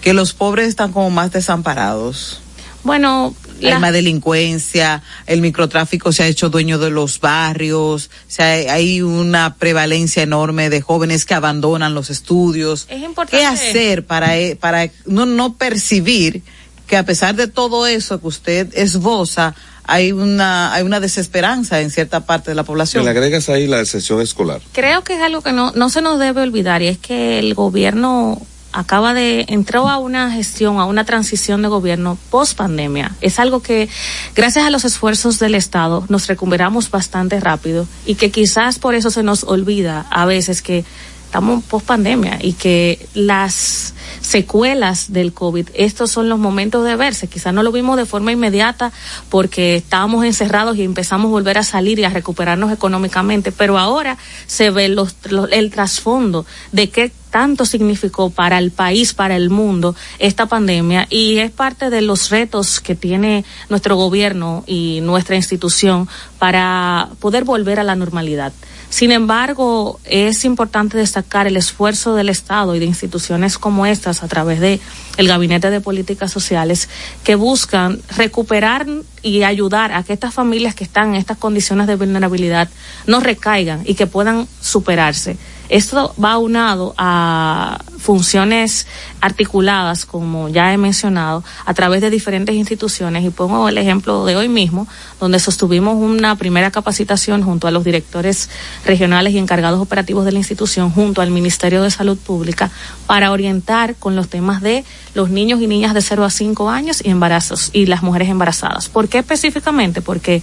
que 0.00 0.14
los 0.14 0.32
pobres 0.32 0.68
están 0.68 0.92
como 0.92 1.10
más 1.10 1.32
desamparados. 1.32 2.40
Bueno, 2.84 3.34
Hay 3.58 3.70
la- 3.70 3.80
más 3.80 3.92
delincuencia, 3.92 5.02
el 5.26 5.40
microtráfico 5.42 6.12
se 6.12 6.22
ha 6.22 6.26
hecho 6.26 6.48
dueño 6.48 6.78
de 6.78 6.90
los 6.90 7.20
barrios, 7.20 8.06
o 8.06 8.30
sea, 8.30 8.52
hay- 8.72 9.02
una 9.02 9.56
prevalencia 9.56 10.22
enorme 10.22 10.70
de 10.70 10.80
jóvenes 10.80 11.24
que 11.26 11.34
abandonan 11.34 11.92
los 11.92 12.08
estudios. 12.08 12.86
Es 12.88 13.02
importante. 13.02 13.36
¿Qué 13.38 13.44
hacer 13.44 14.06
para, 14.06 14.36
e- 14.38 14.56
para 14.56 14.88
no, 15.06 15.26
no 15.26 15.54
percibir 15.54 16.42
que 16.86 16.96
a 16.96 17.04
pesar 17.04 17.34
de 17.34 17.48
todo 17.48 17.86
eso 17.86 18.20
que 18.20 18.28
usted 18.28 18.68
esboza, 18.74 19.54
hay 19.88 20.12
una, 20.12 20.74
hay 20.74 20.82
una 20.82 21.00
desesperanza 21.00 21.80
en 21.80 21.90
cierta 21.90 22.20
parte 22.20 22.50
de 22.50 22.54
la 22.54 22.62
población? 22.62 23.04
le 23.04 23.10
agregas 23.10 23.48
ahí 23.48 23.66
la 23.66 23.80
excepción 23.80 24.20
escolar. 24.20 24.60
Creo 24.72 25.02
que 25.02 25.14
es 25.14 25.22
algo 25.22 25.40
que 25.40 25.52
no, 25.52 25.72
no 25.72 25.88
se 25.88 26.02
nos 26.02 26.20
debe 26.20 26.42
olvidar 26.42 26.82
y 26.82 26.88
es 26.88 26.98
que 26.98 27.38
el 27.38 27.54
gobierno 27.54 28.40
acaba 28.72 29.14
de 29.14 29.46
entró 29.48 29.88
a 29.88 29.96
una 29.96 30.30
gestión, 30.30 30.78
a 30.78 30.84
una 30.84 31.04
transición 31.04 31.62
de 31.62 31.68
gobierno 31.68 32.18
post 32.30 32.56
pandemia. 32.56 33.12
Es 33.22 33.38
algo 33.38 33.60
que 33.60 33.88
gracias 34.36 34.66
a 34.66 34.70
los 34.70 34.84
esfuerzos 34.84 35.38
del 35.38 35.54
Estado 35.54 36.04
nos 36.10 36.26
recuperamos 36.26 36.90
bastante 36.90 37.40
rápido 37.40 37.88
y 38.04 38.16
que 38.16 38.30
quizás 38.30 38.78
por 38.78 38.94
eso 38.94 39.10
se 39.10 39.22
nos 39.22 39.42
olvida 39.42 40.06
a 40.10 40.26
veces 40.26 40.60
que 40.60 40.84
estamos 41.24 41.64
post 41.64 41.86
pandemia 41.86 42.38
y 42.42 42.52
que 42.52 43.08
las 43.14 43.94
secuelas 44.20 45.12
del 45.12 45.32
COVID, 45.32 45.68
estos 45.74 46.10
son 46.10 46.28
los 46.28 46.38
momentos 46.38 46.84
de 46.84 46.96
verse. 46.96 47.26
Quizás 47.28 47.52
no 47.54 47.62
lo 47.62 47.72
vimos 47.72 47.96
de 47.96 48.06
forma 48.06 48.32
inmediata 48.32 48.92
porque 49.28 49.76
estábamos 49.76 50.24
encerrados 50.24 50.76
y 50.76 50.82
empezamos 50.82 51.26
a 51.28 51.32
volver 51.32 51.58
a 51.58 51.62
salir 51.62 51.98
y 51.98 52.04
a 52.04 52.10
recuperarnos 52.10 52.72
económicamente, 52.72 53.52
pero 53.52 53.78
ahora 53.78 54.18
se 54.46 54.70
ve 54.70 54.88
los, 54.88 55.14
los- 55.30 55.50
el 55.52 55.70
trasfondo 55.70 56.46
de 56.72 56.90
qué 56.90 57.12
tanto 57.30 57.66
significó 57.66 58.30
para 58.30 58.58
el 58.58 58.70
país, 58.70 59.12
para 59.12 59.36
el 59.36 59.50
mundo, 59.50 59.94
esta 60.18 60.46
pandemia 60.46 61.06
y 61.10 61.38
es 61.38 61.50
parte 61.50 61.90
de 61.90 62.00
los 62.00 62.30
retos 62.30 62.80
que 62.80 62.94
tiene 62.94 63.44
nuestro 63.68 63.96
gobierno 63.96 64.64
y 64.66 65.00
nuestra 65.02 65.36
institución 65.36 66.08
para 66.38 67.10
poder 67.20 67.44
volver 67.44 67.80
a 67.80 67.84
la 67.84 67.96
normalidad. 67.96 68.52
Sin 68.90 69.12
embargo, 69.12 70.00
es 70.04 70.44
importante 70.46 70.96
destacar 70.96 71.46
el 71.46 71.58
esfuerzo 71.58 72.14
del 72.14 72.30
Estado 72.30 72.74
y 72.74 72.78
de 72.78 72.86
instituciones 72.86 73.58
como 73.58 73.84
estas 73.84 74.22
a 74.22 74.28
través 74.28 74.60
de 74.60 74.80
el 75.18 75.28
Gabinete 75.28 75.70
de 75.70 75.82
Políticas 75.82 76.32
Sociales 76.32 76.88
que 77.22 77.34
buscan 77.34 78.00
recuperar 78.16 78.86
y 79.22 79.42
ayudar 79.42 79.92
a 79.92 80.02
que 80.04 80.14
estas 80.14 80.32
familias 80.32 80.74
que 80.74 80.84
están 80.84 81.10
en 81.10 81.14
estas 81.16 81.36
condiciones 81.36 81.86
de 81.86 81.96
vulnerabilidad 81.96 82.70
no 83.06 83.20
recaigan 83.20 83.82
y 83.84 83.94
que 83.94 84.06
puedan 84.06 84.48
superarse. 84.60 85.36
Esto 85.68 86.14
va 86.22 86.32
aunado 86.32 86.94
a 86.96 87.78
funciones 87.98 88.86
articuladas, 89.20 90.06
como 90.06 90.48
ya 90.48 90.72
he 90.72 90.78
mencionado, 90.78 91.44
a 91.66 91.74
través 91.74 92.00
de 92.00 92.10
diferentes 92.10 92.54
instituciones. 92.54 93.24
Y 93.24 93.30
pongo 93.30 93.68
el 93.68 93.76
ejemplo 93.76 94.24
de 94.24 94.36
hoy 94.36 94.48
mismo, 94.48 94.88
donde 95.20 95.38
sostuvimos 95.38 95.96
una 95.96 96.36
primera 96.36 96.70
capacitación 96.70 97.42
junto 97.42 97.68
a 97.68 97.70
los 97.70 97.84
directores 97.84 98.48
regionales 98.84 99.34
y 99.34 99.38
encargados 99.38 99.80
operativos 99.80 100.24
de 100.24 100.32
la 100.32 100.38
institución, 100.38 100.90
junto 100.90 101.20
al 101.20 101.30
Ministerio 101.30 101.82
de 101.82 101.90
Salud 101.90 102.16
Pública, 102.16 102.70
para 103.06 103.30
orientar 103.30 103.96
con 103.96 104.16
los 104.16 104.28
temas 104.28 104.62
de 104.62 104.84
los 105.14 105.30
niños 105.30 105.60
y 105.60 105.66
niñas 105.66 105.94
de 105.94 106.00
0 106.00 106.24
a 106.24 106.30
5 106.30 106.70
años 106.70 107.02
y 107.04 107.10
embarazos 107.10 107.70
y 107.72 107.86
las 107.86 108.02
mujeres 108.02 108.28
embarazadas. 108.28 108.88
¿Por 108.88 109.08
qué 109.08 109.18
específicamente? 109.18 110.00
Porque 110.00 110.42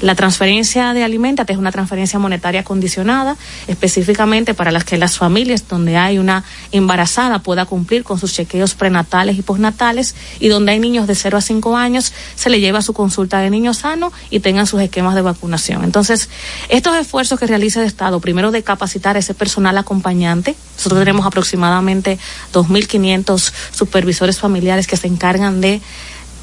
la 0.00 0.14
transferencia 0.14 0.94
de 0.94 1.04
Alimentate 1.04 1.52
es 1.52 1.58
una 1.58 1.72
transferencia 1.72 2.18
monetaria 2.18 2.64
condicionada, 2.64 3.36
específicamente 3.66 4.54
para 4.54 4.70
las 4.70 4.84
que 4.84 4.98
las 4.98 5.18
familias 5.18 5.68
donde 5.68 5.96
hay 5.96 6.18
una 6.18 6.44
embarazada 6.72 7.40
pueda 7.40 7.66
cumplir 7.66 8.02
con 8.02 8.18
sus 8.18 8.32
chequeos 8.32 8.74
prenatales 8.74 9.38
y 9.38 9.42
postnatales 9.42 10.14
y 10.38 10.48
donde 10.48 10.72
hay 10.72 10.80
niños 10.80 11.06
de 11.06 11.14
0 11.14 11.38
a 11.38 11.40
5 11.40 11.76
años 11.76 12.12
se 12.34 12.50
le 12.50 12.60
lleva 12.60 12.82
su 12.82 12.94
consulta 12.94 13.40
de 13.40 13.50
niño 13.50 13.74
sano 13.74 14.12
y 14.30 14.40
tengan 14.40 14.66
sus 14.66 14.80
esquemas 14.80 15.14
de 15.14 15.22
vacunación. 15.22 15.84
Entonces, 15.84 16.28
estos 16.68 16.96
esfuerzos 16.96 17.38
que 17.38 17.46
realiza 17.46 17.80
el 17.80 17.86
Estado, 17.86 18.20
primero 18.20 18.50
de 18.50 18.62
capacitar 18.62 19.16
a 19.16 19.18
ese 19.18 19.34
personal 19.34 19.76
acompañante, 19.76 20.56
nosotros 20.76 21.00
tenemos 21.00 21.26
aproximadamente 21.26 22.18
2.500 22.52 23.52
supervisores 23.72 24.38
familiares 24.38 24.86
que 24.86 24.96
se 24.96 25.06
encargan 25.06 25.60
de 25.60 25.80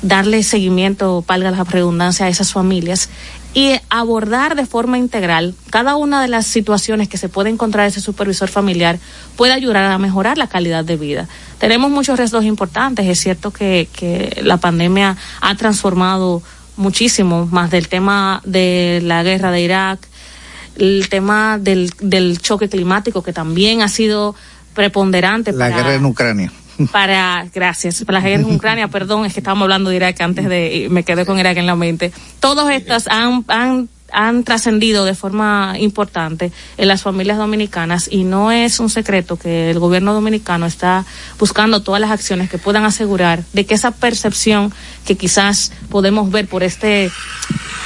darle 0.02 0.44
seguimiento, 0.44 1.24
valga 1.28 1.52
la 1.52 1.64
redundancia, 1.64 2.26
a 2.26 2.30
esas 2.30 2.54
familias 2.54 3.10
y 3.54 3.74
abordar 3.90 4.56
de 4.56 4.66
forma 4.66 4.98
integral 4.98 5.56
cada 5.72 5.96
una 5.96 6.22
de 6.22 6.28
las 6.28 6.46
situaciones 6.46 7.08
que 7.10 7.18
se 7.18 7.30
puede 7.30 7.50
encontrar 7.50 7.88
ese 7.88 8.02
supervisor 8.02 8.50
familiar 8.50 9.00
puede 9.36 9.54
ayudar 9.54 9.86
a 9.92 9.98
mejorar 9.98 10.38
la 10.38 10.48
calidad 10.48 10.84
de 10.86 10.96
vida. 10.98 11.28
Tenemos 11.58 11.90
muchos 11.90 12.20
retos 12.20 12.44
importantes, 12.44 13.08
es 13.08 13.20
cierto 13.20 13.52
que, 13.52 13.88
que 13.94 14.42
la 14.44 14.58
pandemia 14.58 15.18
ha 15.42 15.56
transformado 15.56 16.44
muchísimo, 16.76 17.48
más 17.48 17.72
del 17.72 17.88
tema 17.88 18.42
de 18.46 19.00
la 19.04 19.24
guerra 19.24 19.50
de 19.52 19.62
Irak, 19.62 20.00
el 20.78 21.10
tema 21.10 21.58
del, 21.58 21.92
del 22.00 22.40
choque 22.40 22.70
climático 22.70 23.24
que 23.24 23.34
también 23.34 23.82
ha 23.82 23.88
sido 23.90 24.36
preponderante. 24.76 25.52
La 25.54 25.70
para- 25.70 25.76
guerra 25.78 25.94
en 25.96 26.06
Ucrania. 26.06 26.52
Para, 26.92 27.46
gracias, 27.54 28.04
para 28.06 28.20
la 28.20 28.28
guerra 28.28 28.44
en 28.44 28.56
Ucrania, 28.56 28.88
perdón, 28.88 29.26
es 29.26 29.34
que 29.34 29.40
estábamos 29.40 29.64
hablando 29.64 29.90
de 29.90 29.96
Irak 29.96 30.20
antes 30.22 30.48
de, 30.48 30.88
me 30.90 31.04
quedé 31.04 31.26
con 31.26 31.40
Irak 31.40 31.58
en 31.58 31.66
la 31.66 31.76
mente. 31.76 32.12
Todas 32.40 32.70
estas 32.74 33.08
han, 33.08 33.44
han, 33.48 33.90
han 34.12 34.44
trascendido 34.44 35.04
de 35.04 35.16
forma 35.16 35.76
importante 35.80 36.52
en 36.78 36.88
las 36.88 37.02
familias 37.02 37.38
dominicanas 37.38 38.08
y 38.12 38.24
no 38.24 38.52
es 38.52 38.80
un 38.80 38.90
secreto 38.90 39.38
que 39.38 39.70
el 39.72 39.80
gobierno 39.80 40.14
dominicano 40.14 40.66
está 40.66 41.06
buscando 41.40 41.82
todas 41.82 42.00
las 42.00 42.12
acciones 42.12 42.50
que 42.50 42.58
puedan 42.58 42.86
asegurar 42.86 43.44
de 43.54 43.66
que 43.66 43.74
esa 43.74 43.92
percepción 43.92 44.72
que 45.06 45.16
quizás 45.16 45.72
podemos 45.90 46.32
ver 46.32 46.48
por 46.48 46.64
este 46.64 47.12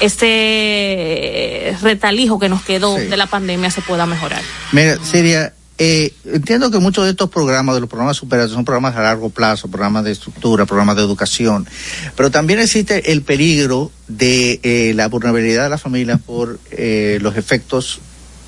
este 0.01 1.75
retalijo 1.81 2.39
que 2.39 2.49
nos 2.49 2.63
quedó 2.63 2.97
Sí. 2.97 3.05
de 3.05 3.17
la 3.17 3.27
pandemia 3.27 3.69
se 3.69 3.81
pueda 3.81 4.05
mejorar. 4.05 4.41
Mira, 4.71 4.97
Siria, 5.03 5.53
eh, 5.83 6.13
entiendo 6.25 6.69
que 6.69 6.77
muchos 6.77 7.05
de 7.05 7.09
estos 7.09 7.27
programas, 7.31 7.73
de 7.73 7.81
los 7.81 7.89
programas 7.89 8.15
de 8.15 8.19
superación, 8.19 8.53
son 8.53 8.65
programas 8.65 8.95
a 8.95 9.01
largo 9.01 9.31
plazo, 9.31 9.67
programas 9.67 10.03
de 10.03 10.11
estructura, 10.11 10.67
programas 10.67 10.95
de 10.95 11.01
educación, 11.01 11.67
pero 12.15 12.29
también 12.29 12.59
existe 12.59 13.11
el 13.11 13.23
peligro 13.23 13.91
de 14.07 14.59
eh, 14.61 14.93
la 14.93 15.07
vulnerabilidad 15.07 15.63
de 15.63 15.69
las 15.71 15.81
familias 15.81 16.19
por 16.23 16.59
eh, 16.69 17.17
los 17.23 17.35
efectos 17.35 17.99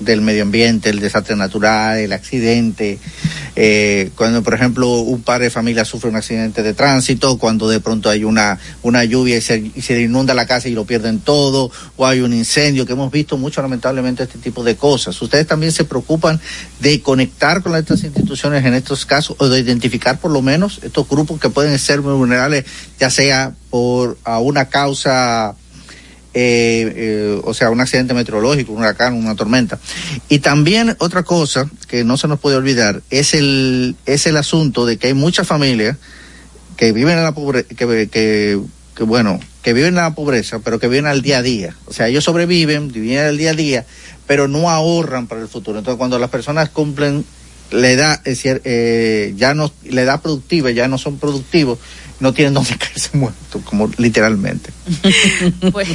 del 0.04 0.20
medio 0.20 0.42
ambiente, 0.42 0.90
el 0.90 1.00
desastre 1.00 1.36
natural, 1.36 1.98
el 1.98 2.12
accidente, 2.12 2.98
eh, 3.56 4.10
cuando 4.16 4.42
por 4.42 4.54
ejemplo 4.54 4.88
un 5.00 5.22
padre 5.22 5.44
de 5.44 5.50
familia 5.50 5.84
sufre 5.84 6.10
un 6.10 6.16
accidente 6.16 6.62
de 6.62 6.74
tránsito, 6.74 7.38
cuando 7.38 7.68
de 7.68 7.80
pronto 7.80 8.10
hay 8.10 8.24
una, 8.24 8.58
una 8.82 9.04
lluvia 9.04 9.36
y 9.36 9.40
se, 9.40 9.70
y 9.74 9.80
se 9.80 10.00
inunda 10.00 10.34
la 10.34 10.46
casa 10.46 10.68
y 10.68 10.72
lo 10.72 10.84
pierden 10.84 11.20
todo, 11.20 11.70
o 11.96 12.06
hay 12.06 12.20
un 12.20 12.32
incendio, 12.32 12.86
que 12.86 12.92
hemos 12.92 13.10
visto 13.10 13.38
mucho 13.38 13.62
lamentablemente 13.62 14.24
este 14.24 14.38
tipo 14.38 14.64
de 14.64 14.76
cosas. 14.76 15.20
¿Ustedes 15.20 15.46
también 15.46 15.72
se 15.72 15.84
preocupan 15.84 16.40
de 16.80 17.00
conectar 17.00 17.62
con 17.62 17.74
estas 17.76 18.02
instituciones 18.04 18.64
en 18.64 18.74
estos 18.74 19.06
casos 19.06 19.36
o 19.38 19.48
de 19.48 19.60
identificar 19.60 20.18
por 20.18 20.30
lo 20.30 20.42
menos 20.42 20.80
estos 20.82 21.08
grupos 21.08 21.40
que 21.40 21.50
pueden 21.50 21.78
ser 21.78 22.02
muy 22.02 22.14
vulnerables, 22.14 22.64
ya 22.98 23.10
sea 23.10 23.54
por 23.70 24.18
a 24.24 24.38
una 24.38 24.68
causa 24.68 25.54
eh, 26.34 26.92
eh, 26.96 27.40
o 27.44 27.54
sea, 27.54 27.70
un 27.70 27.80
accidente 27.80 28.12
meteorológico, 28.12 28.72
un 28.72 28.80
huracán, 28.80 29.14
una 29.14 29.36
tormenta. 29.36 29.78
Y 30.28 30.40
también 30.40 30.96
otra 30.98 31.22
cosa 31.22 31.70
que 31.86 32.02
no 32.02 32.16
se 32.16 32.26
nos 32.26 32.40
puede 32.40 32.56
olvidar 32.56 33.02
es 33.10 33.34
el, 33.34 33.94
es 34.04 34.26
el 34.26 34.36
asunto 34.36 34.84
de 34.84 34.96
que 34.96 35.06
hay 35.06 35.14
muchas 35.14 35.46
familias 35.46 35.96
que 36.76 36.92
viven 36.92 37.18
en 37.18 37.22
la 37.22 37.32
pobreza, 37.32 37.68
que, 37.68 38.08
que, 38.10 39.04
bueno, 39.04 39.38
que 39.62 39.72
viven 39.72 39.90
en 39.90 40.02
la 40.02 40.14
pobreza, 40.14 40.58
pero 40.58 40.80
que 40.80 40.88
viven 40.88 41.06
al 41.06 41.22
día 41.22 41.38
a 41.38 41.42
día. 41.42 41.76
O 41.86 41.92
sea, 41.92 42.08
ellos 42.08 42.24
sobreviven, 42.24 42.90
viven 42.90 43.18
al 43.18 43.38
día 43.38 43.50
a 43.50 43.54
día, 43.54 43.86
pero 44.26 44.48
no 44.48 44.68
ahorran 44.68 45.28
para 45.28 45.40
el 45.40 45.48
futuro. 45.48 45.78
Entonces, 45.78 45.98
cuando 45.98 46.18
las 46.18 46.30
personas 46.30 46.68
cumplen 46.68 47.24
la 47.70 47.90
edad, 47.90 48.14
es 48.24 48.42
decir, 48.42 48.60
eh, 48.64 49.34
ya 49.36 49.54
no, 49.54 49.72
la 49.84 50.02
edad 50.02 50.20
productiva, 50.20 50.72
ya 50.72 50.88
no 50.88 50.98
son 50.98 51.18
productivos, 51.18 51.78
no 52.24 52.32
tienen 52.32 52.54
donde 52.54 52.74
caerse 52.78 53.16
muertos, 53.16 53.62
como 53.64 53.88
literalmente. 53.98 54.72
Pues, 55.72 55.88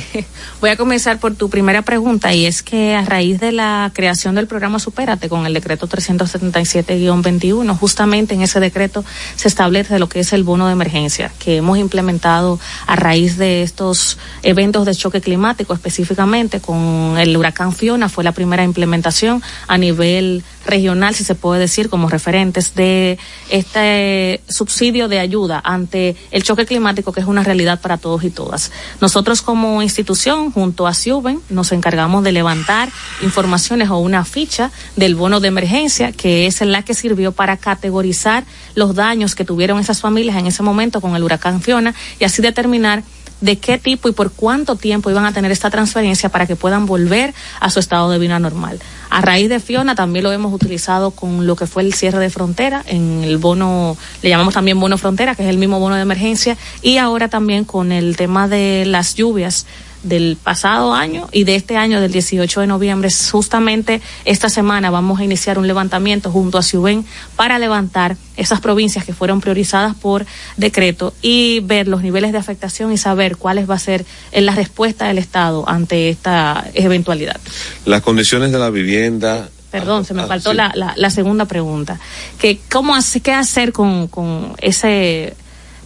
voy 0.59 0.69
a 0.69 0.77
comenzar 0.77 1.19
por 1.19 1.35
tu 1.35 1.49
primera 1.49 1.81
pregunta 1.81 2.33
y 2.33 2.45
es 2.45 2.63
que 2.63 2.95
a 2.95 3.03
raíz 3.03 3.39
de 3.39 3.51
la 3.51 3.91
creación 3.93 4.35
del 4.35 4.47
programa 4.47 4.79
Supérate 4.79 5.29
con 5.29 5.45
el 5.45 5.53
decreto 5.53 5.87
377-21, 5.87 7.77
justamente 7.77 8.33
en 8.33 8.41
ese 8.41 8.59
decreto 8.59 9.05
se 9.35 9.47
establece 9.47 9.99
lo 9.99 10.09
que 10.09 10.19
es 10.19 10.33
el 10.33 10.43
bono 10.43 10.67
de 10.67 10.73
emergencia 10.73 11.31
que 11.39 11.57
hemos 11.57 11.77
implementado 11.77 12.59
a 12.87 12.95
raíz 12.95 13.37
de 13.37 13.63
estos 13.63 14.17
eventos 14.43 14.85
de 14.85 14.95
choque 14.95 15.21
climático 15.21 15.73
específicamente 15.73 16.59
con 16.59 17.17
el 17.17 17.35
huracán 17.35 17.73
Fiona 17.73 18.09
fue 18.09 18.23
la 18.23 18.33
primera 18.33 18.63
implementación 18.63 19.41
a 19.67 19.77
nivel 19.77 20.43
regional, 20.69 21.15
si 21.15 21.23
se 21.23 21.35
puede 21.35 21.59
decir, 21.59 21.89
como 21.89 22.09
referentes 22.09 22.75
de 22.75 23.17
este 23.49 24.41
subsidio 24.47 25.07
de 25.07 25.19
ayuda 25.19 25.61
ante 25.63 26.15
el 26.31 26.43
choque 26.43 26.65
climático 26.65 27.11
que 27.11 27.21
es 27.21 27.27
una 27.27 27.43
realidad 27.43 27.81
para 27.81 27.97
todos 27.97 28.23
y 28.23 28.29
todas. 28.29 28.71
Nosotros 29.01 29.41
como 29.41 29.81
institución, 29.81 30.51
junto 30.51 30.87
a 30.87 30.93
Ciuben, 30.93 31.41
nos 31.49 31.71
encargamos 31.71 32.23
de 32.23 32.31
levantar 32.31 32.89
informaciones 33.21 33.89
o 33.89 33.97
una 33.97 34.25
ficha 34.25 34.71
del 34.95 35.15
bono 35.15 35.39
de 35.39 35.47
emergencia, 35.47 36.11
que 36.11 36.45
es 36.47 36.61
la 36.61 36.83
que 36.83 36.93
sirvió 36.93 37.31
para 37.31 37.57
categorizar 37.57 38.43
los 38.75 38.95
daños 38.95 39.35
que 39.35 39.45
tuvieron 39.45 39.79
esas 39.79 40.01
familias 40.01 40.37
en 40.37 40.47
ese 40.47 40.63
momento 40.63 41.01
con 41.01 41.15
el 41.15 41.23
huracán 41.23 41.61
Fiona 41.61 41.93
y 42.19 42.23
así 42.23 42.41
determinar 42.41 43.03
de 43.41 43.57
qué 43.57 43.77
tipo 43.77 44.09
y 44.09 44.11
por 44.11 44.31
cuánto 44.31 44.75
tiempo 44.75 45.09
iban 45.09 45.25
a 45.25 45.33
tener 45.33 45.51
esta 45.51 45.69
transferencia 45.69 46.29
para 46.29 46.45
que 46.45 46.55
puedan 46.55 46.85
volver 46.85 47.33
a 47.59 47.69
su 47.69 47.79
estado 47.79 48.09
de 48.09 48.19
vida 48.19 48.39
normal. 48.39 48.79
A 49.09 49.21
raíz 49.21 49.49
de 49.49 49.59
Fiona 49.59 49.95
también 49.95 50.23
lo 50.23 50.31
hemos 50.31 50.53
utilizado 50.53 51.11
con 51.11 51.47
lo 51.47 51.55
que 51.55 51.65
fue 51.65 51.83
el 51.83 51.93
cierre 51.93 52.19
de 52.19 52.29
frontera, 52.29 52.83
en 52.85 53.23
el 53.23 53.37
bono, 53.37 53.97
le 54.21 54.29
llamamos 54.29 54.53
también 54.53 54.79
bono 54.79 54.97
frontera, 54.97 55.35
que 55.35 55.43
es 55.43 55.49
el 55.49 55.57
mismo 55.57 55.79
bono 55.79 55.95
de 55.95 56.01
emergencia, 56.01 56.57
y 56.81 56.97
ahora 56.97 57.27
también 57.27 57.65
con 57.65 57.91
el 57.91 58.17
tema 58.17 58.47
de 58.47 58.83
las 58.85 59.15
lluvias 59.15 59.65
del 60.03 60.37
pasado 60.41 60.93
año 60.93 61.27
y 61.31 61.43
de 61.43 61.55
este 61.55 61.75
año 61.77 61.99
del 62.01 62.11
18 62.11 62.61
de 62.61 62.67
noviembre. 62.67 63.09
Justamente 63.31 64.01
esta 64.25 64.49
semana 64.49 64.89
vamos 64.89 65.19
a 65.19 65.23
iniciar 65.23 65.57
un 65.59 65.67
levantamiento 65.67 66.31
junto 66.31 66.57
a 66.57 66.63
Ciuben 66.63 67.05
para 67.35 67.59
levantar 67.59 68.15
esas 68.37 68.61
provincias 68.61 69.03
que 69.05 69.13
fueron 69.13 69.41
priorizadas 69.41 69.95
por 69.95 70.25
decreto 70.57 71.13
y 71.21 71.59
ver 71.61 71.87
los 71.87 72.01
niveles 72.01 72.31
de 72.31 72.37
afectación 72.37 72.91
y 72.93 72.97
saber 72.97 73.35
cuáles 73.37 73.69
va 73.69 73.75
a 73.75 73.79
ser 73.79 74.05
eh, 74.31 74.41
la 74.41 74.55
respuesta 74.55 75.07
del 75.07 75.17
Estado 75.17 75.67
ante 75.67 76.09
esta 76.09 76.65
eventualidad. 76.73 77.37
Las 77.85 78.01
condiciones 78.01 78.51
de 78.51 78.59
la 78.59 78.69
vivienda. 78.69 79.49
Perdón, 79.71 80.03
se 80.05 80.13
me 80.15 80.23
Ah, 80.23 80.27
faltó 80.27 80.51
sí. 80.51 80.57
la, 80.57 80.71
la, 80.73 80.93
la 80.95 81.09
segunda 81.11 81.45
pregunta. 81.45 81.99
Que 82.39 82.59
cómo 82.71 82.95
hace, 82.95 83.19
qué 83.21 83.33
hacer 83.33 83.71
con, 83.73 84.07
con 84.07 84.53
ese 84.59 85.35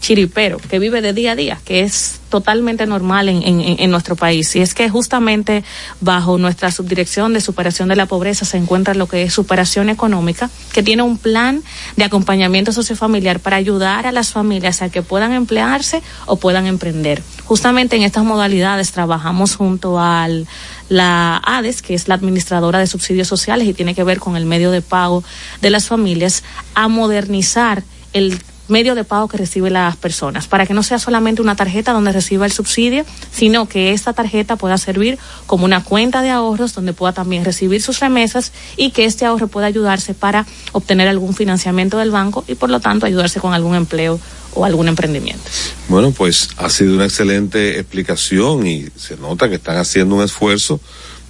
chiripero 0.04 0.58
que 0.58 0.80
vive 0.80 1.02
de 1.02 1.14
día 1.14 1.32
a 1.32 1.36
día, 1.36 1.60
que 1.64 1.80
es 1.80 2.20
totalmente 2.28 2.86
normal 2.86 3.30
en, 3.30 3.42
en, 3.42 3.62
en 3.62 3.90
nuestro 3.90 4.18
país. 4.18 4.54
Y 4.58 4.60
es 4.60 4.74
que 4.74 4.90
justamente 4.90 5.64
bajo 6.02 6.38
nuestra 6.38 6.72
subdirección 6.72 7.34
de 7.34 7.40
superación 7.40 7.88
de 7.88 7.96
la 7.96 8.06
pobreza 8.06 8.44
se 8.44 8.58
encuentra 8.58 8.96
lo 8.96 9.08
que 9.08 9.24
es 9.24 9.34
superación 9.34 9.90
económica, 9.90 10.50
que 10.74 10.84
tiene 10.84 11.04
un 11.04 11.18
plan 11.18 11.64
de 11.96 12.04
acompañamiento 12.04 12.74
sociofamiliar 12.74 13.40
para 13.40 13.56
ayudar 13.56 14.06
a 14.06 14.12
las 14.12 14.32
familias 14.32 14.82
a 14.82 14.90
que 14.90 15.02
puedan 15.04 15.32
emplearse 15.32 16.04
o 16.26 16.36
puedan 16.36 16.68
emprender. 16.68 17.24
Justamente 17.46 17.96
en 17.96 18.04
estas 18.04 18.26
modalidades 18.26 18.92
trabajamos 18.92 19.56
junto 19.56 20.02
al 20.02 20.48
la 20.90 21.42
ADES, 21.46 21.82
que 21.82 21.94
es 21.94 22.10
la 22.10 22.16
administradora 22.16 22.80
de 22.80 22.88
subsidios 22.88 23.30
sociales 23.30 23.68
y 23.68 23.74
tiene 23.74 23.96
que 23.96 24.04
ver 24.04 24.20
con 24.20 24.36
el 24.36 24.46
medio 24.46 24.70
de 24.70 24.82
pago 24.82 25.24
de 25.62 25.70
las 25.70 25.88
familias, 25.88 26.44
a 26.76 26.90
modernizar 26.90 27.84
el 28.12 28.38
medio 28.74 28.96
de 28.96 29.04
pago 29.04 29.28
que 29.28 29.38
reciben 29.38 29.74
las 29.74 29.96
personas, 29.96 30.48
para 30.48 30.66
que 30.66 30.74
no 30.74 30.82
sea 30.82 30.98
solamente 30.98 31.44
una 31.44 31.56
tarjeta 31.56 31.94
donde 31.94 32.12
reciba 32.12 32.48
el 32.48 32.52
subsidio, 32.52 33.06
sino 33.32 33.68
que 33.70 33.94
esta 33.94 34.14
tarjeta 34.14 34.56
pueda 34.56 34.80
servir 34.80 35.20
como 35.46 35.66
una 35.66 35.84
cuenta 35.84 36.24
de 36.24 36.32
ahorros 36.32 36.74
donde 36.74 36.92
pueda 36.92 37.14
también 37.14 37.46
recibir 37.46 37.84
sus 37.84 38.00
remesas 38.00 38.52
y 38.76 38.90
que 38.90 39.06
este 39.06 39.26
ahorro 39.26 39.48
pueda 39.48 39.68
ayudarse 39.68 40.16
para 40.16 40.48
obtener 40.72 41.08
algún 41.08 41.36
financiamiento 41.36 42.00
del 42.00 42.10
banco 42.10 42.44
y 42.48 42.56
por 42.56 42.72
lo 42.72 42.80
tanto 42.80 43.06
ayudarse 43.06 43.40
con 43.40 43.54
algún 43.54 43.76
empleo 43.76 44.20
o 44.56 44.66
algún 44.66 44.88
emprendimiento. 44.88 45.44
Bueno, 45.88 46.12
pues 46.12 46.50
ha 46.58 46.70
sido 46.70 46.96
una 46.96 47.06
excelente 47.06 47.80
explicación 47.80 48.66
y 48.66 48.88
se 48.96 49.18
nota 49.18 49.50
que 49.50 49.56
están 49.56 49.78
haciendo 49.78 50.16
un 50.16 50.24
esfuerzo 50.24 50.80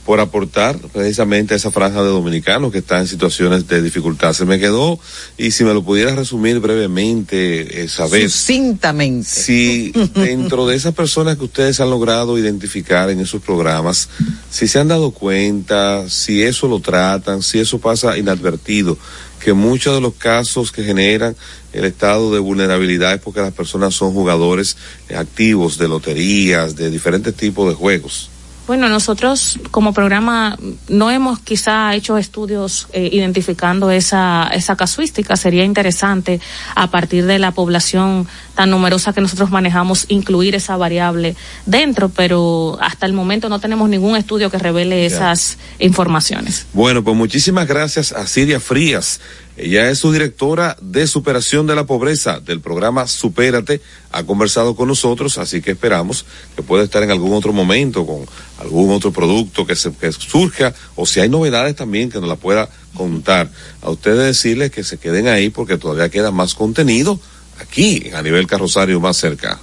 por 0.06 0.20
aportar 0.20 0.78
precisamente 0.92 1.54
a 1.54 1.58
esa 1.58 1.72
franja 1.72 2.04
de 2.04 2.10
dominicanos 2.10 2.72
que 2.72 2.80
están 2.80 3.02
en 3.02 3.08
situaciones 3.08 3.68
de 3.68 3.82
dificultad. 3.82 4.34
Se 4.34 4.46
me 4.46 4.60
quedó, 4.60 5.00
y 5.38 5.52
si 5.52 5.64
me 5.64 5.74
lo 5.74 5.84
pudieras 5.84 6.16
resumir 6.16 6.60
brevemente, 6.60 7.84
eh, 7.84 7.88
saber 7.88 8.30
Sucintamente. 8.30 9.30
si 9.30 9.94
dentro 10.14 10.68
de 10.68 10.76
esas 10.76 10.94
personas 10.94 11.38
que 11.38 11.46
ustedes 11.46 11.80
han 11.80 11.90
logrado 11.90 12.38
identificar 12.38 13.10
en 13.10 13.22
esos 13.22 13.42
programas, 13.42 14.10
si 14.50 14.68
se 14.68 14.80
han 14.80 14.90
dado 14.90 15.12
cuenta, 15.12 16.10
si 16.10 16.44
eso 16.44 16.68
lo 16.68 16.80
tratan, 16.80 17.42
si 17.42 17.60
eso 17.60 17.80
pasa 17.80 18.18
inadvertido, 18.18 18.98
que 19.40 19.54
muchos 19.54 19.96
de 19.96 20.02
los 20.02 20.14
casos 20.14 20.72
que 20.72 20.84
generan 20.84 21.36
el 21.74 21.86
estado 21.86 22.34
de 22.34 22.40
vulnerabilidad 22.40 23.14
es 23.14 23.20
porque 23.20 23.42
las 23.42 23.54
personas 23.54 23.94
son 23.94 24.14
jugadores 24.14 24.78
activos 25.16 25.78
de 25.78 25.88
loterías, 25.88 26.76
de 26.76 26.90
diferentes 26.90 27.34
tipos 27.36 27.68
de 27.68 27.76
juegos. 27.76 28.30
Bueno, 28.66 28.88
nosotros 28.88 29.60
como 29.72 29.94
programa 29.94 30.58
no 30.88 31.12
hemos 31.12 31.40
quizá 31.40 31.94
hecho 31.96 32.18
estudios 32.18 32.88
eh, 32.94 33.10
identificando 33.12 33.92
esa, 33.92 34.50
esa 34.54 34.78
casuística. 34.78 35.36
Sería 35.36 35.66
interesante 35.66 36.40
a 36.76 36.90
partir 36.90 37.26
de 37.26 37.40
la 37.40 37.52
población 37.52 38.26
tan 38.56 38.70
numerosa 38.70 39.12
que 39.12 39.20
nosotros 39.20 39.52
manejamos 39.52 40.06
incluir 40.08 40.56
esa 40.56 40.78
variable 40.78 41.36
dentro, 41.66 42.08
pero 42.10 42.78
hasta 42.82 43.06
el 43.06 43.14
momento 43.14 43.50
no 43.50 43.60
tenemos 43.60 43.90
ningún 43.90 44.16
estudio 44.16 44.50
que 44.50 44.58
revele 44.58 45.02
Ya. 45.02 45.08
esas 45.08 45.58
informaciones. 45.80 46.66
Bueno, 46.74 47.04
pues 47.04 47.18
muchísimas 47.18 47.68
gracias 47.68 48.14
a 48.14 48.26
Siria 48.28 48.60
Frías. 48.60 49.20
Ella 49.56 49.90
es 49.90 50.00
su 50.00 50.12
directora 50.12 50.78
de 50.82 51.06
superación 51.06 51.68
de 51.68 51.76
la 51.76 51.86
pobreza 51.86 52.40
del 52.40 52.60
programa 52.60 53.08
Supérate. 53.08 53.82
Ha 54.14 54.24
conversado 54.24 54.76
con 54.76 54.88
nosotros, 54.88 55.38
así 55.38 55.62
que 55.62 55.72
esperamos 55.72 56.26
que 56.56 56.64
pueda 56.64 56.84
estar 56.84 57.04
en 57.04 57.12
algún 57.12 57.34
otro 57.34 57.52
momento 57.52 58.06
con 58.06 58.26
algún 58.60 58.92
otro 58.92 59.12
producto 59.12 59.66
que, 59.66 59.76
se, 59.76 59.92
que 59.92 60.12
surja 60.12 60.74
o 60.96 61.06
si 61.06 61.20
hay 61.20 61.30
novedades 61.30 61.76
también 61.76 62.10
que 62.10 62.20
nos 62.20 62.30
la 62.30 62.36
pueda 62.36 62.70
contar. 62.94 63.50
A 63.82 63.90
ustedes 63.90 64.20
decirles 64.20 64.72
que 64.72 64.84
se 64.84 64.98
queden 64.98 65.28
ahí 65.28 65.50
porque 65.50 65.78
todavía 65.78 66.10
queda 66.10 66.32
más 66.32 66.54
contenido 66.54 67.20
aquí 67.60 68.12
a 68.14 68.22
nivel 68.22 68.48
carrosario 68.48 69.00
más 69.00 69.18
cerca. 69.18 69.60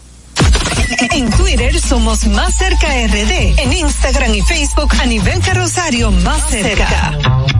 En 1.12 1.30
Twitter 1.30 1.80
somos 1.80 2.26
Más 2.26 2.56
Cerca 2.56 2.88
RD. 3.06 3.60
En 3.60 3.72
Instagram 3.72 4.34
y 4.34 4.42
Facebook 4.42 4.92
a 5.00 5.06
nivel 5.06 5.40
carrosario 5.40 6.10
Más 6.10 6.50
Cerca. 6.50 7.59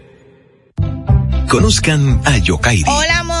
Conozcan 1.49 2.21
a 2.25 2.37
Yokairi. 2.37 2.83
Hola, 2.87 3.19
amores. 3.19 3.40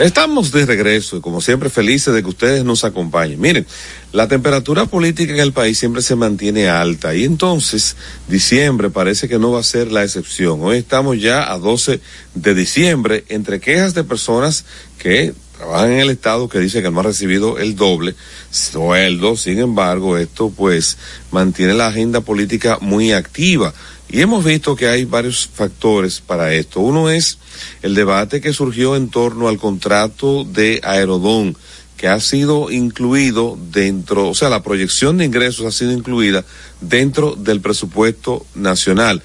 Estamos 0.00 0.50
de 0.50 0.64
regreso 0.64 1.18
y 1.18 1.20
como 1.20 1.42
siempre 1.42 1.68
felices 1.68 2.14
de 2.14 2.22
que 2.22 2.30
ustedes 2.30 2.64
nos 2.64 2.84
acompañen. 2.84 3.38
Miren, 3.38 3.66
la 4.12 4.28
temperatura 4.28 4.86
política 4.86 5.34
en 5.34 5.40
el 5.40 5.52
país 5.52 5.78
siempre 5.78 6.00
se 6.00 6.16
mantiene 6.16 6.70
alta 6.70 7.14
y 7.14 7.24
entonces 7.24 7.96
diciembre 8.26 8.88
parece 8.88 9.28
que 9.28 9.38
no 9.38 9.52
va 9.52 9.60
a 9.60 9.62
ser 9.62 9.92
la 9.92 10.02
excepción. 10.02 10.62
Hoy 10.62 10.78
estamos 10.78 11.20
ya 11.20 11.52
a 11.52 11.58
12 11.58 12.00
de 12.34 12.54
diciembre 12.54 13.26
entre 13.28 13.60
quejas 13.60 13.92
de 13.92 14.02
personas 14.02 14.64
que 14.98 15.34
trabajan 15.58 15.92
en 15.92 16.00
el 16.00 16.08
Estado 16.08 16.48
que 16.48 16.60
dicen 16.60 16.82
que 16.82 16.90
no 16.90 17.00
han 17.00 17.04
recibido 17.04 17.58
el 17.58 17.76
doble 17.76 18.14
sueldo. 18.50 19.36
Sin 19.36 19.58
embargo, 19.58 20.16
esto 20.16 20.48
pues 20.48 20.96
mantiene 21.30 21.74
la 21.74 21.88
agenda 21.88 22.22
política 22.22 22.78
muy 22.80 23.12
activa. 23.12 23.74
Y 24.12 24.20
hemos 24.22 24.44
visto 24.44 24.74
que 24.74 24.88
hay 24.88 25.04
varios 25.04 25.48
factores 25.52 26.20
para 26.20 26.52
esto. 26.52 26.80
Uno 26.80 27.10
es 27.10 27.38
el 27.82 27.94
debate 27.94 28.40
que 28.40 28.52
surgió 28.52 28.96
en 28.96 29.08
torno 29.08 29.48
al 29.48 29.58
contrato 29.58 30.44
de 30.44 30.80
Aerodón, 30.82 31.56
que 31.96 32.08
ha 32.08 32.18
sido 32.18 32.70
incluido 32.70 33.56
dentro, 33.70 34.28
o 34.28 34.34
sea, 34.34 34.48
la 34.48 34.62
proyección 34.62 35.18
de 35.18 35.26
ingresos 35.26 35.66
ha 35.66 35.70
sido 35.70 35.92
incluida 35.92 36.44
dentro 36.80 37.36
del 37.36 37.60
presupuesto 37.60 38.46
nacional 38.54 39.22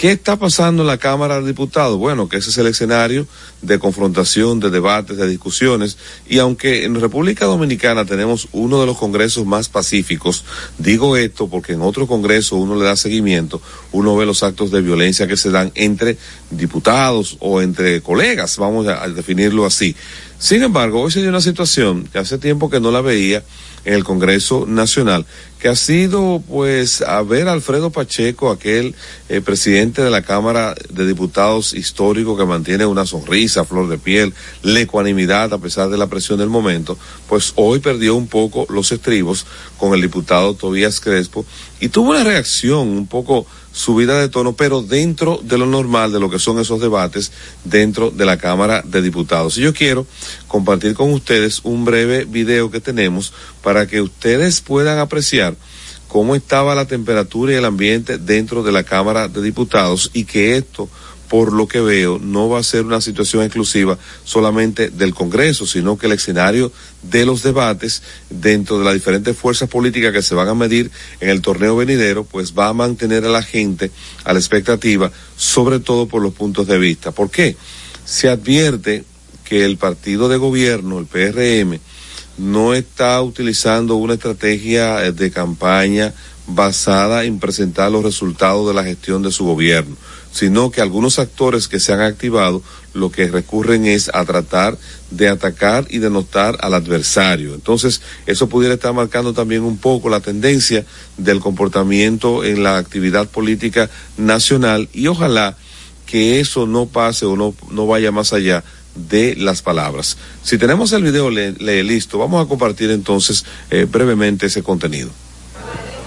¿Qué 0.00 0.12
está 0.12 0.38
pasando 0.38 0.80
en 0.80 0.86
la 0.88 0.96
Cámara 0.96 1.42
de 1.42 1.46
Diputados? 1.48 1.98
Bueno, 1.98 2.26
que 2.26 2.38
ese 2.38 2.48
es 2.48 2.56
el 2.56 2.68
escenario 2.68 3.26
de 3.60 3.78
confrontación, 3.78 4.58
de 4.58 4.70
debates, 4.70 5.18
de 5.18 5.28
discusiones. 5.28 5.98
Y 6.26 6.38
aunque 6.38 6.84
en 6.84 6.98
República 6.98 7.44
Dominicana 7.44 8.06
tenemos 8.06 8.48
uno 8.52 8.80
de 8.80 8.86
los 8.86 8.96
congresos 8.96 9.44
más 9.44 9.68
pacíficos, 9.68 10.46
digo 10.78 11.18
esto 11.18 11.48
porque 11.48 11.74
en 11.74 11.82
otro 11.82 12.06
congreso 12.06 12.56
uno 12.56 12.76
le 12.76 12.86
da 12.86 12.96
seguimiento, 12.96 13.60
uno 13.92 14.16
ve 14.16 14.24
los 14.24 14.42
actos 14.42 14.70
de 14.70 14.80
violencia 14.80 15.26
que 15.26 15.36
se 15.36 15.50
dan 15.50 15.70
entre 15.74 16.16
diputados 16.50 17.36
o 17.40 17.60
entre 17.62 18.00
colegas, 18.00 18.56
vamos 18.58 18.86
a, 18.88 19.08
definirlo 19.08 19.66
así. 19.66 19.94
Sin 20.38 20.62
embargo, 20.62 21.02
hoy 21.02 21.10
se 21.10 21.20
dio 21.20 21.28
una 21.28 21.40
situación 21.40 22.08
que 22.10 22.18
hace 22.18 22.38
tiempo 22.38 22.70
que 22.70 22.80
no 22.80 22.90
la 22.90 23.02
veía 23.02 23.42
en 23.84 23.94
el 23.94 24.04
Congreso 24.04 24.66
Nacional, 24.66 25.24
que 25.58 25.68
ha 25.68 25.76
sido 25.76 26.42
pues 26.46 27.02
a 27.02 27.22
ver 27.22 27.48
a 27.48 27.52
Alfredo 27.52 27.90
Pacheco, 27.90 28.50
aquel 28.50 28.94
eh, 29.28 29.40
presidente 29.40 30.02
de 30.02 30.10
la 30.10 30.22
Cámara 30.22 30.74
de 30.90 31.06
Diputados 31.06 31.72
histórico 31.72 32.36
que 32.36 32.44
mantiene 32.44 32.84
una 32.86 33.06
sonrisa, 33.06 33.64
flor 33.64 33.88
de 33.88 33.98
piel, 33.98 34.34
la 34.62 34.80
ecuanimidad 34.80 35.52
a 35.52 35.58
pesar 35.58 35.88
de 35.88 35.98
la 35.98 36.08
presión 36.08 36.38
del 36.38 36.48
momento, 36.48 36.98
pues 37.28 37.52
hoy 37.56 37.78
perdió 37.78 38.14
un 38.16 38.26
poco 38.26 38.66
los 38.70 38.92
estribos 38.92 39.46
con 39.78 39.94
el 39.94 40.02
diputado 40.02 40.54
Tobías 40.54 41.00
Crespo 41.00 41.44
y 41.80 41.88
tuvo 41.88 42.10
una 42.10 42.24
reacción 42.24 42.88
un 42.88 43.06
poco 43.06 43.46
subida 43.72 44.20
de 44.20 44.28
tono, 44.28 44.54
pero 44.54 44.82
dentro 44.82 45.40
de 45.42 45.58
lo 45.58 45.66
normal 45.66 46.12
de 46.12 46.20
lo 46.20 46.30
que 46.30 46.38
son 46.38 46.58
esos 46.58 46.80
debates 46.80 47.32
dentro 47.64 48.10
de 48.10 48.24
la 48.26 48.36
Cámara 48.36 48.82
de 48.84 49.02
Diputados. 49.02 49.58
Y 49.58 49.62
yo 49.62 49.74
quiero 49.74 50.06
compartir 50.48 50.94
con 50.94 51.12
ustedes 51.12 51.60
un 51.62 51.84
breve 51.84 52.24
video 52.24 52.70
que 52.70 52.80
tenemos 52.80 53.32
para 53.62 53.86
que 53.86 54.00
ustedes 54.00 54.60
puedan 54.60 54.98
apreciar 54.98 55.56
cómo 56.08 56.34
estaba 56.34 56.74
la 56.74 56.86
temperatura 56.86 57.52
y 57.52 57.56
el 57.56 57.64
ambiente 57.64 58.18
dentro 58.18 58.62
de 58.62 58.72
la 58.72 58.82
Cámara 58.82 59.28
de 59.28 59.42
Diputados 59.42 60.10
y 60.12 60.24
que 60.24 60.56
esto 60.56 60.88
por 61.30 61.52
lo 61.52 61.68
que 61.68 61.80
veo, 61.80 62.18
no 62.18 62.48
va 62.48 62.58
a 62.58 62.64
ser 62.64 62.84
una 62.84 63.00
situación 63.00 63.44
exclusiva 63.44 63.96
solamente 64.24 64.90
del 64.90 65.14
Congreso, 65.14 65.64
sino 65.64 65.96
que 65.96 66.06
el 66.06 66.12
escenario 66.12 66.72
de 67.04 67.24
los 67.24 67.44
debates 67.44 68.02
dentro 68.28 68.80
de 68.80 68.84
las 68.84 68.94
diferentes 68.94 69.36
fuerzas 69.36 69.68
políticas 69.68 70.12
que 70.12 70.22
se 70.22 70.34
van 70.34 70.48
a 70.48 70.54
medir 70.54 70.90
en 71.20 71.28
el 71.28 71.40
torneo 71.40 71.76
venidero, 71.76 72.24
pues 72.24 72.52
va 72.58 72.66
a 72.66 72.72
mantener 72.72 73.24
a 73.24 73.28
la 73.28 73.44
gente 73.44 73.92
a 74.24 74.32
la 74.32 74.40
expectativa, 74.40 75.12
sobre 75.36 75.78
todo 75.78 76.06
por 76.06 76.20
los 76.20 76.34
puntos 76.34 76.66
de 76.66 76.78
vista. 76.80 77.12
¿Por 77.12 77.30
qué? 77.30 77.56
Se 78.04 78.28
advierte 78.28 79.04
que 79.44 79.64
el 79.64 79.76
partido 79.76 80.28
de 80.28 80.36
gobierno, 80.36 80.98
el 80.98 81.06
PRM, 81.06 81.78
no 82.38 82.74
está 82.74 83.22
utilizando 83.22 83.94
una 83.94 84.14
estrategia 84.14 85.12
de 85.12 85.30
campaña 85.30 86.12
basada 86.48 87.22
en 87.22 87.38
presentar 87.38 87.92
los 87.92 88.02
resultados 88.02 88.66
de 88.66 88.74
la 88.74 88.82
gestión 88.82 89.22
de 89.22 89.30
su 89.30 89.44
gobierno 89.44 89.94
sino 90.32 90.70
que 90.70 90.80
algunos 90.80 91.18
actores 91.18 91.68
que 91.68 91.80
se 91.80 91.92
han 91.92 92.00
activado 92.00 92.62
lo 92.92 93.10
que 93.10 93.28
recurren 93.28 93.86
es 93.86 94.10
a 94.12 94.24
tratar 94.24 94.76
de 95.10 95.28
atacar 95.28 95.86
y 95.90 95.98
denotar 95.98 96.56
al 96.60 96.74
adversario. 96.74 97.54
Entonces, 97.54 98.00
eso 98.26 98.48
pudiera 98.48 98.74
estar 98.74 98.92
marcando 98.92 99.32
también 99.32 99.62
un 99.62 99.78
poco 99.78 100.08
la 100.08 100.20
tendencia 100.20 100.84
del 101.16 101.40
comportamiento 101.40 102.44
en 102.44 102.62
la 102.62 102.78
actividad 102.78 103.28
política 103.28 103.90
nacional 104.16 104.88
y 104.92 105.06
ojalá 105.06 105.56
que 106.06 106.40
eso 106.40 106.66
no 106.66 106.86
pase 106.86 107.26
o 107.26 107.36
no, 107.36 107.54
no 107.70 107.86
vaya 107.86 108.10
más 108.10 108.32
allá 108.32 108.64
de 108.94 109.36
las 109.36 109.62
palabras. 109.62 110.16
Si 110.42 110.58
tenemos 110.58 110.92
el 110.92 111.04
video 111.04 111.30
le, 111.30 111.52
le 111.52 111.84
listo, 111.84 112.18
vamos 112.18 112.44
a 112.44 112.48
compartir 112.48 112.90
entonces 112.90 113.44
eh, 113.70 113.86
brevemente 113.88 114.46
ese 114.46 114.62
contenido. 114.62 115.10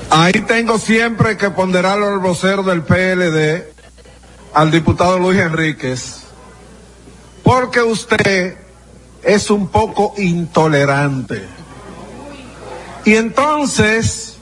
Ahí 0.10 0.34
tengo 0.46 0.78
siempre 0.78 1.38
que 1.38 1.50
ponderar 1.50 2.02
al 2.02 2.20
vocero 2.20 2.62
del 2.64 2.84
PLD, 2.84 3.73
al 4.54 4.72
diputado 4.72 5.18
Luis 5.18 5.40
Enríquez, 5.40 6.24
porque 7.44 7.82
usted 7.82 8.58
es 9.24 9.50
un 9.50 9.68
poco 9.68 10.14
intolerante. 10.18 11.48
Y 13.06 13.16
entonces, 13.16 14.38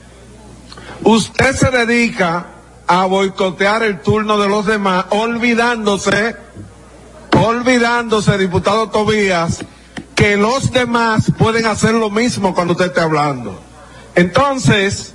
usted 1.02 1.56
se 1.56 1.70
dedica 1.70 2.46
a 2.86 3.06
boicotear 3.06 3.82
el 3.82 4.00
turno 4.00 4.38
de 4.38 4.48
los 4.48 4.66
demás, 4.66 5.06
olvidándose, 5.10 6.36
olvidándose, 7.36 8.38
diputado 8.38 8.90
Tobías, 8.90 9.64
que 10.14 10.36
los 10.36 10.70
demás 10.70 11.32
pueden 11.38 11.66
hacer 11.66 11.94
lo 11.94 12.10
mismo 12.10 12.54
cuando 12.54 12.72
usted 12.72 12.86
esté 12.86 13.00
hablando. 13.00 13.58
Entonces, 14.14 15.14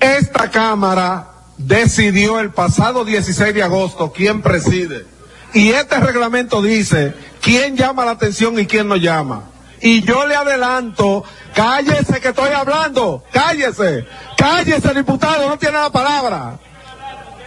esta 0.00 0.50
Cámara 0.50 1.33
decidió 1.58 2.40
el 2.40 2.50
pasado 2.50 3.04
16 3.04 3.54
de 3.54 3.62
agosto 3.62 4.12
quién 4.12 4.42
preside. 4.42 5.06
Y 5.52 5.70
este 5.70 5.98
reglamento 6.00 6.62
dice 6.62 7.14
quién 7.40 7.76
llama 7.76 8.04
la 8.04 8.12
atención 8.12 8.58
y 8.58 8.66
quién 8.66 8.88
no 8.88 8.96
llama. 8.96 9.44
Y 9.80 10.02
yo 10.02 10.26
le 10.26 10.34
adelanto, 10.34 11.24
cállese 11.54 12.20
que 12.20 12.28
estoy 12.28 12.52
hablando, 12.52 13.22
cállese, 13.32 14.06
cállese 14.36 14.94
diputado, 14.94 15.48
no 15.48 15.58
tiene 15.58 15.78
la 15.78 15.90
palabra. 15.90 16.58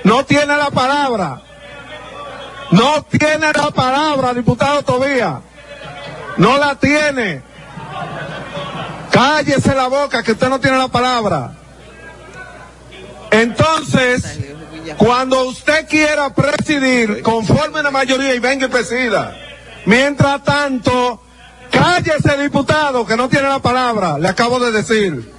No 0.03 0.23
tiene 0.23 0.55
la 0.55 0.69
palabra. 0.69 1.41
No 2.71 3.03
tiene 3.03 3.51
la 3.51 3.71
palabra, 3.71 4.33
diputado 4.33 4.83
Tobía. 4.83 5.41
No 6.37 6.57
la 6.57 6.75
tiene. 6.75 7.41
Cállese 9.11 9.73
la 9.73 9.87
boca 9.87 10.23
que 10.23 10.33
usted 10.33 10.47
no 10.47 10.59
tiene 10.59 10.77
la 10.77 10.87
palabra. 10.87 11.56
Entonces, 13.31 14.39
cuando 14.97 15.43
usted 15.47 15.87
quiera 15.87 16.33
presidir, 16.33 17.21
conforme 17.21 17.83
la 17.83 17.91
mayoría 17.91 18.33
y 18.33 18.39
venga 18.39 18.65
y 18.65 18.69
presida. 18.69 19.35
Mientras 19.85 20.43
tanto, 20.43 21.21
cállese 21.71 22.37
diputado 22.37 23.05
que 23.05 23.15
no 23.15 23.29
tiene 23.29 23.47
la 23.47 23.59
palabra, 23.59 24.17
le 24.17 24.27
acabo 24.27 24.59
de 24.59 24.71
decir. 24.71 25.31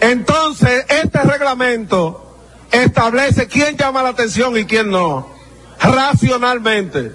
Entonces, 0.00 0.84
este 0.88 1.18
reglamento 1.22 2.36
establece 2.70 3.46
quién 3.48 3.76
llama 3.76 4.02
la 4.02 4.10
atención 4.10 4.56
y 4.56 4.64
quién 4.64 4.90
no, 4.90 5.28
racionalmente. 5.80 7.12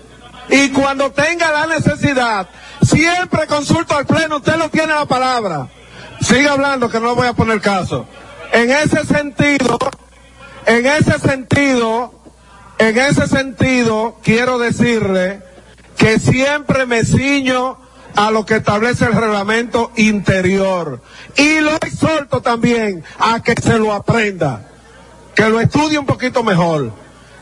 Y 0.50 0.70
cuando 0.70 1.12
tenga 1.12 1.52
la 1.52 1.66
necesidad, 1.66 2.48
siempre 2.84 3.48
consulto 3.48 3.96
al 3.98 4.06
pleno, 4.06 4.38
usted 4.38 4.58
no 4.58 4.70
tiene 4.70 4.94
la 4.94 5.06
palabra. 5.06 5.68
Siga 6.22 6.54
hablando 6.54 6.90
que 6.90 7.00
no 7.00 7.16
voy 7.16 7.28
a 7.28 7.34
poner 7.34 7.62
caso. 7.62 8.06
En 8.52 8.70
ese 8.70 9.06
sentido, 9.06 9.78
en 10.66 10.86
ese 10.86 11.20
sentido, 11.20 12.13
en 12.78 12.97
ese 12.97 13.28
sentido, 13.28 14.18
quiero 14.24 14.57
decirle 14.57 15.41
que 15.97 16.20
siempre 16.20 16.86
me 16.86 17.03
ciño 17.03 17.78
a 18.16 18.32
lo 18.32 18.45
que 18.45 18.55
establece 18.55 19.05
el 19.05 19.13
reglamento 19.13 19.91
interior. 19.95 21.01
Y 21.36 21.59
lo 21.59 21.76
exhorto 21.76 22.41
también 22.41 23.03
a 23.20 23.41
que 23.41 23.53
se 23.61 23.78
lo 23.78 23.93
aprenda, 23.93 24.68
que 25.36 25.49
lo 25.49 25.59
estudie 25.59 25.99
un 25.99 26.05
poquito 26.05 26.43
mejor. 26.43 26.91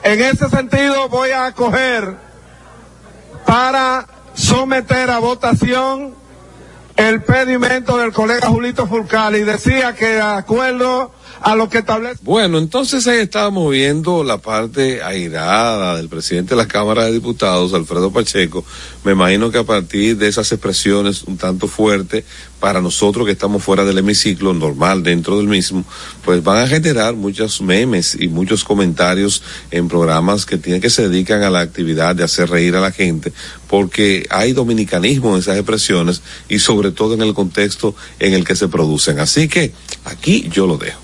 En 0.03 0.21
ese 0.21 0.49
sentido 0.49 1.07
voy 1.09 1.31
a 1.31 1.45
acoger 1.45 2.15
para 3.45 4.07
someter 4.33 5.09
a 5.09 5.19
votación 5.19 6.15
el 6.95 7.23
pedimento 7.23 7.97
del 7.97 8.13
colega 8.13 8.47
Julito 8.47 8.87
Fulcal 8.87 9.35
y 9.35 9.43
decía 9.43 9.95
que 9.95 10.07
de 10.15 10.21
acuerdo 10.21 11.11
a 11.43 11.55
lo 11.55 11.69
que. 11.69 11.83
Bueno, 12.21 12.57
entonces 12.57 13.05
ahí 13.05 13.19
estábamos 13.19 13.69
viendo 13.69 14.23
la 14.23 14.37
parte 14.37 15.03
airada 15.03 15.97
del 15.97 16.07
presidente 16.07 16.55
de 16.55 16.61
la 16.61 16.67
Cámara 16.69 17.03
de 17.03 17.11
Diputados, 17.11 17.73
Alfredo 17.73 18.11
Pacheco. 18.11 18.63
Me 19.03 19.11
imagino 19.11 19.51
que 19.51 19.57
a 19.57 19.65
partir 19.65 20.17
de 20.17 20.29
esas 20.29 20.49
expresiones 20.53 21.23
un 21.23 21.37
tanto 21.37 21.67
fuertes, 21.67 22.23
para 22.61 22.81
nosotros 22.81 23.25
que 23.25 23.33
estamos 23.33 23.61
fuera 23.61 23.83
del 23.83 23.97
hemiciclo, 23.97 24.53
normal 24.53 25.03
dentro 25.03 25.35
del 25.35 25.47
mismo, 25.47 25.83
pues 26.23 26.41
van 26.41 26.59
a 26.59 26.67
generar 26.67 27.13
muchos 27.13 27.59
memes 27.59 28.15
y 28.17 28.29
muchos 28.29 28.63
comentarios 28.63 29.43
en 29.69 29.89
programas 29.89 30.45
que 30.45 30.57
tienen 30.57 30.81
que 30.81 30.89
se 30.89 31.09
dedican 31.09 31.43
a 31.43 31.49
la 31.49 31.59
actividad 31.59 32.15
de 32.15 32.23
hacer 32.23 32.49
reír 32.49 32.77
a 32.77 32.79
la 32.79 32.91
gente, 32.91 33.33
porque 33.67 34.25
hay 34.29 34.53
dominicanismo 34.53 35.33
en 35.33 35.41
esas 35.41 35.57
expresiones 35.57 36.21
y 36.47 36.59
sobre 36.59 36.91
todo 36.91 37.15
en 37.15 37.21
el 37.21 37.33
contexto 37.33 37.95
en 38.17 38.33
el 38.33 38.45
que 38.45 38.55
se 38.55 38.69
producen. 38.69 39.19
Así 39.19 39.49
que 39.49 39.73
aquí 40.05 40.47
yo 40.49 40.65
lo 40.65 40.77
dejo. 40.77 41.02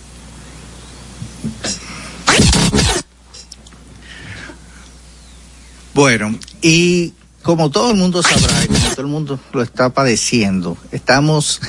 Bueno, 5.93 6.33
y 6.61 7.13
como 7.41 7.71
todo 7.71 7.91
el 7.91 7.97
mundo 7.97 8.21
sabrá, 8.21 8.63
y 8.63 8.67
como 8.67 8.89
todo 8.91 9.01
el 9.01 9.07
mundo 9.07 9.39
lo 9.51 9.61
está 9.61 9.89
padeciendo, 9.89 10.77
estamos 10.91 11.61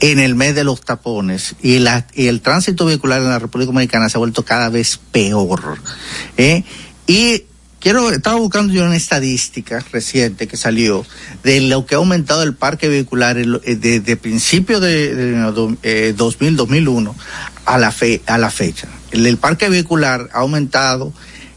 en 0.00 0.18
el 0.20 0.34
mes 0.34 0.54
de 0.54 0.64
los 0.64 0.80
tapones 0.80 1.54
y, 1.62 1.84
el 2.14 2.40
tránsito 2.40 2.86
vehicular 2.86 3.20
en 3.20 3.28
la 3.28 3.38
República 3.38 3.72
Dominicana 3.72 4.08
se 4.08 4.16
ha 4.16 4.20
vuelto 4.20 4.44
cada 4.44 4.68
vez 4.68 5.00
peor. 5.12 5.78
¿eh? 6.36 6.64
Y 7.06 7.42
quiero, 7.80 8.10
estaba 8.10 8.36
buscando 8.36 8.72
yo 8.72 8.84
una 8.84 8.96
estadística 8.96 9.84
reciente 9.92 10.46
que 10.46 10.56
salió 10.56 11.04
de 11.42 11.60
lo 11.60 11.84
que 11.84 11.94
ha 11.94 11.98
aumentado 11.98 12.42
el 12.42 12.54
parque 12.54 12.88
vehicular 12.88 13.36
desde 13.36 14.00
de 14.00 14.16
principio 14.16 14.80
de, 14.80 15.14
de 15.14 15.76
eh, 15.82 16.14
2000, 16.16 16.56
2001 16.56 17.14
a 17.64 17.78
la, 17.78 17.90
fe, 17.92 18.22
a 18.26 18.38
la 18.38 18.50
fecha. 18.50 18.88
El, 19.10 19.36
parque 19.38 19.68
vehicular 19.68 20.28
ha 20.32 20.40
aumentado 20.40 21.12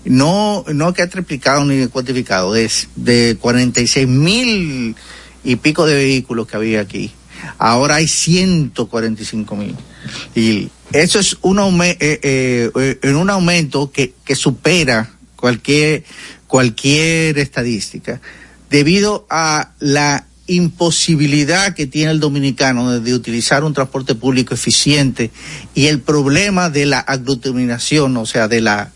no, 0.05 0.63
no 0.73 0.93
que 0.93 1.01
ha 1.01 1.09
triplicado 1.09 1.65
ni 1.65 1.85
cuantificado, 1.87 2.55
es 2.55 2.87
de 2.95 3.37
46 3.39 4.07
mil 4.07 4.95
y 5.43 5.55
pico 5.57 5.85
de 5.85 5.95
vehículos 5.95 6.47
que 6.47 6.55
había 6.55 6.81
aquí. 6.81 7.11
Ahora 7.57 7.95
hay 7.95 8.07
145 8.07 9.55
mil. 9.55 9.75
Y 10.33 10.69
eso 10.93 11.19
es 11.19 11.37
un, 11.41 11.59
eh, 11.81 11.97
eh, 11.99 12.71
eh, 12.73 13.13
un 13.13 13.29
aumento 13.29 13.91
que, 13.91 14.13
que 14.23 14.35
supera 14.35 15.11
cualquier, 15.35 16.03
cualquier 16.47 17.37
estadística, 17.37 18.21
debido 18.69 19.25
a 19.29 19.71
la 19.79 20.25
imposibilidad 20.47 21.75
que 21.75 21.87
tiene 21.87 22.11
el 22.11 22.19
dominicano 22.19 22.99
de, 22.99 23.13
utilizar 23.13 23.63
un 23.63 23.73
transporte 23.73 24.15
público 24.15 24.53
eficiente 24.53 25.31
y 25.75 25.87
el 25.87 26.01
problema 26.01 26.69
de 26.69 26.85
la 26.85 26.99
aglutinación, 26.99 28.15
o 28.17 28.25
sea, 28.25 28.47
de 28.47 28.61
la 28.61 28.91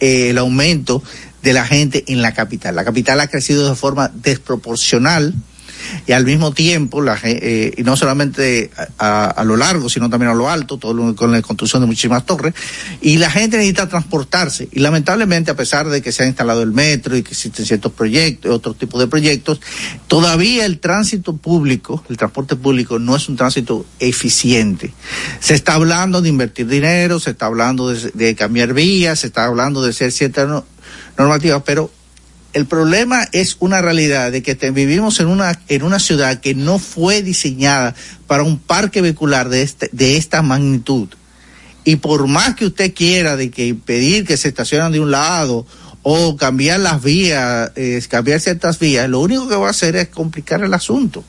eh, 0.00 0.30
el 0.30 0.38
aumento 0.38 1.02
de 1.42 1.52
la 1.52 1.66
gente 1.66 2.04
en 2.08 2.22
la 2.22 2.32
capital. 2.32 2.74
La 2.74 2.84
capital 2.84 3.20
ha 3.20 3.28
crecido 3.28 3.68
de 3.68 3.76
forma 3.76 4.10
desproporcional 4.14 5.34
y 6.06 6.12
al 6.12 6.24
mismo 6.24 6.52
tiempo, 6.52 7.00
la, 7.00 7.18
eh, 7.24 7.72
y 7.76 7.82
no 7.82 7.96
solamente 7.96 8.70
a, 8.98 9.42
lo 9.44 9.56
largo, 9.56 9.88
sino 9.88 10.08
también 10.10 10.30
a 10.30 10.34
lo 10.34 10.48
alto, 10.50 10.78
todo 10.78 10.94
lo- 10.94 11.14
con 11.16 11.32
la 11.32 11.42
construcción 11.42 11.82
de 11.82 11.86
muchísimas 11.86 12.24
torres, 12.26 12.54
y 13.00 13.16
la 13.18 13.30
gente 13.30 13.56
necesita 13.56 13.88
transportarse. 13.88 14.68
Y 14.72 14.80
lamentablemente, 14.80 15.50
a 15.50 15.56
pesar 15.56 15.88
de 15.88 16.02
que 16.02 16.12
se 16.12 16.22
ha 16.22 16.26
instalado 16.26 16.62
el 16.62 16.72
metro 16.72 17.16
y 17.16 17.22
que 17.22 17.30
existen 17.30 17.66
ciertos 17.66 17.92
proyectos, 17.92 18.52
otros 18.52 18.76
tipos 18.78 19.00
de 19.00 19.06
proyectos, 19.06 19.60
todavía 20.08 20.64
el 20.66 20.78
tránsito 20.78 21.36
público, 21.36 22.02
el 22.08 22.16
transporte 22.16 22.56
público, 22.56 22.98
no 22.98 23.16
es 23.16 23.28
un 23.28 23.36
tránsito 23.36 23.86
eficiente. 23.98 24.92
Se 25.40 25.54
está 25.54 25.74
hablando 25.74 26.20
de 26.22 26.28
invertir 26.28 26.66
dinero, 26.66 27.20
se 27.20 27.30
está 27.30 27.46
hablando 27.46 27.88
de, 27.90 28.34
cambiar 28.34 28.72
vías, 28.74 29.20
se 29.20 29.26
está 29.28 29.44
hablando 29.44 29.82
de 29.82 29.90
hacer 29.90 30.12
ciertas 30.12 30.48
no- 30.48 30.64
normativas, 31.18 31.62
pero 31.64 31.90
el 32.54 32.66
problema 32.66 33.28
es 33.32 33.56
una 33.60 33.80
realidad 33.82 34.32
de 34.32 34.42
que 34.42 34.54
te- 34.54 34.70
vivimos 34.70 35.20
en 35.20 35.26
una 35.26 35.60
en 35.68 35.82
una 35.82 35.98
ciudad 35.98 36.40
que 36.40 36.54
no 36.54 36.78
fue 36.78 37.22
diseñada 37.22 37.94
para 38.26 38.42
un 38.42 38.58
parque 38.58 39.02
vehicular 39.02 39.48
de 39.48 39.62
este 39.62 39.88
de 39.92 40.16
esta 40.16 40.40
magnitud. 40.42 41.08
Y 41.84 41.96
por 41.96 42.26
más 42.26 42.54
que 42.54 42.64
usted 42.66 42.94
quiera 42.94 43.36
de 43.36 43.50
que 43.50 43.66
impedir 43.66 44.24
que 44.26 44.36
se 44.38 44.48
estacionen 44.48 44.92
de 44.92 45.00
un 45.00 45.10
lado 45.10 45.66
o 46.02 46.36
cambiar 46.36 46.80
las 46.80 47.02
vías, 47.02 47.72
eh, 47.76 48.02
cambiar 48.08 48.40
ciertas 48.40 48.78
vías, 48.78 49.08
lo 49.08 49.20
único 49.20 49.48
que 49.48 49.56
va 49.56 49.66
a 49.66 49.70
hacer 49.70 49.96
es 49.96 50.08
complicar 50.08 50.62
el 50.62 50.72
asunto. 50.72 51.24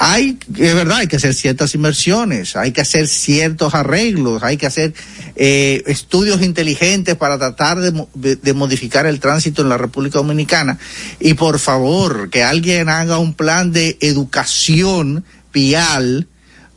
Hay, 0.00 0.38
es 0.56 0.74
verdad, 0.74 0.98
hay 0.98 1.08
que 1.08 1.16
hacer 1.16 1.34
ciertas 1.34 1.74
inversiones, 1.74 2.54
hay 2.54 2.70
que 2.70 2.80
hacer 2.82 3.08
ciertos 3.08 3.74
arreglos, 3.74 4.44
hay 4.44 4.56
que 4.56 4.66
hacer 4.66 4.94
eh, 5.34 5.82
estudios 5.86 6.40
inteligentes 6.40 7.16
para 7.16 7.36
tratar 7.36 7.80
de, 7.80 8.06
de- 8.14 8.52
modificar 8.54 9.06
el 9.06 9.18
tránsito 9.18 9.62
en 9.62 9.68
la 9.68 9.76
República 9.76 10.18
Dominicana. 10.18 10.78
Y 11.18 11.34
por 11.34 11.58
favor, 11.58 12.30
que 12.30 12.44
alguien 12.44 12.88
haga 12.88 13.18
un 13.18 13.34
plan 13.34 13.72
de 13.72 13.98
educación 14.00 15.24
vial 15.52 16.28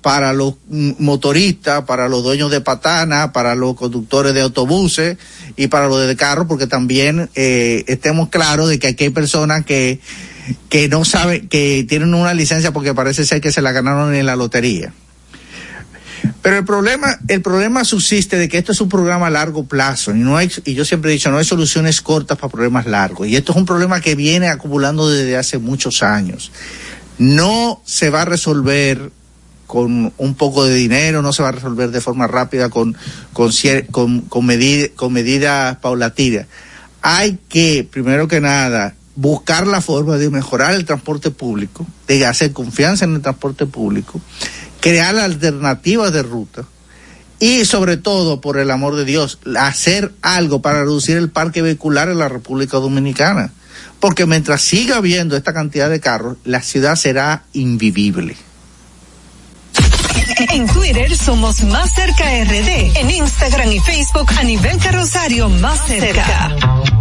para 0.01 0.34
los 0.34 0.55
motoristas, 0.97 1.84
para 1.84 2.09
los 2.09 2.24
dueños 2.24 2.49
de 2.49 2.59
patana, 2.61 3.32
para 3.34 3.53
los 3.53 3.76
conductores 3.76 4.34
de 4.34 4.41
autobuses 4.41 5.17
y 5.55 5.67
para 5.67 5.88
los 5.88 6.07
de 6.07 6.15
carros, 6.15 6.47
porque 6.47 6.65
también 6.65 7.30
eh, 7.36 7.84
estemos 7.88 8.30
claros 8.30 8.67
de 8.69 8.80
que 8.80 8.88
aquí 8.88 9.03
hay 9.03 9.09
personas 9.11 9.63
que 9.63 9.99
que 10.70 10.88
no 10.89 11.06
saben, 11.06 11.48
que 11.48 11.86
tienen 11.88 12.14
una 12.14 12.34
licencia 12.34 12.72
porque 12.72 12.94
parece 12.94 13.26
ser 13.26 13.42
que 13.42 13.52
se 13.52 13.62
la 13.62 13.72
ganaron 13.72 14.14
en 14.14 14.26
la 14.26 14.36
lotería. 14.36 14.94
Pero 16.42 16.58
el 16.58 16.66
problema, 16.66 17.20
el 17.28 17.42
problema 17.42 17.84
subsiste 17.84 18.38
de 18.38 18.50
que 18.50 18.58
esto 18.58 18.72
es 18.72 18.82
un 18.82 18.89
programa 18.89 19.28
a 19.28 19.30
largo 19.30 19.66
plazo 19.66 20.12
y 20.12 20.20
no 20.20 20.38
hay, 20.38 20.52
y 20.66 20.74
yo 20.74 20.86
siempre 20.86 21.12
he 21.12 21.14
dicho, 21.14 21.30
no 21.30 21.38
hay 21.38 21.46
soluciones 21.46 22.02
cortas 22.02 22.38
para 22.38 22.52
problemas 22.52 22.86
largos. 22.86 23.28
Y 23.28 23.36
esto 23.36 23.52
es 23.52 23.58
un 23.58 23.66
problema 23.66 24.02
que 24.02 24.16
viene 24.16 24.48
acumulando 24.48 25.10
desde 25.10 25.38
hace 25.38 25.60
muchos 25.60 26.02
años. 26.02 26.52
No 27.20 27.82
se 27.86 28.10
va 28.10 28.24
a 28.24 28.26
resolver 28.26 29.12
con 29.68 30.12
un 30.18 30.36
poco 30.36 30.66
de 30.66 30.76
dinero, 30.76 31.22
no 31.22 31.32
se 31.32 31.44
va 31.44 31.50
a 31.50 31.54
resolver 31.54 31.92
de 31.92 32.02
forma 32.02 32.28
rápida 32.28 32.70
con, 32.70 32.96
con, 33.34 33.52
con, 33.92 34.22
con 34.22 35.14
medidas 35.14 35.78
paulatinas. 35.78 36.48
Hay 37.02 37.39
que, 37.50 37.88
primero 37.89 38.28
que 38.28 38.42
nada, 38.42 38.96
buscar 39.16 39.68
la 39.68 39.82
forma 39.82 40.18
de 40.18 40.30
mejorar 40.30 40.74
el 40.74 40.86
transporte 40.86 41.32
público, 41.32 41.86
de 42.07 42.26
hacer 42.26 42.53
confianza 42.53 43.05
en 43.05 43.16
el 43.16 43.22
transporte 43.22 43.66
público, 43.66 44.22
crear 44.80 45.16
alternativas 45.18 46.12
de 46.14 46.24
ruta 46.24 46.66
y 47.41 47.66
sobre 47.66 47.97
todo, 47.97 48.39
por 48.39 48.59
el 48.59 48.70
amor 48.70 48.95
de 48.95 49.03
Dios, 49.03 49.39
hacer 49.57 50.14
algo 50.22 50.62
para 50.62 50.82
reducir 50.82 51.18
el 51.18 51.32
parque 51.32 51.64
vehicular 51.64 52.07
en 52.07 52.20
la 52.20 52.30
República 52.30 52.78
Dominicana. 52.78 53.51
Porque 53.99 54.28
mientras 54.28 54.62
siga 54.62 54.97
habiendo 54.97 55.36
esta 55.36 55.51
cantidad 55.51 55.89
de 55.89 55.99
carros, 55.99 56.38
la 56.45 56.62
ciudad 56.62 56.95
será 56.95 57.43
invivible. 57.53 58.38
En 60.51 60.68
Twitter 60.68 61.16
somos 61.18 61.64
Más 61.64 61.93
Cerca 61.93 62.26
RD. 62.43 62.97
En 62.97 63.09
Instagram 63.09 63.72
y 63.72 63.80
Facebook 63.80 64.30
a 64.38 64.43
nivel 64.43 64.78
carrosario 64.78 65.49
Más 65.49 65.86
Cerca. 65.88 67.01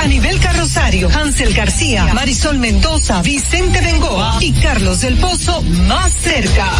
A 0.00 0.06
nivel 0.06 0.40
carrosario, 0.40 1.10
Hansel 1.10 1.52
García, 1.52 2.14
Marisol 2.14 2.58
Mendoza, 2.58 3.20
Vicente 3.20 3.82
Bengoa 3.82 4.38
y 4.40 4.52
Carlos 4.54 5.02
del 5.02 5.18
Pozo 5.18 5.60
Más 5.60 6.10
Cerca. 6.14 6.70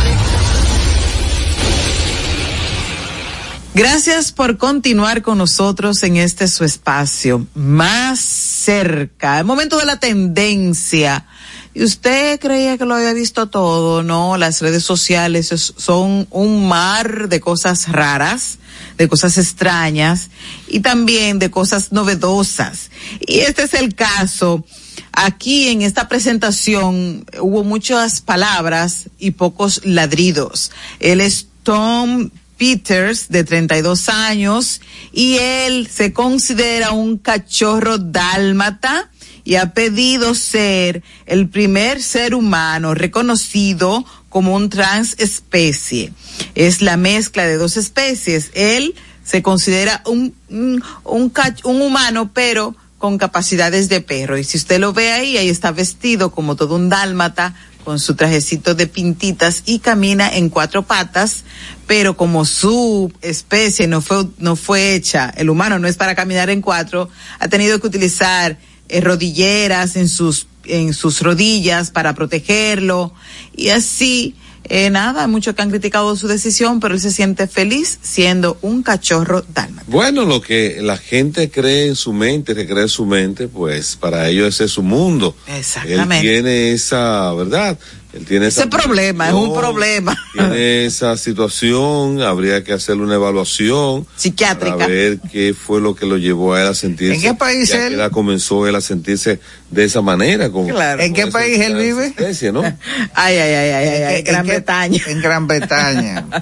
Gracias 3.75 4.33
por 4.33 4.57
continuar 4.57 5.21
con 5.21 5.37
nosotros 5.37 6.03
en 6.03 6.17
este 6.17 6.49
su 6.49 6.65
espacio, 6.65 7.47
más 7.55 8.21
cerca, 8.21 9.39
el 9.39 9.45
momento 9.45 9.79
de 9.79 9.85
la 9.85 10.01
tendencia. 10.01 11.27
Y 11.73 11.85
usted 11.85 12.41
creía 12.41 12.77
que 12.79 12.85
lo 12.85 12.95
había 12.97 13.13
visto 13.13 13.47
todo, 13.49 14.03
no, 14.03 14.37
las 14.37 14.61
redes 14.61 14.83
sociales 14.83 15.53
es- 15.53 15.73
son 15.77 16.27
un 16.31 16.67
mar 16.67 17.29
de 17.29 17.39
cosas 17.41 17.89
raras, 17.93 18.59
de 18.99 19.09
cosas 19.09 19.39
extrañas 19.39 20.31
y 20.69 20.81
también 20.81 21.39
de 21.39 21.51
cosas 21.51 21.93
novedosas. 21.93 22.91
Y 23.21 23.39
este 23.41 23.63
es 23.65 23.75
el 23.75 23.95
caso. 23.95 24.65
Aquí 25.13 25.69
en 25.69 25.83
esta 25.83 26.09
presentación 26.09 27.25
hubo 27.41 27.63
muchas 27.63 28.21
palabras 28.21 29.09
y 29.19 29.33
pocos 29.33 29.81
ladridos. 29.85 30.73
Él 30.99 31.21
es 31.21 31.47
Tom 31.63 32.31
Peters, 32.59 33.29
de 33.29 33.43
32 33.45 34.09
años, 34.09 34.81
y 35.13 35.37
él 35.39 35.89
se 35.91 36.13
considera 36.13 36.91
un 36.91 37.17
cachorro 37.17 37.97
dálmata 37.97 39.09
y 39.51 39.57
ha 39.57 39.75
pedido 39.75 40.37
ser 40.37 41.03
el 41.27 41.49
primer 41.49 42.05
ser 42.05 42.37
humano 42.37 42.95
reconocido 42.95 44.05
como 44.29 44.55
un 44.55 44.71
transespecie. 44.71 46.13
Es 46.55 46.83
la 46.83 46.97
mezcla 46.97 47.45
de 47.45 47.57
dos 47.57 47.77
especies. 47.77 48.53
Él 48.55 48.95
se 49.25 49.43
considera 49.43 50.03
un, 50.07 50.37
un, 50.51 50.85
un, 51.03 51.33
un 51.65 51.83
humano, 51.83 52.31
pero 52.33 52.77
con 52.99 53.19
capacidades 53.19 53.89
de 53.89 54.01
perro. 54.01 54.39
Y 54.39 54.45
si 54.45 54.57
usted 54.57 54.79
lo 54.79 54.93
ve 54.93 55.11
ahí, 55.11 55.37
ahí 55.37 55.49
está 55.49 55.73
vestido 55.73 56.31
como 56.31 56.55
todo 56.55 56.77
un 56.77 56.89
dálmata, 56.89 57.57
con 57.85 57.99
su 57.99 58.15
trajecito 58.15 58.77
de 58.77 58.87
pintitas 58.87 59.65
y 59.67 59.81
camina 59.81 60.33
en 60.33 60.49
cuatro 60.49 60.85
patas, 60.85 61.43
pero 61.89 62.17
como 62.17 62.45
su 62.45 63.13
especie 63.21 63.89
no 63.89 64.01
fue, 64.01 64.29
no 64.39 64.55
fue 64.55 64.95
hecha, 64.95 65.35
el 65.37 65.51
humano 65.51 65.81
no 65.81 65.89
es 65.89 65.97
para 65.97 66.15
caminar 66.15 66.51
en 66.51 66.61
cuatro, 66.61 67.09
ha 67.41 67.49
tenido 67.49 67.81
que 67.81 67.89
utilizar 67.89 68.59
eh, 68.91 69.01
rodilleras 69.01 69.97
en 69.97 70.09
sus, 70.09 70.47
en 70.65 70.95
sus 70.95 71.23
rodillas 71.23 71.91
para 71.91 72.15
protegerlo 72.15 73.13
y 73.57 73.69
así, 73.69 74.35
eh, 74.65 74.91
nada, 74.91 75.27
muchos 75.27 75.55
que 75.55 75.63
han 75.63 75.71
criticado 75.71 76.15
su 76.17 76.29
decisión, 76.29 76.81
pero 76.81 76.95
él 76.95 77.01
se 77.01 77.11
siente 77.11 77.47
feliz 77.47 77.99
siendo 78.03 78.59
un 78.63 78.83
cachorro 78.83 79.45
dálmata. 79.55 79.85
Bueno, 79.87 80.25
lo 80.25 80.41
que 80.41 80.79
la 80.81 80.97
gente 80.97 81.51
cree 81.51 81.87
en 81.87 81.97
su 81.97 82.13
mente, 82.13 82.55
que 82.55 82.67
cree 82.67 82.83
en 82.83 82.89
su 82.89 83.07
mente, 83.07 83.49
pues 83.49 83.97
para 83.97 84.29
ellos 84.29 84.55
ese 84.55 84.65
es 84.65 84.73
su 84.73 84.83
mundo. 84.83 85.35
Exactamente. 85.47 86.17
Él 86.17 86.23
tiene 86.23 86.73
esa, 86.73 87.33
¿verdad? 87.33 87.79
Él 88.13 88.27
tiene 88.27 88.49
esa 88.49 88.63
Ese 88.63 88.71
problema, 88.71 89.29
es 89.29 89.35
un 89.35 89.55
problema. 89.55 90.17
Tiene 90.33 90.87
esa 90.87 91.17
situación, 91.17 92.21
habría 92.23 92.65
que 92.65 92.73
hacerle 92.73 93.05
una 93.05 93.15
evaluación. 93.15 94.07
Psiquiátrica. 94.17 94.77
Para 94.77 94.89
ver 94.89 95.21
qué 95.31 95.55
fue 95.55 95.81
lo 95.81 95.95
que 95.95 96.07
lo 96.07 96.17
llevó 96.17 96.55
a 96.55 96.63
él 96.63 96.69
a 96.69 96.75
sentirse. 96.75 97.15
¿En 97.15 97.21
qué 97.21 97.35
país 97.35 97.71
él? 97.73 97.91
que 97.91 97.95
edad 97.95 98.11
comenzó 98.11 98.67
él 98.67 98.75
a 98.75 98.81
sentirse 98.81 99.39
de 99.71 99.85
esa 99.85 100.01
manera. 100.01 100.51
Como, 100.51 100.69
Claro. 100.69 101.03
¿En 101.03 101.13
qué 101.13 101.29
país 101.29 101.61
él 101.61 101.77
vive? 101.77 102.15
¿no? 102.53 102.63
Ay, 102.63 102.75
ay, 103.15 103.39
ay, 103.39 103.71
ay, 103.71 103.89
ay, 103.89 104.03
ay, 104.03 104.19
¿En 104.19 104.25
Gran 104.25 104.47
Bretaña. 104.47 105.03
En 105.07 105.21
Gran 105.21 105.47
Bretaña. 105.47 106.27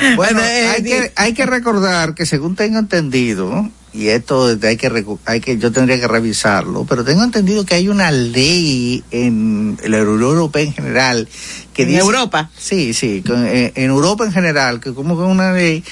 Bueno, 0.00 0.16
Bueno, 0.16 0.40
eh, 0.42 0.68
hay 0.68 0.82
que, 0.82 1.12
hay 1.16 1.34
que 1.34 1.44
recordar 1.44 2.14
que 2.14 2.24
según 2.24 2.56
tengo 2.56 2.78
entendido, 2.78 3.70
y 3.92 4.08
esto 4.08 4.56
hay 4.62 4.76
que, 4.76 5.04
hay 5.24 5.40
que, 5.40 5.58
yo 5.58 5.72
tendría 5.72 5.98
que 5.98 6.06
revisarlo, 6.06 6.86
pero 6.88 7.04
tengo 7.04 7.24
entendido 7.24 7.64
que 7.64 7.74
hay 7.74 7.88
una 7.88 8.10
ley 8.10 9.02
en 9.10 9.76
la 9.84 10.02
Unión 10.02 10.22
Europea 10.22 10.62
en 10.62 10.72
general 10.72 11.28
que 11.74 11.82
¿En 11.82 11.88
dice, 11.88 12.00
Europa? 12.00 12.50
Sí, 12.56 12.94
sí, 12.94 13.22
eh, 13.28 13.72
en 13.74 13.90
Europa 13.90 14.24
en 14.24 14.32
general, 14.32 14.80
que 14.80 14.94
como 14.94 15.16
que 15.16 15.24
una 15.24 15.52
ley, 15.52 15.82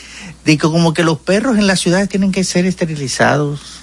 de 0.45 0.57
que 0.57 0.69
como 0.69 0.95
que 0.95 1.03
los 1.03 1.19
perros 1.19 1.59
en 1.59 1.67
las 1.67 1.81
ciudades 1.81 2.09
tienen 2.09 2.31
que 2.31 2.45
ser 2.45 2.67
esterilizados. 2.67 3.78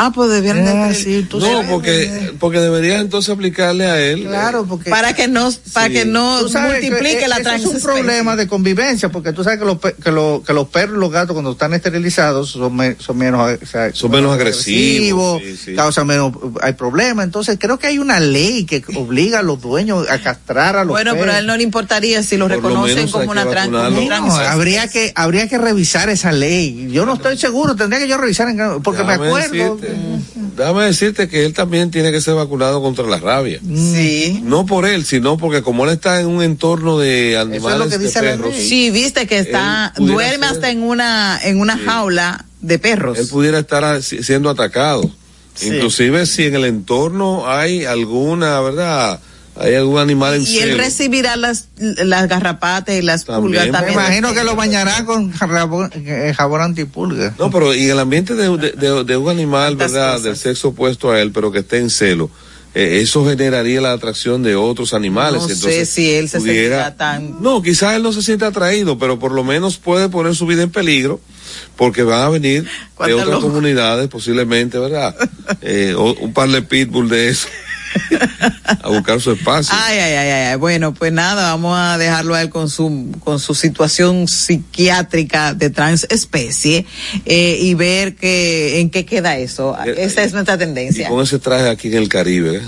Ah, 0.00 0.12
pues 0.14 0.30
debieron 0.30 0.64
de 0.64 0.70
Ah, 0.70 0.90
estar- 0.90 0.94
sí, 0.94 1.26
tú 1.28 1.40
No, 1.40 1.46
sabes, 1.46 1.66
porque, 1.70 2.32
porque 2.38 2.60
debería 2.60 3.00
entonces 3.00 3.30
aplicarle 3.34 3.86
a 3.86 3.98
él. 4.00 4.24
Claro, 4.24 4.64
porque 4.64 4.90
para 4.90 5.12
que 5.12 5.26
no, 5.26 5.50
para 5.72 5.88
Sí. 5.88 5.92
que 5.92 6.04
no 6.04 6.38
que, 6.46 6.58
multiplique 6.58 7.24
eh, 7.24 7.28
la 7.28 7.38
eso 7.38 7.50
es 7.54 7.64
un 7.66 7.80
problema 7.80 8.36
de 8.36 8.46
convivencia, 8.46 9.08
porque 9.08 9.32
tú 9.32 9.42
sabes 9.42 9.58
que 9.58 9.64
los, 9.64 9.78
pe- 9.78 9.94
que, 10.02 10.12
lo- 10.12 10.42
que 10.46 10.52
los 10.52 10.68
perros 10.68 10.96
y 10.96 11.00
los 11.00 11.10
gatos 11.10 11.32
cuando 11.34 11.50
están 11.52 11.74
esterilizados 11.74 12.50
son, 12.50 12.76
me- 12.76 12.94
son 13.00 13.16
menos, 13.18 13.58
o 13.60 13.66
sea, 13.66 13.92
Son 13.92 14.10
menos 14.12 14.32
agresivos, 14.34 15.42
sí, 15.42 15.56
sí. 15.56 15.74
causan 15.74 16.06
menos, 16.06 16.32
hay 16.62 16.74
problemas. 16.74 17.24
Entonces 17.24 17.56
creo 17.60 17.78
que 17.78 17.88
hay 17.88 17.98
una 17.98 18.20
ley 18.20 18.64
que 18.64 18.84
obliga 18.94 19.40
a 19.40 19.42
los 19.42 19.60
dueños 19.60 20.08
a 20.08 20.18
castrar 20.22 20.76
a 20.76 20.84
los 20.84 20.92
Bueno, 20.92 21.14
pero 21.18 21.32
a 21.32 21.38
él 21.40 21.46
no 21.46 21.56
le 21.56 21.62
importaría 21.64 22.22
si 22.22 22.36
lo 22.36 22.46
Por 22.46 22.56
lo 22.56 22.62
reconocen 22.68 23.08
como 23.10 23.30
una 23.30 23.44
que 23.44 23.50
trans, 23.50 23.68
como 23.70 23.82
vacunarlo. 23.82 24.22
un 24.26 24.28
No, 24.28 24.36
habría 24.36 24.86
que 24.88 25.12
habría 25.16 25.48
que 25.48 25.58
revisar 25.58 26.08
esa 26.08 26.30
ley. 26.32 26.88
Yo 26.92 27.04
no 27.04 27.14
estoy 27.14 27.36
seguro, 27.36 27.74
tendría 27.74 27.98
que 28.00 28.08
yo 28.08 28.16
revisar 28.16 28.48
en- 28.48 28.80
porque 28.82 29.02
me 29.02 29.18
Déjame 29.18 29.30
acuerdo. 29.90 30.18
decirte, 30.34 30.56
déjame 30.56 30.84
decirte 30.84 31.28
que 31.28 31.44
él 31.44 31.52
también 31.54 31.90
tiene 31.90 32.10
que 32.12 32.20
ser 32.20 32.34
vacunado 32.34 32.80
contra 32.82 33.06
la 33.06 33.18
rabia. 33.18 33.60
Sí. 33.60 34.40
No 34.42 34.66
por 34.66 34.86
él, 34.86 35.04
sino 35.04 35.36
porque 35.38 35.62
como 35.62 35.84
él 35.84 35.90
está 35.90 36.20
en 36.20 36.26
un 36.26 36.42
entorno 36.42 36.98
de 36.98 37.36
animales, 37.38 37.88
que 37.88 37.98
de 37.98 38.04
dice 38.04 38.22
la 38.22 38.30
perros, 38.30 38.54
ley. 38.54 38.68
Sí, 38.68 38.90
viste 38.90 39.26
que 39.26 39.38
está, 39.38 39.92
duerme 39.96 40.46
ser. 40.46 40.54
hasta 40.54 40.70
en 40.70 40.82
una, 40.82 41.38
en 41.42 41.60
una 41.60 41.78
jaula 41.78 42.44
de 42.60 42.78
perros. 42.78 43.18
él 43.18 43.26
pudiera 43.28 43.58
estar 43.58 44.02
siendo 44.02 44.50
atacado. 44.50 45.10
Sí. 45.54 45.68
Inclusive 45.68 46.26
si 46.26 46.44
en 46.44 46.54
el 46.54 46.64
entorno 46.64 47.50
hay 47.50 47.84
alguna, 47.84 48.60
¿verdad? 48.60 49.20
Hay 49.60 49.74
algún 49.74 49.98
animal 49.98 50.34
en 50.34 50.42
y 50.46 50.58
él 50.58 50.78
recibirá 50.78 51.36
las, 51.36 51.68
las 51.78 52.28
garrapatas 52.28 52.94
y 52.94 53.02
las 53.02 53.24
También, 53.24 53.70
pulgas 53.70 53.84
me 53.84 53.92
imagino 53.92 54.32
que 54.32 54.44
lo 54.44 54.54
bañará 54.54 55.04
con 55.04 55.32
jabón, 55.32 55.90
eh, 55.94 56.32
jabón 56.36 56.60
antipulga. 56.62 57.34
No, 57.38 57.50
pero 57.50 57.74
y 57.74 57.86
el 57.88 57.98
ambiente 57.98 58.34
de, 58.34 58.56
de- 58.56 58.72
de- 58.72 59.04
de 59.04 59.16
un 59.16 59.28
animal, 59.28 59.76
¿verdad? 59.76 60.12
cosas. 60.12 60.22
Del 60.22 60.36
sexo 60.36 60.68
opuesto 60.68 61.10
a 61.10 61.20
él, 61.20 61.32
pero 61.32 61.50
que 61.50 61.58
esté 61.60 61.78
en 61.78 61.90
celo. 61.90 62.30
eh, 62.74 63.00
eso 63.02 63.26
generaría 63.26 63.80
la 63.80 63.92
atracción 63.92 64.42
de 64.42 64.54
otros 64.54 64.92
animales. 64.94 65.40
No 65.42 65.48
sé 65.48 65.54
Entonces, 65.54 65.88
si 65.88 66.10
él 66.12 66.28
se 66.28 66.38
pudiera- 66.38 66.84
sentirá 66.84 66.96
tan- 66.96 67.42
No, 67.42 67.60
quizás 67.62 67.96
él 67.96 68.02
no 68.02 68.12
se 68.12 68.22
siente 68.22 68.44
atraído, 68.44 68.98
pero 68.98 69.18
por 69.18 69.32
lo 69.32 69.42
menos 69.42 69.78
puede 69.78 70.08
poner 70.10 70.34
su 70.36 70.46
vida 70.46 70.62
en 70.62 70.70
peligro, 70.70 71.18
porque 71.76 72.02
van 72.04 72.22
a 72.22 72.28
venir 72.28 72.64
de 73.04 73.14
otras 73.14 73.26
loco. 73.28 73.48
comunidades, 73.48 74.06
posiblemente, 74.08 74.78
¿verdad? 74.78 75.16
Eh, 75.62 75.94
o- 75.96 76.12
un 76.20 76.32
par 76.34 76.48
de 76.50 76.60
pitbull 76.62 77.08
de 77.08 77.30
eso, 77.30 77.48
a 78.82 78.88
buscar 78.88 79.20
su 79.20 79.32
espacio. 79.32 79.74
Ay, 79.76 79.98
ay, 79.98 80.14
ay, 80.14 80.30
ay. 80.30 80.56
Bueno, 80.56 80.94
pues 80.94 81.12
nada, 81.12 81.52
vamos 81.52 81.76
a 81.78 81.98
dejarlo 81.98 82.34
a 82.34 82.42
él 82.42 82.50
con 82.50 82.68
su, 82.68 83.14
con 83.24 83.38
su 83.38 83.54
situación 83.54 84.28
psiquiátrica 84.28 85.54
de 85.54 85.70
transespecie 85.70 86.86
eh, 87.24 87.58
y 87.60 87.74
ver 87.74 88.16
que, 88.16 88.80
en 88.80 88.90
qué 88.90 89.04
queda 89.04 89.36
eso. 89.36 89.76
Esa 89.84 90.22
es 90.22 90.32
nuestra 90.32 90.54
y 90.54 90.58
tendencia. 90.58 91.08
con 91.08 91.22
ese 91.22 91.38
traje 91.38 91.68
aquí 91.68 91.88
en 91.88 91.94
el 91.94 92.08
Caribe, 92.08 92.56
¿eh? 92.56 92.62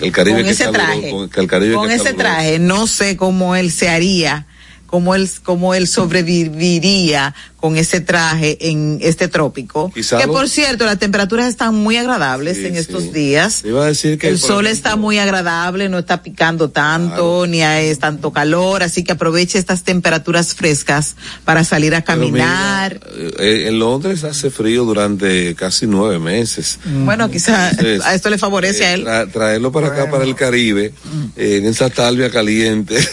El 0.00 0.12
Caribe 0.12 0.38
Con 0.38 0.44
que 0.44 0.50
ese 0.50 0.68
traje, 0.68 1.10
con- 1.10 1.30
el 1.34 1.46
Caribe 1.46 1.74
con 1.74 1.88
que 1.88 1.94
ese 1.94 2.12
traje, 2.14 2.58
no 2.58 2.86
sé 2.86 3.16
cómo 3.16 3.54
él 3.54 3.70
se 3.70 3.88
haría, 3.88 4.46
cómo 4.88 5.14
él, 5.14 5.30
cómo 5.44 5.74
él 5.74 5.86
sobreviviría 5.86 7.34
con 7.60 7.76
ese 7.76 8.00
traje 8.00 8.56
en 8.70 8.98
este 9.02 9.26
trópico. 9.28 9.90
Quizá 9.92 10.18
que 10.18 10.26
lo- 10.26 10.32
por 10.32 10.48
cierto, 10.48 10.84
las 10.86 10.98
temperaturas 10.98 11.48
están 11.48 11.74
muy 11.74 11.96
agradables 11.96 12.56
Sí, 12.56 12.66
en 12.66 12.74
sí. 12.74 12.78
estos 12.80 13.12
días. 13.12 13.64
Iba 13.64 13.82
a 13.84 13.86
decir 13.88 14.16
que 14.16 14.28
El 14.28 14.38
sol 14.38 14.66
ejemplo, 14.66 14.70
está 14.70 14.96
muy 14.96 15.18
agradable, 15.18 15.88
no 15.88 15.98
está 15.98 16.22
picando 16.22 16.70
tanto, 16.70 17.46
ni 17.48 17.62
hay 17.62 17.94
tanto 17.96 18.32
calor, 18.32 18.82
así 18.84 19.02
que 19.04 19.12
aproveche 19.12 19.58
estas 19.58 19.82
temperaturas 19.82 20.54
frescas 20.54 21.16
para 21.44 21.64
salir 21.64 21.94
a 21.94 21.98
mira, 21.98 22.04
caminar. 22.04 23.00
eh, 23.40 23.64
en 23.68 23.78
Londres 23.80 24.22
hace 24.24 24.50
frío 24.50 24.84
durante 24.84 25.54
casi 25.56 25.86
nueve 25.86 26.18
meses. 26.20 26.78
Bueno, 26.84 27.28
quizá 27.30 27.70
Entonces, 27.70 28.02
a 28.02 28.14
esto 28.14 28.30
le 28.30 28.38
favorece 28.38 28.86
a 28.86 28.90
eh, 28.92 28.94
él. 28.94 29.04
tra- 29.04 29.30
traerlo 29.32 29.72
para 29.72 29.88
acá, 29.88 30.08
para 30.08 30.22
el 30.24 30.34
Caribe, 30.36 30.94
eh, 31.36 31.56
en 31.56 31.66
esa 31.66 31.90
talvia 31.90 32.30
caliente. 32.30 32.96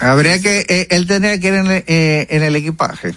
Habría 0.00 0.40
que, 0.40 0.66
eh, 0.68 0.86
él 0.90 1.06
tendría 1.06 1.38
que 1.38 1.48
ir 1.48 1.54
en, 1.54 1.70
eh, 1.70 2.26
en 2.30 2.42
el 2.42 2.56
equipaje. 2.56 3.14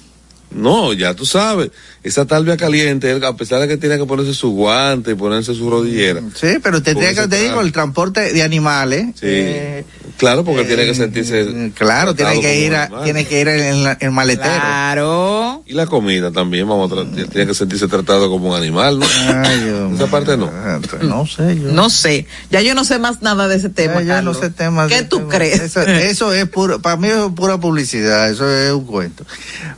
No, 0.56 0.93
ya 0.93 1.14
tú 1.14 1.26
sabes, 1.26 1.72
esa 2.03 2.26
talvia 2.26 2.56
caliente, 2.56 3.12
él, 3.12 3.24
a 3.24 3.36
pesar 3.36 3.60
de 3.60 3.68
que 3.68 3.78
tiene 3.78 3.97
que 3.97 4.06
ponerse 4.06 4.34
su 4.34 4.51
guante 4.51 5.12
y 5.12 5.16
ponerse 5.16 5.53
su 5.53 5.70
rodillera. 5.70 6.22
Sí, 6.36 6.58
pero 6.64 6.82
tendría 6.82 7.14
Con 7.14 7.30
que, 7.30 7.36
te 7.36 7.43
digo, 7.43 7.62
el 7.62 7.72
transporte 7.72 8.32
de 8.32 8.43
animales. 8.43 9.08
Sí, 9.16 9.22
eh, 9.26 9.86
claro, 10.18 10.43
porque 10.45 10.62
eh, 10.62 10.66
tiene 10.66 10.86
que 10.86 10.93
sentirse. 10.95 11.72
Claro, 11.76 12.14
tiene 12.16 12.39
que 12.39 12.60
ir, 12.60 12.76
a, 12.76 13.03
tiene 13.03 13.26
que 13.26 13.41
ir 13.41 13.47
en 13.47 13.84
la- 13.84 13.97
el 13.99 14.12
maletero. 14.12 14.49
Claro. 14.53 15.64
Y 15.66 15.74
la 15.74 15.88
comida 15.88 16.32
también, 16.32 16.68
vamos 16.68 16.91
a 16.91 16.95
tra- 16.95 17.30
tiene 17.30 17.47
que 17.47 17.53
sentirse 17.53 17.88
tratado 17.88 18.30
como 18.30 18.49
un 18.51 18.56
animal, 18.56 18.99
¿no? 18.99 19.06
Ay, 19.28 19.60
Dios 19.62 19.93
Esa 19.93 20.08
parte 20.08 20.38
no. 20.38 20.51
No 21.01 21.26
sé, 21.26 21.60
yo. 21.60 21.72
No 21.72 21.89
sé, 21.89 22.28
ya 22.51 22.62
yo 22.62 22.76
no 22.76 22.84
sé 22.86 22.99
más 22.99 23.22
nada 23.22 23.47
de 23.47 23.56
ese 23.56 23.70
tema. 23.70 24.01
Ya, 24.01 24.16
ya 24.16 24.22
no 24.22 24.34
sé 24.34 24.49
temas. 24.51 24.89
¿Qué 24.91 25.03
tú 25.03 25.28
crees? 25.28 25.60
Eso, 25.60 25.82
eso 25.82 26.34
es 26.34 26.47
puro, 26.47 26.80
para 26.82 26.97
mí 26.97 27.08
es 27.08 27.18
pura 27.36 27.58
publicidad, 27.60 28.30
eso 28.30 28.49
es 28.49 28.72
un 28.72 28.86
cuento. 28.86 29.26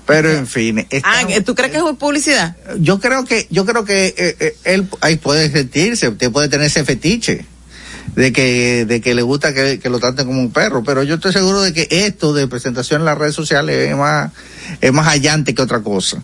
Pero 0.05 0.31
en 0.31 0.45
fin, 0.47 0.66
Ah, 1.03 1.23
¿tú 1.45 1.55
crees 1.55 1.71
que 1.71 1.77
es 1.77 1.83
publicidad? 1.97 2.55
yo 2.79 2.99
creo 2.99 3.25
que, 3.25 3.47
yo 3.49 3.65
creo 3.65 3.85
que 3.85 4.13
eh, 4.17 4.35
eh, 4.39 4.55
él 4.63 4.87
ahí 5.01 5.17
puede 5.17 5.51
sentirse, 5.51 6.07
usted 6.09 6.31
puede 6.31 6.49
tener 6.49 6.67
ese 6.67 6.83
fetiche. 6.83 7.45
de 8.15 8.33
que, 8.33 8.85
de 8.85 8.99
que 8.99 9.13
le 9.13 9.21
gusta 9.21 9.53
que, 9.53 9.77
que 9.79 9.89
lo 9.89 9.99
traten 9.99 10.25
como 10.25 10.41
un 10.41 10.51
perro, 10.51 10.83
pero 10.83 11.03
yo 11.03 11.15
estoy 11.15 11.31
seguro 11.33 11.61
de 11.61 11.71
que 11.71 11.87
esto 11.91 12.33
de 12.33 12.47
presentación 12.47 13.01
en 13.01 13.05
las 13.05 13.17
redes 13.17 13.35
sociales 13.35 13.89
es 13.89 13.95
más, 13.95 14.31
es 14.81 14.91
más 14.91 15.07
allante 15.07 15.53
que 15.53 15.61
otra 15.61 15.81
cosa. 15.81 16.23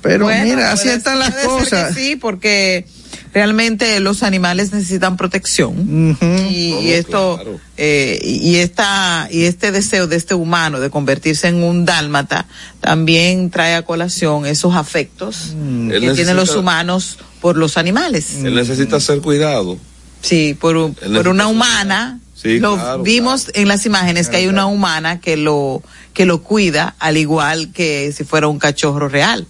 Pero 0.00 0.24
Bueno, 0.26 0.44
mira, 0.44 0.72
así 0.72 0.88
están 0.88 1.18
las 1.18 1.34
cosas. 1.34 1.94
sí, 1.94 2.16
porque 2.16 2.86
realmente 3.34 3.98
los 4.00 4.22
animales 4.22 4.72
necesitan 4.72 5.16
protección 5.16 6.16
y, 6.48 6.74
y 6.80 6.92
esto 6.92 7.38
eh, 7.76 8.18
y 8.22 8.56
esta 8.56 9.28
y 9.30 9.44
este 9.44 9.72
deseo 9.72 10.06
de 10.06 10.16
este 10.16 10.34
humano 10.34 10.78
de 10.80 10.88
convertirse 10.88 11.48
en 11.48 11.62
un 11.62 11.84
dálmata 11.84 12.46
también 12.80 13.50
trae 13.50 13.74
a 13.74 13.82
colación 13.82 14.46
esos 14.46 14.74
afectos 14.76 15.50
Él 15.90 16.00
que 16.00 16.12
tienen 16.14 16.36
los 16.36 16.50
humanos 16.60 17.18
por 17.40 17.56
los 17.56 17.76
animales. 17.76 18.36
Él 18.42 18.54
necesita 18.54 18.98
ser 19.00 19.20
cuidado. 19.20 19.76
Sí, 20.22 20.56
por, 20.58 20.76
un- 20.78 20.94
por 20.94 21.28
una 21.28 21.48
humana. 21.48 22.20
Sí, 22.34 22.58
lo 22.58 22.74
claro, 22.76 23.02
vimos 23.02 23.50
en 23.54 23.68
las 23.68 23.84
imágenes 23.86 24.28
que 24.28 24.36
hay 24.38 24.46
una 24.48 24.66
humana 24.66 25.20
que 25.20 25.36
lo 25.36 25.82
que 26.14 26.24
lo 26.26 26.42
cuida 26.42 26.94
al 26.98 27.16
igual 27.16 27.72
que 27.72 28.12
si 28.16 28.24
fuera 28.24 28.48
un 28.48 28.58
cachorro 28.58 29.08
real. 29.08 29.46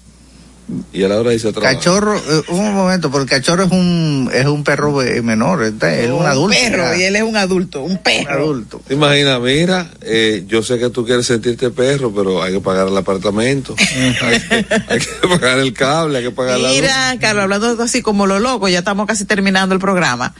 Y 0.94 1.04
a 1.04 1.08
la 1.08 1.18
hora 1.20 1.30
dice 1.30 1.52
trabajar. 1.52 1.76
Cachorro, 1.76 2.16
eh, 2.16 2.42
un 2.48 2.72
momento, 2.74 3.10
porque 3.10 3.34
el 3.34 3.40
cachorro 3.42 3.64
es 3.64 3.70
un, 3.70 4.30
es 4.32 4.46
un 4.46 4.64
perro 4.64 4.92
menor, 5.22 5.62
está- 5.62 5.94
es 5.94 6.10
un 6.10 6.24
adulto. 6.24 6.56
perro 6.58 6.84
ya. 6.84 6.96
y 6.96 7.02
él 7.02 7.16
es 7.16 7.22
un 7.22 7.36
adulto, 7.36 7.82
un 7.82 7.98
perro. 7.98 8.32
adulto. 8.32 8.80
¿Te 8.86 8.94
imaginas? 8.94 9.40
Mira, 9.42 9.90
eh, 10.00 10.44
yo 10.46 10.62
sé 10.62 10.78
que 10.78 10.88
tú 10.88 11.04
quieres 11.04 11.26
sentirte 11.26 11.70
perro, 11.70 12.14
pero 12.14 12.42
hay 12.42 12.54
que 12.54 12.60
pagar 12.60 12.88
el 12.88 12.96
apartamento. 12.96 13.74
hay, 14.22 14.40
que, 14.40 14.66
hay 14.88 14.98
que 15.00 15.28
pagar 15.28 15.58
el 15.58 15.74
cable, 15.74 16.18
hay 16.18 16.24
que 16.24 16.30
pagar 16.30 16.58
la 16.58 16.68
luz. 16.68 16.76
Mira, 16.80 17.16
Carlos, 17.20 17.42
hablando 17.42 17.82
así 17.82 18.00
como 18.00 18.26
lo 18.26 18.40
loco, 18.40 18.66
ya 18.68 18.78
estamos 18.78 19.06
casi 19.06 19.26
terminando 19.26 19.74
el 19.74 19.80
programa, 19.82 20.34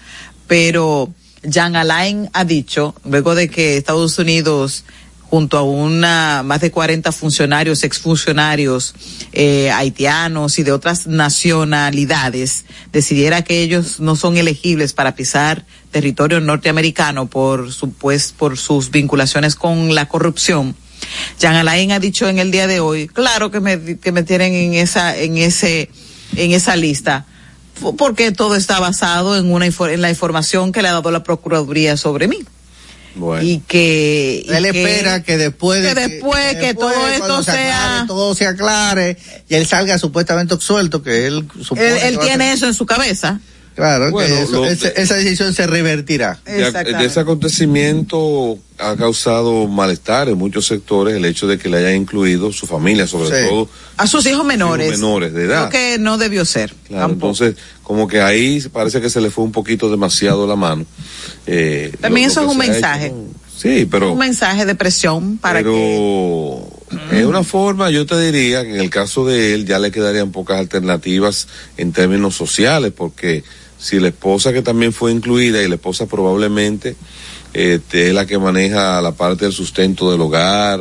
pero 0.47 1.13
Jean 1.43 1.77
Alain 1.77 2.31
ha 2.33 2.45
dicho, 2.45 2.95
luego 3.05 3.35
de 3.35 3.51
que 3.51 3.77
Estados 3.77 4.19
Unidos 4.19 4.85
junto 5.35 5.59
a 5.59 5.63
una 5.63 6.45
más 6.45 6.61
de 6.61 6.71
40 6.71 7.11
funcionarios, 7.11 7.83
exfuncionarios 7.83 8.95
eh, 9.33 9.69
haitianos 9.73 10.61
y 10.61 10.63
de 10.63 10.71
otras 10.71 11.09
nacionalidades, 11.09 12.67
decidiera 12.93 13.43
que 13.43 13.61
ellos 13.61 13.99
no 13.99 14.15
son 14.15 14.37
elegibles 14.37 14.93
para 14.93 15.17
pisar 15.17 15.67
territorio 15.91 16.39
norteamericano 16.39 17.27
por 17.27 17.73
su, 17.73 17.91
pues, 17.91 18.31
por 18.31 18.57
sus 18.57 18.93
vinculaciones 18.93 19.57
con 19.57 19.97
la 19.97 20.07
corrupción. 20.07 20.77
Jean 21.41 21.57
Alain 21.57 21.91
ha 21.91 21.99
dicho 21.99 22.29
en 22.29 22.39
el 22.39 22.53
día 22.53 22.69
de 22.69 22.79
hoy, 22.79 23.09
claro 23.09 23.51
que 23.51 23.59
me, 23.59 23.97
que 23.97 24.13
me 24.13 24.23
tienen 24.23 24.55
en 24.55 24.75
esa, 24.75 25.19
en 25.19 25.37
ese, 25.37 25.91
en 26.37 26.53
esa 26.53 26.77
lista, 26.77 27.27
porque 27.99 28.31
todo 28.31 28.55
está 28.55 28.79
basado 28.79 29.37
en 29.37 29.53
una 29.53 29.67
en 29.67 30.01
la 30.01 30.11
información 30.11 30.71
que 30.71 30.81
le 30.81 30.87
ha 30.87 30.93
dado 30.93 31.11
la 31.11 31.25
Procuraduría 31.25 31.97
sobre 31.97 32.29
mí. 32.29 32.39
Y 33.43 33.61
que. 33.61 34.45
y 34.47 34.53
Él 34.53 34.63
que- 34.73 34.83
espera 34.83 35.23
que 35.23 35.37
después 35.37 35.83
de 35.83 35.95
que 35.95 36.09
después 36.09 36.57
que 36.57 36.75
todo 36.75 36.91
cuando 36.93 37.09
esto 37.09 37.43
se 37.43 37.51
aclare, 37.53 37.69
sea. 37.69 38.05
todo 38.07 38.35
se 38.35 38.47
aclare 38.47 39.17
y 39.49 39.55
él 39.55 39.67
salga 39.67 39.99
supuestamente 39.99 40.59
suelto, 40.61 41.03
que 41.03 41.27
él 41.27 41.47
Él, 41.77 41.77
que 41.77 42.09
él 42.09 42.19
tiene 42.19 42.53
eso 42.53 42.67
en 42.67 42.75
su 42.75 42.87
cabeza. 42.87 43.41
Claro, 43.75 44.11
Bueno, 44.13 44.37
que 44.37 44.43
eso- 44.43 44.53
lo- 44.53 44.67
esa 44.67 45.15
decisión 45.17 45.53
se 45.53 45.67
revertirá. 45.67 46.39
De, 46.47 46.71
de 46.73 47.05
ese 47.05 47.19
acontecimiento 47.21 48.59
ha 48.79 48.95
causado 48.97 49.67
malestar 49.67 50.29
en 50.29 50.37
muchos 50.39 50.67
sectores 50.67 51.15
el 51.17 51.25
hecho 51.25 51.47
de 51.47 51.59
que 51.59 51.69
le 51.69 51.79
hayan 51.79 51.95
incluido 51.97 52.53
su 52.53 52.67
familia, 52.67 53.07
sobre 53.07 53.29
Sí. 53.43 53.49
todo 53.49 53.69
A 53.97 54.07
sus 54.07 54.27
hijos 54.27 54.45
menores. 54.45 54.91
menores 54.91 55.33
de 55.33 55.45
edad. 55.45 55.71
Creo 55.71 55.97
que 55.97 55.99
no 55.99 56.19
debió 56.19 56.45
ser. 56.45 56.75
Claro, 56.87 57.09
tampoco. 57.09 57.33
entonces, 57.45 57.57
como 57.83 58.07
que 58.09 58.21
ahí 58.21 58.61
parece 58.73 59.01
que 59.01 59.11
se 59.11 59.21
le 59.21 59.31
fue 59.31 59.45
un 59.45 59.53
poquito 59.53 59.91
demasiado 59.91 60.47
la 60.47 60.57
mano. 60.57 60.85
Eh, 61.47 61.93
También 62.01 62.27
lo- 62.29 62.33
eso 62.33 62.41
lo 62.43 62.47
es 62.49 62.53
un 62.53 62.59
mensaje. 62.59 63.07
hecho. 63.07 63.17
Sí, 63.57 63.87
pero, 63.91 64.13
un 64.13 64.19
mensaje 64.19 64.67
de 64.67 64.75
presión 64.75 65.39
para 65.39 65.61
pero 65.61 66.69
que. 67.11 67.21
es 67.21 67.25
una 67.25 67.45
forma, 67.45 67.89
yo 67.91 68.05
te 68.05 68.21
diría 68.21 68.63
que 68.65 68.71
en 68.75 68.81
el 68.81 68.91
caso 68.91 69.25
de 69.25 69.55
él 69.55 69.65
ya 69.65 69.79
le 69.79 69.91
quedarían 69.93 70.33
pocas 70.33 70.59
alternativas 70.59 71.47
en 71.77 71.93
términos 71.93 72.35
sociales, 72.37 72.93
porque 72.95 73.45
si 73.85 74.01
la 74.01 74.09
esposa 74.09 74.53
que 74.55 74.63
también 74.63 74.93
fue 74.95 75.13
incluida 75.13 75.63
y 75.63 75.69
la 75.69 75.75
esposa 75.75 76.07
probablemente 76.07 76.97
este, 77.53 78.09
es 78.09 78.15
la 78.15 78.27
que 78.27 78.37
maneja 78.39 79.01
la 79.01 79.13
parte 79.13 79.45
del 79.45 79.53
sustento 79.55 80.11
del 80.11 80.21
hogar 80.23 80.81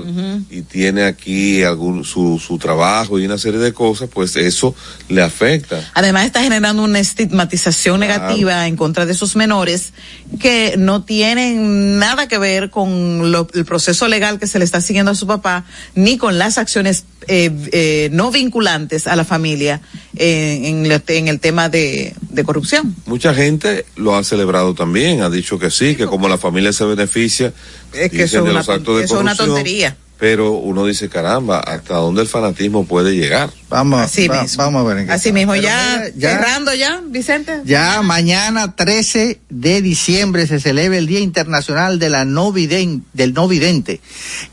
y 0.50 0.62
tiene 0.64 1.04
aquí 1.04 1.62
algún 1.62 2.04
su, 2.04 2.40
su 2.40 2.58
trabajo 2.58 3.20
y 3.20 3.26
una 3.26 3.38
serie 3.38 3.60
de 3.60 3.74
cosas, 3.74 4.10
pues 4.12 4.36
eso 4.38 4.74
le 5.08 5.22
afecta. 5.22 5.92
Además 5.94 6.26
está 6.26 6.42
generando 6.42 6.82
una 6.84 7.00
estigmatización 7.00 8.00
Claro. 8.00 8.14
negativa 8.24 8.68
en 8.68 8.76
contra 8.76 9.06
de 9.06 9.12
esos 9.12 9.36
menores 9.36 9.94
que 10.40 10.74
no 10.80 11.04
tienen 11.04 12.00
nada 12.00 12.28
que 12.28 12.40
ver 12.40 12.72
con 12.72 13.32
lo- 13.32 13.48
el 13.54 13.66
proceso 13.66 14.08
legal 14.08 14.40
que 14.40 14.48
se 14.48 14.58
le 14.58 14.66
está 14.66 14.82
siguiendo 14.82 15.12
a 15.12 15.16
su 15.16 15.28
papá, 15.28 15.66
ni 15.94 16.18
con 16.18 16.40
las 16.40 16.58
acciones 16.58 17.04
eh, 17.28 17.52
eh, 17.72 18.10
no 18.12 18.32
vinculantes 18.32 19.08
a 19.08 19.16
la 19.16 19.24
familia 19.26 19.82
en, 20.16 20.86
el- 20.86 21.02
en 21.08 21.28
el 21.28 21.40
tema 21.40 21.70
de, 21.70 22.14
de 22.30 22.44
corrupción. 22.44 22.96
Mucha 23.06 23.34
gente 23.34 23.86
lo 23.96 24.16
ha 24.16 24.24
celebrado 24.24 24.74
también, 24.74 25.22
ha 25.22 25.30
dicho 25.30 25.60
que 25.60 25.70
sí, 25.72 25.96
que 25.96 26.06
como 26.06 26.28
la 26.30 26.38
familia 26.38 26.72
se 26.74 26.86
beneficia 26.86 27.54
Es 27.94 28.10
que 28.12 28.18
dicen, 28.18 28.26
eso 28.26 28.38
es 28.40 28.44
de 28.44 28.50
una 28.50 28.54
los 28.60 28.70
actos 28.70 28.98
de 28.98 29.04
eso 29.06 29.16
es 29.16 29.22
una 29.22 29.32
corrupción, 29.32 29.48
tontería. 29.56 29.98
Pero 30.20 30.52
uno 30.54 30.86
dice, 30.86 31.10
caramba, 31.10 31.60
¿hasta 31.60 31.96
dónde 31.96 32.22
el 32.22 32.28
fanatismo 32.30 32.86
puede 32.86 33.14
llegar? 33.16 33.50
Vamos, 33.68 34.00
Así 34.00 34.28
va- 34.30 34.44
mismo. 34.44 34.64
vamos 34.64 34.86
a 34.86 34.88
ver. 34.88 34.98
en 35.00 35.08
qué 35.08 35.12
Así 35.12 35.34
mismo, 35.34 35.52
Pero 35.54 35.64
ya, 35.64 35.96
mira, 35.98 36.10
ya- 36.16 36.30
cerrando 36.38 36.74
ya, 36.74 37.02
Vicente. 37.06 37.62
Ya 37.66 38.02
mañana 38.04 38.74
13 38.76 39.42
de 39.50 39.82
diciembre 39.82 40.48
se 40.48 40.60
celebra 40.62 40.98
el 40.98 41.08
Día 41.08 41.20
Internacional 41.20 42.00
de 42.00 42.10
la 42.10 42.24
no 42.24 42.54
Viden- 42.54 43.02
del 43.14 43.34
no 43.34 43.48
vidente. 43.50 44.00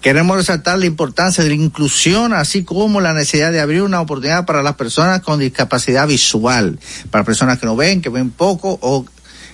Queremos 0.01 0.37
resaltar 0.39 0.79
la 0.79 0.87
importancia 0.87 1.45
de 1.45 1.51
la 1.51 1.57
inclusión, 1.57 2.33
así 2.33 2.65
como 2.65 3.01
la 3.01 3.13
necesidad 3.13 3.53
de 3.53 3.61
abrir 3.61 3.83
una 3.83 4.01
oportunidad 4.01 4.47
para 4.47 4.63
las 4.65 4.75
personas 4.75 5.21
con 5.21 5.39
discapacidad 5.39 6.09
visual, 6.09 6.81
para 7.11 7.23
personas 7.23 7.59
que 7.61 7.67
no 7.67 7.77
ven, 7.77 8.01
que 8.03 8.09
ven 8.09 8.31
poco 8.31 8.79
o 8.83 9.05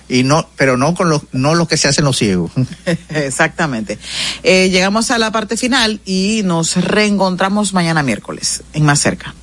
y 0.09 0.23
no, 0.23 0.49
pero 0.55 0.77
no 0.77 0.93
con 0.93 1.09
los 1.09 1.21
no 1.31 1.55
los 1.55 1.67
que 1.67 1.77
se 1.77 1.87
hacen 1.87 2.05
los 2.05 2.17
ciegos. 2.17 2.51
Exactamente. 3.09 3.99
Eh, 4.43 4.69
llegamos 4.69 5.11
a 5.11 5.17
la 5.17 5.31
parte 5.31 5.57
final 5.57 6.01
y 6.05 6.41
nos 6.45 6.75
reencontramos 6.75 7.73
mañana 7.73 8.03
miércoles 8.03 8.63
en 8.73 8.85
Más 8.85 8.99
Cerca. 8.99 9.33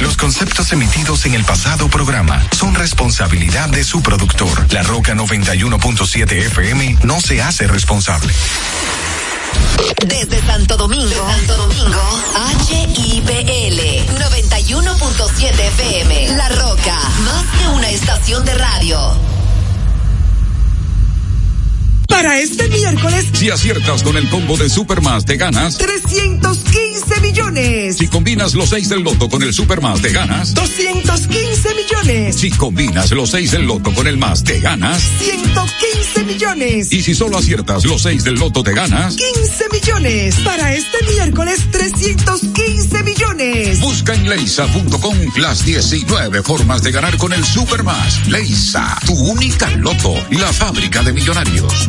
Los 0.00 0.16
conceptos 0.16 0.72
emitidos 0.72 1.24
en 1.26 1.34
el 1.34 1.44
pasado 1.44 1.88
programa 1.88 2.42
son 2.52 2.74
responsabilidad 2.74 3.68
de 3.68 3.84
su 3.84 4.02
productor. 4.02 4.72
La 4.72 4.82
Roca 4.82 5.14
91.7 5.14 6.32
FM 6.32 6.98
no 7.04 7.20
se 7.20 7.40
hace 7.42 7.66
responsable. 7.66 8.32
Desde 10.06 10.40
Santo 10.46 10.76
Domingo, 10.76 11.26
Santo 11.26 11.56
Domingo, 11.56 12.00
HIPL 12.68 13.80
91.7 14.18 15.60
FM. 15.60 16.36
La 16.36 16.48
Roca, 16.48 16.98
más 17.24 17.44
que 17.58 17.68
una 17.68 17.90
estación 17.90 18.44
de 18.44 18.54
radio. 18.54 18.98
Para 22.08 22.38
este 22.38 22.68
miércoles, 22.68 23.26
Si 23.34 23.50
aciertas 23.50 24.02
con 24.02 24.16
el 24.16 24.28
combo 24.30 24.56
de 24.56 24.68
Supermas, 24.68 25.24
te 25.24 25.36
ganas. 25.36 25.78
315 25.78 27.20
millones. 27.20 27.33
Si 28.34 28.38
combinas 28.38 28.54
los 28.56 28.68
6 28.70 28.88
del 28.88 29.02
loto 29.04 29.28
con 29.28 29.42
el 29.44 29.54
Supermas, 29.54 30.02
te 30.02 30.10
ganas. 30.10 30.54
215 30.54 31.74
millones. 31.76 32.34
Si 32.34 32.50
combinas 32.50 33.12
los 33.12 33.30
6 33.30 33.52
del 33.52 33.62
loto 33.62 33.94
con 33.94 34.08
el 34.08 34.18
más, 34.18 34.42
te 34.42 34.58
ganas. 34.58 35.00
115 35.20 36.24
millones. 36.24 36.92
Y 36.92 37.00
si 37.02 37.14
solo 37.14 37.38
aciertas 37.38 37.84
los 37.84 38.02
6 38.02 38.24
del 38.24 38.34
loto, 38.34 38.64
te 38.64 38.74
ganas. 38.74 39.14
15 39.14 39.68
millones. 39.70 40.34
Para 40.40 40.74
este 40.74 40.98
miércoles, 41.12 41.60
315 41.70 43.04
millones. 43.04 43.80
Busca 43.80 44.14
en 44.14 44.28
leisa.com 44.28 45.16
las 45.36 45.64
19 45.64 46.42
formas 46.42 46.82
de 46.82 46.90
ganar 46.90 47.16
con 47.18 47.32
el 47.32 47.44
Supermas. 47.44 48.26
Leisa, 48.26 48.98
tu 49.06 49.14
única 49.14 49.70
loto, 49.76 50.12
la 50.30 50.52
fábrica 50.52 51.04
de 51.04 51.12
millonarios. 51.12 51.88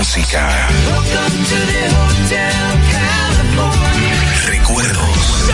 música. 0.01 0.67
Recuerdos. 4.47 5.51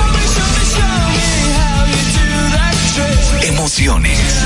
Emociones. 3.42 4.46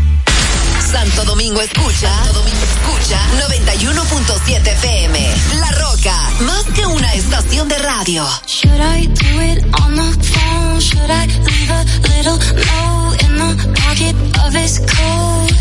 Santo 0.91 1.23
Domingo 1.23 1.61
escucha, 1.61 2.13
Santo 2.15 2.33
Domingo 2.39 2.59
escucha 2.63 3.19
91.7 3.47 4.67
FM. 4.67 5.35
La 5.59 5.71
Roca, 5.71 6.29
más 6.41 6.63
que 6.75 6.85
una 6.85 7.13
estación 7.13 7.67
de 7.69 7.77
radio. 7.77 8.27
Should 8.45 8.79
I 8.79 9.07
do 9.07 9.41
it 9.41 9.63
on 9.81 9.95
the 9.95 10.23
phone? 10.23 10.79
Should 10.81 11.09
I 11.09 11.27
leave 11.27 11.71
a 11.71 11.85
little 12.09 12.37
note 12.37 13.23
in 13.23 13.37
the 13.37 13.55
pocket 13.81 14.15
of 14.45 14.53
his 14.53 14.79
coat? 14.79 15.51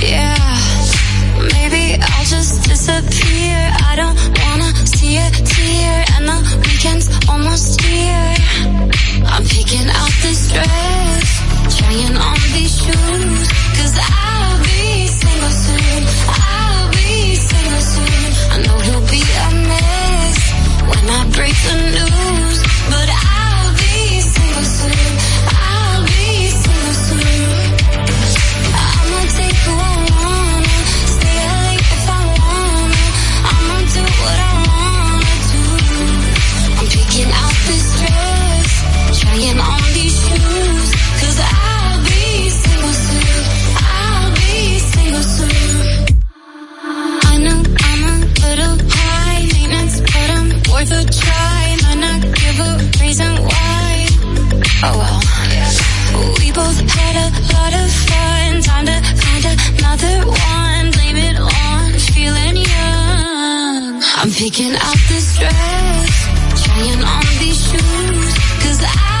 Yeah, 0.00 0.36
maybe 1.52 2.00
I'll 2.00 2.24
just 2.24 2.64
disappear. 2.68 3.72
I 3.90 3.96
don't 3.96 4.16
wanna 4.46 4.72
see 4.86 5.18
a 5.18 5.30
tear, 5.30 6.04
and 6.16 6.26
the 6.28 6.58
weekend's 6.66 7.08
almost 7.28 7.80
here. 7.82 8.34
I'm 9.26 9.44
picking 9.44 9.88
out 9.90 10.10
this 10.22 10.50
dress, 10.52 11.43
trying 11.78 12.16
on 12.16 12.38
these 12.54 12.74
shoes, 12.82 13.42
cause 13.76 13.94
I'll 13.98 14.58
be 14.62 15.06
single 15.06 15.50
soon. 15.50 16.02
I'll 16.28 16.90
be 16.90 17.34
single 17.34 17.80
soon. 17.80 18.28
I 18.54 18.56
know 18.64 18.78
he'll 18.86 19.08
be 19.10 19.22
a 19.22 19.50
mess 19.70 20.38
when 20.88 21.04
I 21.18 21.20
break 21.36 21.56
the 21.66 21.76
news, 21.96 22.58
Blame 60.92 61.16
it 61.16 61.38
on 61.38 61.92
feeling 62.12 62.56
young. 62.56 64.02
I'm 64.16 64.30
picking 64.30 64.74
out 64.74 65.00
this 65.08 65.36
dress, 65.38 66.64
trying 66.64 67.02
on 67.02 67.24
these 67.40 67.60
shoes, 67.68 68.34
cause 68.62 68.82
I'll 68.82 69.13